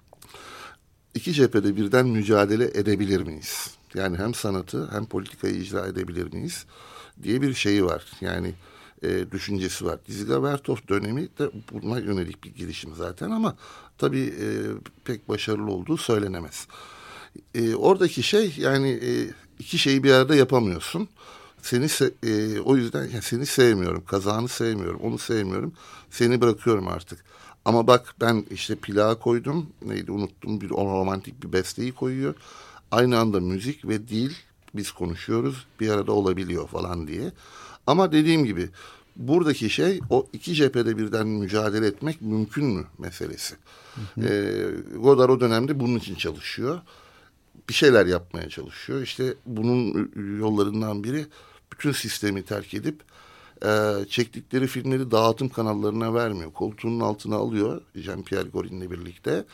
İki 1.14 1.32
cephede 1.32 1.76
birden 1.76 2.07
mücadele 2.07 2.64
edebilir 2.64 3.20
miyiz? 3.20 3.70
Yani 3.95 4.18
hem 4.18 4.34
sanatı 4.34 4.90
hem 4.93 5.05
politikayı 5.05 5.55
icra 5.55 5.86
edebilir 5.86 6.32
miyiz? 6.32 6.66
diye 7.22 7.43
bir 7.43 7.55
şeyi 7.55 7.84
var. 7.84 8.05
Yani 8.20 8.55
e, 9.03 9.30
düşüncesi 9.30 9.84
var. 9.84 9.99
Dizila 10.07 10.43
Vertov 10.43 10.76
dönemi 10.88 11.28
de 11.38 11.51
buna 11.72 11.99
yönelik 11.99 12.45
bir 12.45 12.55
girişim 12.55 12.95
zaten 12.95 13.30
ama 13.30 13.57
tabii 13.99 14.34
e, 14.40 14.47
pek 15.05 15.28
başarılı 15.28 15.70
olduğu 15.70 15.97
söylenemez. 15.97 16.66
E, 17.55 17.74
oradaki 17.74 18.22
şey 18.22 18.55
yani 18.59 18.90
e, 18.90 19.11
iki 19.59 19.78
şeyi 19.78 20.03
bir 20.03 20.12
arada 20.12 20.34
yapamıyorsun. 20.34 21.09
Seni 21.62 21.86
e, 22.22 22.60
o 22.60 22.76
yüzden 22.76 23.02
yani 23.02 23.22
seni 23.22 23.46
sevmiyorum, 23.46 24.04
kazağını 24.04 24.48
sevmiyorum, 24.48 25.00
onu 25.00 25.18
sevmiyorum. 25.18 25.72
Seni 26.10 26.40
bırakıyorum 26.40 26.88
artık. 26.88 27.24
Ama 27.64 27.86
bak 27.86 28.14
ben 28.20 28.44
işte 28.50 28.74
plağa 28.74 29.18
koydum. 29.18 29.66
Neydi 29.82 30.12
unuttum 30.12 30.60
bir 30.60 30.70
romantik 30.70 31.42
bir 31.42 31.52
besteyi 31.52 31.92
koyuyor. 31.92 32.34
Aynı 32.90 33.18
anda 33.18 33.40
müzik 33.40 33.88
ve 33.88 34.08
dil 34.08 34.32
biz 34.74 34.92
konuşuyoruz 34.92 35.66
bir 35.80 35.88
arada 35.88 36.12
olabiliyor 36.12 36.68
falan 36.68 37.08
diye. 37.08 37.32
Ama 37.86 38.12
dediğim 38.12 38.44
gibi 38.44 38.68
buradaki 39.16 39.70
şey 39.70 40.00
o 40.10 40.26
iki 40.32 40.54
cephede 40.54 40.98
birden 40.98 41.26
mücadele 41.26 41.86
etmek 41.86 42.22
mümkün 42.22 42.64
mü 42.64 42.84
meselesi. 42.98 43.54
Hı 43.94 44.20
hı. 44.20 44.28
E, 44.28 44.98
Godard 44.98 45.30
o 45.30 45.40
dönemde 45.40 45.80
bunun 45.80 45.98
için 45.98 46.14
çalışıyor. 46.14 46.80
Bir 47.68 47.74
şeyler 47.74 48.06
yapmaya 48.06 48.48
çalışıyor. 48.48 49.02
İşte 49.02 49.34
bunun 49.46 50.10
yollarından 50.38 51.04
biri 51.04 51.26
bütün 51.72 51.92
sistemi 51.92 52.42
terk 52.42 52.74
edip 52.74 53.00
e, 53.64 53.92
çektikleri 54.08 54.66
filmleri 54.66 55.10
dağıtım 55.10 55.48
kanallarına 55.48 56.14
vermiyor. 56.14 56.52
Koltuğunun 56.52 57.00
altına 57.00 57.36
alıyor 57.36 57.82
Jean-Pierre 57.96 58.50
Gorin'le 58.50 58.90
birlikte. 58.90 59.44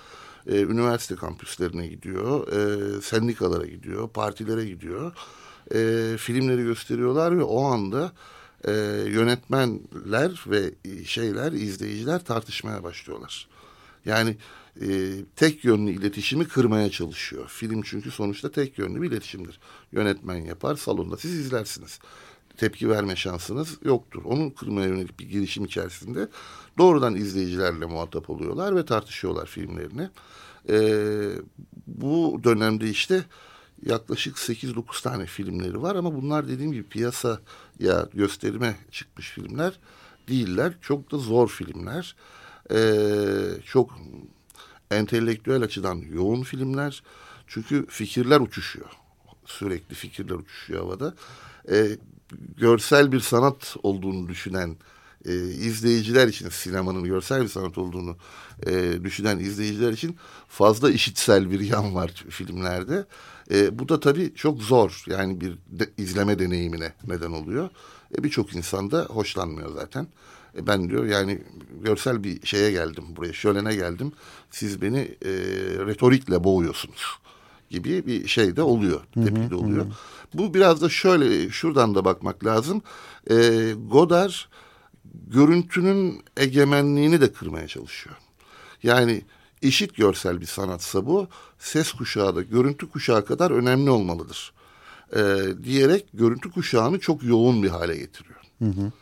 E, 0.47 0.61
üniversite 0.61 1.15
kampüslerine 1.15 1.87
gidiyor, 1.87 2.49
e, 2.53 3.03
sendikalara 3.03 3.67
gidiyor, 3.67 4.09
partilere 4.09 4.65
gidiyor. 4.65 5.13
E, 5.75 6.17
filmleri 6.17 6.63
gösteriyorlar 6.63 7.39
ve 7.39 7.43
o 7.43 7.65
anda 7.65 8.13
e, 8.65 8.73
yönetmenler 9.07 10.45
ve 10.47 10.75
şeyler, 11.05 11.53
izleyiciler 11.53 12.25
tartışmaya 12.25 12.83
başlıyorlar. 12.83 13.49
Yani 14.05 14.37
e, 14.83 15.17
tek 15.37 15.65
yönlü 15.65 15.91
iletişimi 15.91 16.49
kırmaya 16.49 16.91
çalışıyor. 16.91 17.49
Film 17.49 17.83
çünkü 17.83 18.11
sonuçta 18.11 18.51
tek 18.51 18.79
yönlü 18.79 19.03
bir 19.03 19.11
iletişimdir. 19.11 19.61
Yönetmen 19.93 20.37
yapar, 20.37 20.77
salonda 20.77 21.17
siz 21.17 21.35
izlersiniz. 21.35 21.99
Tepki 22.57 22.91
verme 22.91 23.17
şansınız 23.17 23.77
yoktur. 23.85 24.23
Onun 24.25 24.51
kırmaya 24.51 24.89
yönelik 24.89 25.21
bir 25.21 25.29
girişim 25.29 25.65
içerisinde 25.65 26.29
doğrudan 26.79 27.15
izleyicilerle 27.15 27.87
muhatap 27.87 28.31
oluyorlar 28.31 28.77
ve 28.77 28.85
tartışıyorlar 28.85 29.47
filmlerini. 29.47 30.09
E, 30.69 30.79
bu 31.87 32.41
dönemde 32.45 32.91
işte 32.91 33.25
yaklaşık 33.87 34.37
8-9 34.37 35.03
tane 35.03 35.27
filmleri 35.27 35.83
var 35.83 35.95
ama 35.95 36.15
bunlar 36.15 36.49
dediğim 36.49 36.73
gibi 36.73 36.89
piyasaya 36.89 38.09
gösterime 38.15 38.77
çıkmış 38.91 39.31
filmler 39.31 39.79
değiller. 40.29 40.75
Çok 40.81 41.13
da 41.13 41.19
zor 41.19 41.49
filmler. 41.49 42.17
Ee, 42.71 43.21
çok 43.65 43.99
entelektüel 44.91 45.63
açıdan 45.63 45.97
yoğun 45.97 46.43
filmler. 46.43 47.03
Çünkü 47.47 47.87
fikirler 47.87 48.41
uçuşuyor. 48.41 48.91
Sürekli 49.47 49.95
fikirler 49.95 50.35
uçuşuyor 50.35 50.83
havada. 50.83 51.15
Ee, 51.71 51.89
görsel 52.57 53.13
bir 53.13 53.21
sanat 53.21 53.77
olduğunu 53.83 54.29
düşünen 54.29 54.77
e, 55.25 55.35
izleyiciler 55.49 56.29
için 56.29 56.49
sinemanın 56.49 57.05
görsel 57.05 57.43
bir 57.43 57.49
sanat 57.49 57.79
olduğunu 57.79 58.17
e, 58.67 59.05
düşünen 59.05 59.39
izleyiciler 59.39 59.93
için 59.93 60.17
fazla 60.49 60.91
işitsel 60.91 61.51
bir 61.51 61.61
yan 61.61 61.95
var 61.95 62.25
filmlerde. 62.31 63.07
E, 63.51 63.79
bu 63.79 63.89
da 63.89 64.01
tabii 64.01 64.35
çok 64.35 64.63
zor 64.63 65.05
yani 65.07 65.41
bir 65.41 65.59
de, 65.69 65.91
izleme 65.99 66.39
deneyimine 66.39 66.93
neden 67.07 67.31
oluyor. 67.31 67.71
E, 68.19 68.25
Birçok 68.25 68.55
insan 68.55 68.91
da 68.91 69.07
hoşlanmıyor 69.11 69.73
zaten. 69.75 70.07
E, 70.57 70.67
ben 70.67 70.91
diyor 70.91 71.07
yani 71.07 71.43
görsel 71.85 72.25
bir 72.25 72.47
şeye 72.47 72.71
geldim 72.71 73.05
buraya 73.09 73.33
şölene 73.33 73.75
geldim. 73.75 74.13
Siz 74.51 74.83
beni 74.83 74.99
e, 74.99 75.31
retorikle 75.87 76.45
boğuyorsunuz 76.45 77.19
gibi 77.71 78.07
bir 78.07 78.29
şey 78.29 78.57
de 78.57 78.63
oluyor. 78.63 79.01
Tepki 79.15 79.51
de 79.51 79.55
oluyor. 79.55 79.85
Hı 79.85 79.89
hı. 79.89 79.93
Bu 80.35 80.55
biraz 80.55 80.83
da 80.83 80.89
şöyle 80.89 81.51
şuradan 81.51 81.95
da 81.95 82.05
bakmak 82.05 82.45
lazım. 82.45 82.83
E, 83.31 83.37
Godard 83.91 84.33
görüntünün 85.27 86.23
egemenliğini 86.37 87.21
de 87.21 87.33
kırmaya 87.33 87.69
çalışıyor. 87.69 88.17
Yani 88.83 89.23
eşit 89.63 89.95
görsel 89.95 90.41
bir 90.41 90.47
sanatsa 90.47 91.07
bu 91.07 91.29
ses 91.59 91.93
kuşağı 91.93 92.37
da 92.37 92.43
görüntü 92.43 92.91
kuşağı 92.91 93.25
kadar 93.25 93.51
önemli 93.51 93.91
olmalıdır. 93.91 94.53
E, 95.17 95.21
diyerek 95.65 96.07
görüntü 96.15 96.51
kuşağını 96.51 96.99
çok 96.99 97.25
yoğun 97.25 97.63
bir 97.63 97.69
hale 97.69 97.97
getiriyor. 97.97 98.41
Hı 98.59 98.65
hı. 98.65 98.93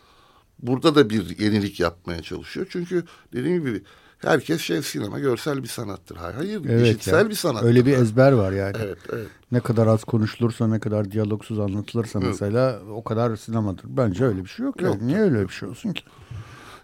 Burada 0.59 0.95
da 0.95 1.09
bir 1.09 1.39
yenilik 1.39 1.79
yapmaya 1.79 2.21
çalışıyor. 2.21 2.67
Çünkü 2.69 3.03
dediğim 3.33 3.65
gibi 3.65 3.83
herkes 4.19 4.61
şey 4.61 4.81
sinema 4.81 5.19
görsel 5.19 5.63
bir 5.63 5.67
sanattır. 5.67 6.15
Hayır 6.15 6.61
evet 6.69 6.81
eşitsel 6.81 7.23
ya. 7.23 7.29
bir 7.29 7.35
sanat. 7.35 7.63
Öyle 7.63 7.85
bir 7.85 7.97
ezber 7.97 8.31
var 8.31 8.51
yani. 8.51 8.77
Evet, 8.79 8.97
evet. 9.13 9.27
Ne 9.51 9.59
kadar 9.59 9.87
az 9.87 10.03
konuşulursa 10.03 10.67
ne 10.67 10.79
kadar 10.79 11.11
diyalogsuz 11.11 11.59
anlatılırsa 11.59 12.19
evet. 12.19 12.29
mesela 12.29 12.79
o 12.91 13.03
kadar 13.03 13.35
sinemadır. 13.35 13.85
Bence 13.87 14.25
öyle 14.25 14.43
bir 14.43 14.49
şey 14.49 14.65
yok. 14.65 14.81
yok. 14.81 15.01
Niye 15.01 15.19
öyle 15.19 15.43
bir 15.43 15.53
şey 15.53 15.69
olsun 15.69 15.93
ki? 15.93 16.03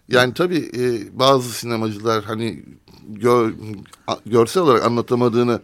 Yani 0.07 0.33
tabii 0.33 0.71
e, 0.77 1.19
bazı 1.19 1.49
sinemacılar 1.49 2.23
hani 2.23 2.65
gör, 3.07 3.53
görsel 4.25 4.63
olarak 4.63 4.85
anlatamadığını 4.85 5.61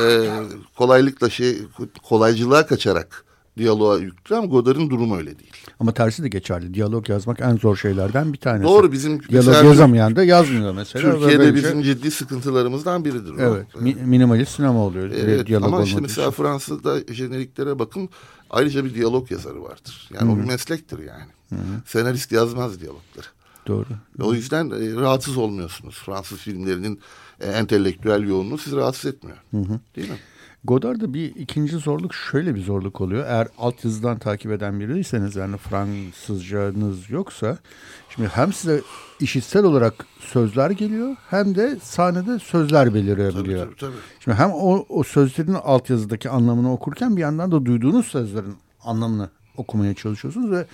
e, 0.00 0.30
kolaylıkla 0.76 1.30
şey 1.30 1.58
kolaycılığa 2.02 2.66
kaçarak 2.66 3.25
diyaloğa 3.58 3.98
yüklü 3.98 4.36
ama 4.36 4.46
Godard'ın 4.46 4.90
durumu 4.90 5.16
öyle 5.16 5.38
değil. 5.38 5.52
Ama 5.80 5.92
tersi 5.92 6.22
de 6.22 6.28
geçerli. 6.28 6.74
Diyalog 6.74 7.08
yazmak 7.08 7.40
en 7.40 7.56
zor 7.56 7.76
şeylerden 7.76 8.32
bir 8.32 8.38
tanesi. 8.38 8.64
Doğru 8.64 8.92
bizim 8.92 9.22
diyalog 9.22 9.64
yazamayan 9.64 10.16
da 10.16 10.24
yazmıyor 10.24 10.74
mesela. 10.74 11.12
Türkiye'de 11.12 11.54
bizim 11.54 11.82
ciddi 11.82 12.10
sıkıntılarımızdan 12.10 13.04
biridir. 13.04 13.34
Evet. 13.38 13.66
O. 13.76 13.80
minimalist 13.80 14.56
sinema 14.56 14.78
oluyor. 14.78 15.10
Evet, 15.10 15.46
diyalog 15.46 15.66
ama 15.66 15.82
işte 15.82 16.00
mesela 16.00 16.28
için. 16.28 16.42
Fransa'da 16.42 17.14
jeneriklere 17.14 17.78
bakın 17.78 18.08
ayrıca 18.50 18.84
bir 18.84 18.94
diyalog 18.94 19.30
yazarı 19.30 19.62
vardır. 19.62 20.10
Yani 20.14 20.30
Hı-hı. 20.30 20.38
o 20.38 20.42
bir 20.42 20.48
meslektir 20.48 20.98
yani. 20.98 21.30
Hı-hı. 21.48 21.82
Senarist 21.86 22.32
yazmaz 22.32 22.80
diyalogları. 22.80 23.26
Doğru. 23.66 23.86
O 24.22 24.34
yüzden 24.34 24.70
e, 24.70 25.00
rahatsız 25.00 25.36
olmuyorsunuz. 25.36 26.02
Fransız 26.06 26.38
filmlerinin 26.38 27.00
e, 27.40 27.46
entelektüel 27.46 28.28
yoğunluğu 28.28 28.58
sizi 28.58 28.76
rahatsız 28.76 29.14
etmiyor. 29.14 29.38
Hı 29.50 29.56
hı. 29.56 29.80
Değil 29.96 30.10
mi? 30.10 30.18
Godard'da 30.66 31.14
bir 31.14 31.34
ikinci 31.34 31.76
zorluk 31.76 32.14
şöyle 32.14 32.54
bir 32.54 32.62
zorluk 32.62 33.00
oluyor. 33.00 33.26
Eğer 33.26 33.48
altyazıdan 33.58 34.18
takip 34.18 34.52
eden 34.52 34.80
biriyseniz 34.80 35.36
yani 35.36 35.56
Fransızcanız 35.56 37.10
yoksa 37.10 37.58
şimdi 38.08 38.28
hem 38.28 38.52
size 38.52 38.80
işitsel 39.20 39.64
olarak 39.64 40.06
sözler 40.20 40.70
geliyor 40.70 41.16
hem 41.30 41.54
de 41.54 41.78
sahnede 41.82 42.38
sözler 42.38 42.94
belirebiliyor. 42.94 43.64
Tabii, 43.64 43.76
tabii, 43.76 43.92
tabii. 43.92 44.02
Şimdi 44.20 44.36
hem 44.36 44.50
o, 44.50 44.86
o 44.88 45.02
sözlerin 45.02 45.54
altyazıdaki 45.54 46.30
anlamını 46.30 46.72
okurken 46.72 47.16
bir 47.16 47.20
yandan 47.20 47.52
da 47.52 47.64
duyduğunuz 47.64 48.06
sözlerin 48.06 48.56
anlamını 48.84 49.30
okumaya 49.56 49.94
çalışıyorsunuz 49.94 50.50
ve 50.50 50.66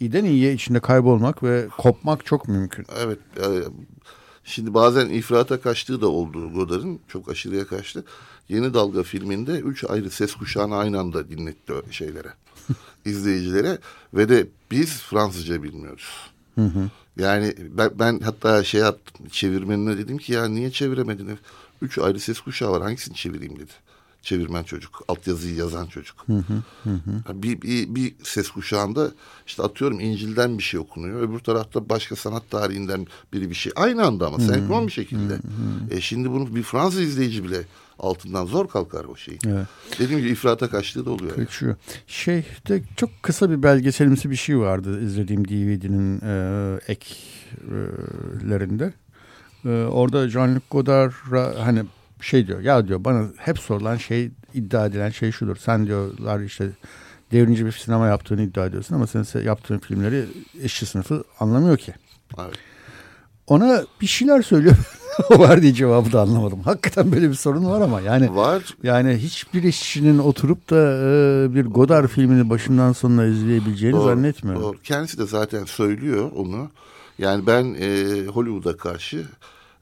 iyiden 0.00 0.24
iyiye 0.24 0.52
içinde 0.52 0.80
kaybolmak 0.80 1.42
ve 1.42 1.68
kopmak 1.78 2.26
çok 2.26 2.48
mümkün. 2.48 2.86
Evet. 3.04 3.18
E, 3.36 3.46
şimdi 4.44 4.74
bazen 4.74 5.08
ifrata 5.08 5.60
kaçtığı 5.60 6.00
da 6.00 6.08
oldu 6.08 6.52
Godard'ın. 6.52 7.00
Çok 7.08 7.28
aşırıya 7.28 7.66
kaçtı. 7.66 8.04
Yeni 8.48 8.74
Dalga 8.74 9.02
filminde 9.02 9.52
üç 9.52 9.84
ayrı 9.84 10.10
ses 10.10 10.34
kuşağını 10.34 10.76
aynı 10.76 11.00
anda 11.00 11.28
dinletti 11.30 11.72
şeylere, 11.90 12.32
izleyicilere 13.04 13.78
ve 14.14 14.28
de 14.28 14.46
biz 14.70 15.02
Fransızca 15.02 15.62
bilmiyoruz. 15.62 16.30
Hı 16.54 16.64
hı. 16.64 16.90
Yani 17.18 17.54
ben, 17.58 17.90
ben 17.98 18.20
hatta 18.20 18.64
şey 18.64 18.80
yaptım, 18.80 19.26
çevirmenine 19.28 19.98
dedim 19.98 20.18
ki 20.18 20.32
ya 20.32 20.48
niye 20.48 20.70
çeviremedin? 20.70 21.38
Üç 21.82 21.98
ayrı 21.98 22.20
ses 22.20 22.40
kuşağı 22.40 22.70
var 22.70 22.82
hangisini 22.82 23.16
çevireyim 23.16 23.58
dedi. 23.58 23.72
Çevirmen 24.22 24.62
çocuk, 24.62 25.04
altyazıyı 25.08 25.54
yazan 25.54 25.86
çocuk. 25.86 26.16
Hı 26.26 26.32
hı, 26.32 26.90
hı. 26.90 27.42
Bir, 27.42 27.62
bir, 27.62 27.94
bir 27.94 28.14
ses 28.22 28.50
kuşağında 28.50 29.10
işte 29.46 29.62
atıyorum 29.62 30.00
İncil'den 30.00 30.58
bir 30.58 30.62
şey 30.62 30.80
okunuyor. 30.80 31.22
Öbür 31.22 31.38
tarafta 31.38 31.88
başka 31.88 32.16
sanat 32.16 32.50
tarihinden 32.50 33.06
biri 33.32 33.50
bir 33.50 33.54
şey. 33.54 33.72
Aynı 33.76 34.06
anda 34.06 34.26
ama 34.26 34.38
senkron 34.38 34.86
bir 34.86 34.92
şekilde. 34.92 35.34
Hı 35.34 35.38
hı. 35.38 35.94
E 35.94 36.00
şimdi 36.00 36.30
bunu 36.30 36.54
bir 36.54 36.62
Fransız 36.62 37.00
izleyici 37.00 37.44
bile 37.44 37.64
altından 37.98 38.46
zor 38.46 38.68
kalkar 38.68 39.04
o 39.04 39.16
şey. 39.16 39.38
Evet. 39.46 39.66
Dediğim 39.98 40.20
gibi 40.20 40.30
ifrata 40.30 40.70
kaçtığı 40.70 41.06
da 41.06 41.10
oluyor. 41.10 41.34
Kaçıyor. 41.34 41.76
Yani. 41.88 41.98
Şeyde 42.06 42.82
çok 42.96 43.10
kısa 43.22 43.50
bir 43.50 43.62
belgeselimsi 43.62 44.30
bir 44.30 44.36
şey 44.36 44.58
vardı 44.58 45.04
izlediğim 45.04 45.48
DVD'nin 45.48 46.20
e, 46.20 46.80
eklerinde. 46.88 48.92
E, 49.64 49.68
orada 49.68 50.28
Jean-Luc 50.28 50.60
Godard'a 50.70 51.66
hani 51.66 51.82
şey 52.20 52.46
diyor 52.46 52.60
ya 52.60 52.88
diyor 52.88 53.04
bana 53.04 53.26
hep 53.36 53.58
sorulan 53.58 53.96
şey 53.96 54.30
iddia 54.54 54.86
edilen 54.86 55.10
şey 55.10 55.32
şudur. 55.32 55.56
Sen 55.56 55.86
diyorlar 55.86 56.40
işte 56.40 56.70
devrimci 57.32 57.66
bir 57.66 57.72
sinema 57.72 58.06
yaptığını 58.06 58.42
iddia 58.42 58.66
ediyorsun 58.66 58.94
ama 58.94 59.06
senin 59.06 59.44
yaptığın 59.44 59.78
filmleri 59.78 60.24
işçi 60.62 60.86
sınıfı 60.86 61.24
anlamıyor 61.40 61.76
ki. 61.76 61.94
Evet. 62.38 62.54
Ona 63.46 63.84
bir 64.00 64.06
şeyler 64.06 64.42
söylüyor. 64.42 64.76
o 65.30 65.38
var 65.38 65.62
diye 65.62 65.74
cevabı 65.74 66.12
da 66.12 66.20
anlamadım. 66.20 66.60
Hakikaten 66.60 67.12
böyle 67.12 67.28
bir 67.28 67.34
sorun 67.34 67.64
var 67.64 67.80
ama 67.80 68.00
yani 68.00 68.36
var. 68.36 68.76
Yani 68.82 69.16
hiçbir 69.16 69.62
işçinin 69.62 70.18
oturup 70.18 70.70
da 70.70 70.76
e, 70.76 71.54
bir 71.54 71.64
Godard 71.64 72.08
filmini 72.08 72.50
başından 72.50 72.92
sonuna 72.92 73.26
izleyebileceğini 73.26 73.96
doğru, 73.96 74.04
zannetmiyorum. 74.04 74.62
Doğru. 74.62 74.78
Kendisi 74.82 75.18
de 75.18 75.26
zaten 75.26 75.64
söylüyor 75.64 76.30
onu. 76.36 76.70
Yani 77.18 77.46
ben 77.46 77.76
e, 77.80 78.26
Hollywood'a 78.26 78.76
karşı 78.76 79.24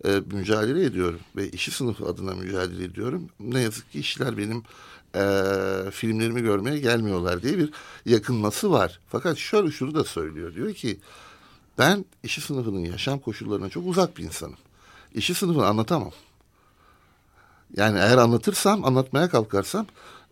e, 0.05 0.21
mücadele 0.33 0.85
ediyorum 0.85 1.21
ve 1.37 1.49
işi 1.49 1.71
sınıfı 1.71 2.07
adına 2.07 2.35
mücadele 2.35 2.85
ediyorum. 2.85 3.29
Ne 3.41 3.61
yazık 3.61 3.93
ki 3.93 4.01
işler 4.01 4.39
benim 4.39 4.63
e, 5.15 5.25
filmlerimi 5.91 6.43
görmeye 6.43 6.79
gelmiyorlar 6.79 7.43
diye 7.43 7.59
bir 7.59 7.71
yakınması 8.07 8.71
var. 8.71 9.01
Fakat 9.09 9.39
şöyle 9.39 9.71
şunu 9.71 9.95
da 9.95 10.05
söylüyor. 10.05 10.55
Diyor 10.55 10.73
ki 10.75 10.99
ben 11.79 12.05
işi 12.23 12.41
sınıfının 12.41 12.79
yaşam 12.79 13.19
koşullarına 13.19 13.69
çok 13.69 13.87
uzak 13.87 14.19
bir 14.19 14.25
insanım. 14.25 14.57
İşi 15.15 15.35
sınıfını 15.35 15.67
anlatamam. 15.67 16.13
Yani 17.77 17.99
eğer 17.99 18.19
anlatırsam, 18.19 18.85
anlatmaya 18.85 19.29
kalkarsam 19.29 19.87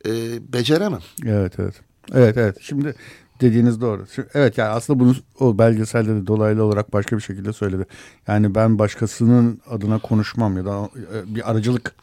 e, 0.07 0.12
beceremem. 0.53 1.01
Evet, 1.24 1.53
evet. 1.59 1.74
Evet, 2.14 2.36
evet. 2.36 2.57
Şimdi 2.61 2.95
dediğiniz 3.41 3.80
doğru. 3.80 4.07
Evet 4.34 4.59
yani 4.59 4.68
aslında 4.68 5.01
bunu 5.01 5.14
o 5.41 5.59
belgeselde 5.59 6.22
de 6.22 6.26
dolaylı 6.26 6.64
olarak 6.64 6.93
başka 6.93 7.16
bir 7.16 7.22
şekilde 7.22 7.53
söyledi. 7.53 7.86
Yani 8.26 8.55
ben 8.55 8.78
başkasının 8.78 9.61
adına 9.70 9.99
konuşmam 9.99 10.57
ya 10.57 10.64
da 10.64 10.91
e, 11.14 11.34
bir 11.34 11.51
aracılık 11.51 11.95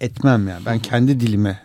etmem 0.00 0.48
yani. 0.48 0.66
Ben 0.66 0.78
kendi 0.78 1.20
dilime, 1.20 1.62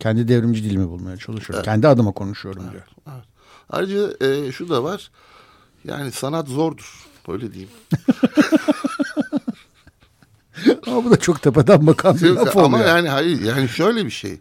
kendi 0.00 0.28
devrimci 0.28 0.64
dilimi 0.64 0.88
bulmaya 0.88 1.16
çalışıyorum. 1.16 1.56
Evet. 1.56 1.64
Kendi 1.64 1.88
adıma 1.88 2.12
konuşuyorum 2.12 2.62
evet, 2.62 2.72
diyor. 2.72 2.84
Evet. 3.14 3.24
Ayrıca 3.70 4.26
e, 4.26 4.52
şu 4.52 4.68
da 4.68 4.84
var. 4.84 5.10
Yani 5.86 6.12
sanat 6.12 6.48
zordur. 6.48 7.06
Böyle 7.28 7.52
diyeyim. 7.52 7.70
ama 10.86 11.04
bu 11.04 11.10
da 11.10 11.16
çok 11.16 11.42
tepeden 11.42 11.86
bakan 11.86 12.16
bir 12.16 12.30
laf 12.30 12.56
Ama 12.56 12.78
yani 12.78 13.08
hayır 13.08 13.40
yani 13.40 13.68
şöyle 13.68 14.04
bir 14.04 14.10
şey. 14.10 14.40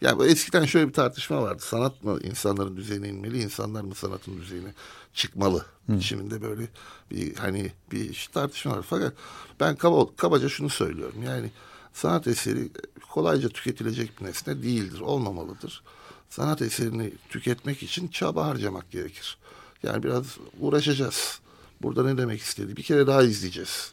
Yani 0.00 0.24
eskiden 0.24 0.64
şöyle 0.64 0.88
bir 0.88 0.92
tartışma 0.92 1.42
vardı. 1.42 1.62
Sanat 1.62 2.04
mı 2.04 2.18
insanların 2.22 2.76
düzeyine 2.76 3.08
inmeli, 3.08 3.42
insanlar 3.42 3.82
mı 3.82 3.94
sanatın 3.94 4.36
düzeyine 4.36 4.74
çıkmalı? 5.14 5.66
Hı. 5.86 6.02
Şimdi 6.02 6.42
böyle 6.42 6.68
bir 7.10 7.36
hani 7.36 7.72
bir 7.92 8.28
tartışma 8.32 8.76
var. 8.76 8.84
Fakat 8.88 9.12
ben 9.60 9.76
kaba, 9.76 10.16
kabaca 10.16 10.48
şunu 10.48 10.70
söylüyorum. 10.70 11.22
Yani 11.26 11.50
sanat 11.92 12.26
eseri 12.26 12.70
kolayca 13.10 13.48
tüketilecek 13.48 14.20
bir 14.20 14.24
nesne 14.24 14.62
değildir, 14.62 15.00
olmamalıdır. 15.00 15.82
Sanat 16.30 16.62
eserini 16.62 17.12
tüketmek 17.28 17.82
için 17.82 18.08
çaba 18.08 18.46
harcamak 18.46 18.90
gerekir. 18.90 19.38
Yani 19.84 20.02
biraz 20.02 20.38
uğraşacağız. 20.60 21.40
Burada 21.82 22.04
ne 22.04 22.18
demek 22.18 22.40
istedi? 22.40 22.76
Bir 22.76 22.82
kere 22.82 23.06
daha 23.06 23.22
izleyeceğiz. 23.22 23.92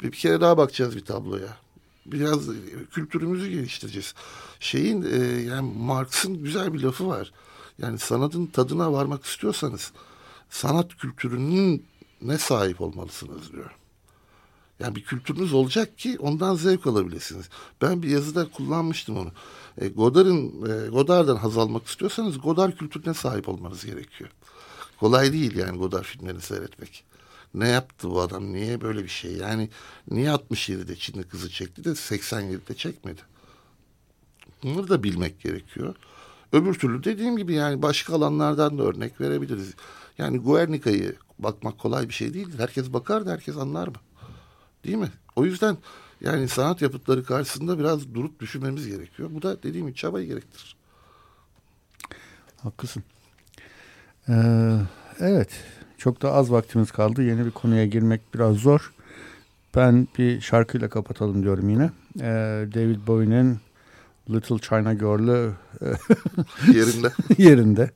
Bir, 0.00 0.12
bir 0.12 0.16
kere 0.16 0.40
daha 0.40 0.58
bakacağız 0.58 0.96
bir 0.96 1.04
tabloya. 1.04 1.56
Biraz 2.06 2.40
kültürümüzü 2.90 3.50
geliştireceğiz. 3.50 4.14
Şeyin 4.60 5.02
e, 5.02 5.16
yani 5.42 5.72
Marx'ın 5.78 6.42
güzel 6.42 6.74
bir 6.74 6.80
lafı 6.80 7.08
var. 7.08 7.32
Yani 7.78 7.98
sanatın 7.98 8.46
tadına 8.46 8.92
varmak 8.92 9.24
istiyorsanız 9.24 9.92
sanat 10.50 10.96
kültürünün 10.96 11.86
ne 12.22 12.38
sahip 12.38 12.80
olmalısınız 12.80 13.52
diyor. 13.52 13.70
Yani 14.80 14.94
bir 14.96 15.04
kültürünüz 15.04 15.52
olacak 15.52 15.98
ki 15.98 16.16
ondan 16.18 16.54
zevk 16.54 16.86
alabilirsiniz. 16.86 17.48
Ben 17.82 18.02
bir 18.02 18.08
yazıda 18.08 18.50
kullanmıştım 18.50 19.16
onu. 19.16 19.32
E, 19.78 19.88
Godard'ın 19.88 20.46
e, 20.46 20.88
Godard'dan 20.88 21.36
haz 21.36 21.58
almak 21.58 21.86
istiyorsanız 21.86 22.40
Godard 22.40 22.72
kültürüne 22.72 23.14
sahip 23.14 23.48
olmanız 23.48 23.86
gerekiyor. 23.86 24.30
Kolay 25.00 25.32
değil 25.32 25.56
yani 25.56 25.78
Godard 25.78 26.04
filmlerini 26.04 26.40
seyretmek. 26.40 27.04
Ne 27.54 27.68
yaptı 27.68 28.10
bu 28.10 28.20
adam? 28.20 28.52
Niye 28.52 28.80
böyle 28.80 29.02
bir 29.02 29.08
şey? 29.08 29.32
Yani 29.32 29.68
niye 30.10 30.28
67'de 30.28 30.96
Çinli 30.96 31.24
kızı 31.24 31.50
çekti 31.50 31.84
de 31.84 31.88
87'de 31.88 32.74
çekmedi? 32.74 33.20
Bunları 34.62 34.88
da 34.88 35.02
bilmek 35.02 35.40
gerekiyor. 35.40 35.94
Öbür 36.52 36.74
türlü 36.74 37.04
dediğim 37.04 37.36
gibi 37.36 37.54
yani 37.54 37.82
başka 37.82 38.14
alanlardan 38.14 38.78
da 38.78 38.82
örnek 38.82 39.20
verebiliriz. 39.20 39.74
Yani 40.18 40.38
Guernica'yı 40.38 41.16
bakmak 41.38 41.78
kolay 41.78 42.08
bir 42.08 42.14
şey 42.14 42.34
değil. 42.34 42.48
Herkes 42.58 42.92
bakar 42.92 43.26
da 43.26 43.30
herkes 43.30 43.56
anlar 43.56 43.88
mı? 43.88 43.96
Değil 44.84 44.96
mi? 44.96 45.12
O 45.36 45.44
yüzden 45.44 45.76
yani 46.20 46.48
sanat 46.48 46.82
yapıtları 46.82 47.24
karşısında 47.24 47.78
biraz 47.78 48.14
durup 48.14 48.40
düşünmemiz 48.40 48.86
gerekiyor. 48.86 49.30
Bu 49.32 49.42
da 49.42 49.62
dediğim 49.62 49.86
gibi 49.86 49.96
çabayı 49.96 50.26
gerektirir. 50.26 50.76
Haklısın. 52.62 53.02
Ee, 54.28 54.34
evet. 55.20 55.48
Çok 55.98 56.22
da 56.22 56.32
az 56.32 56.52
vaktimiz 56.52 56.90
kaldı. 56.90 57.22
Yeni 57.22 57.46
bir 57.46 57.50
konuya 57.50 57.86
girmek 57.86 58.20
biraz 58.34 58.56
zor. 58.56 58.92
Ben 59.76 60.08
bir 60.18 60.40
şarkıyla 60.40 60.88
kapatalım 60.88 61.42
diyorum 61.42 61.68
yine. 61.68 61.90
Ee, 62.20 62.66
David 62.74 63.06
Bowie'nin 63.06 63.58
Little 64.30 64.58
China 64.58 64.94
Girl'ü 64.94 65.52
yerinde. 66.74 67.12
yerinde. 67.38 67.90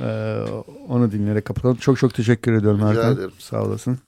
Ee, 0.00 0.40
onu 0.88 1.12
dinleyerek 1.12 1.44
kapatalım. 1.44 1.76
Çok 1.76 1.98
çok 1.98 2.14
teşekkür 2.14 2.52
ediyorum 2.52 2.78
Rica 2.78 2.88
Erkan. 2.90 3.14
Ederim. 3.14 3.32
Sağ 3.38 3.62
olasın. 3.62 3.98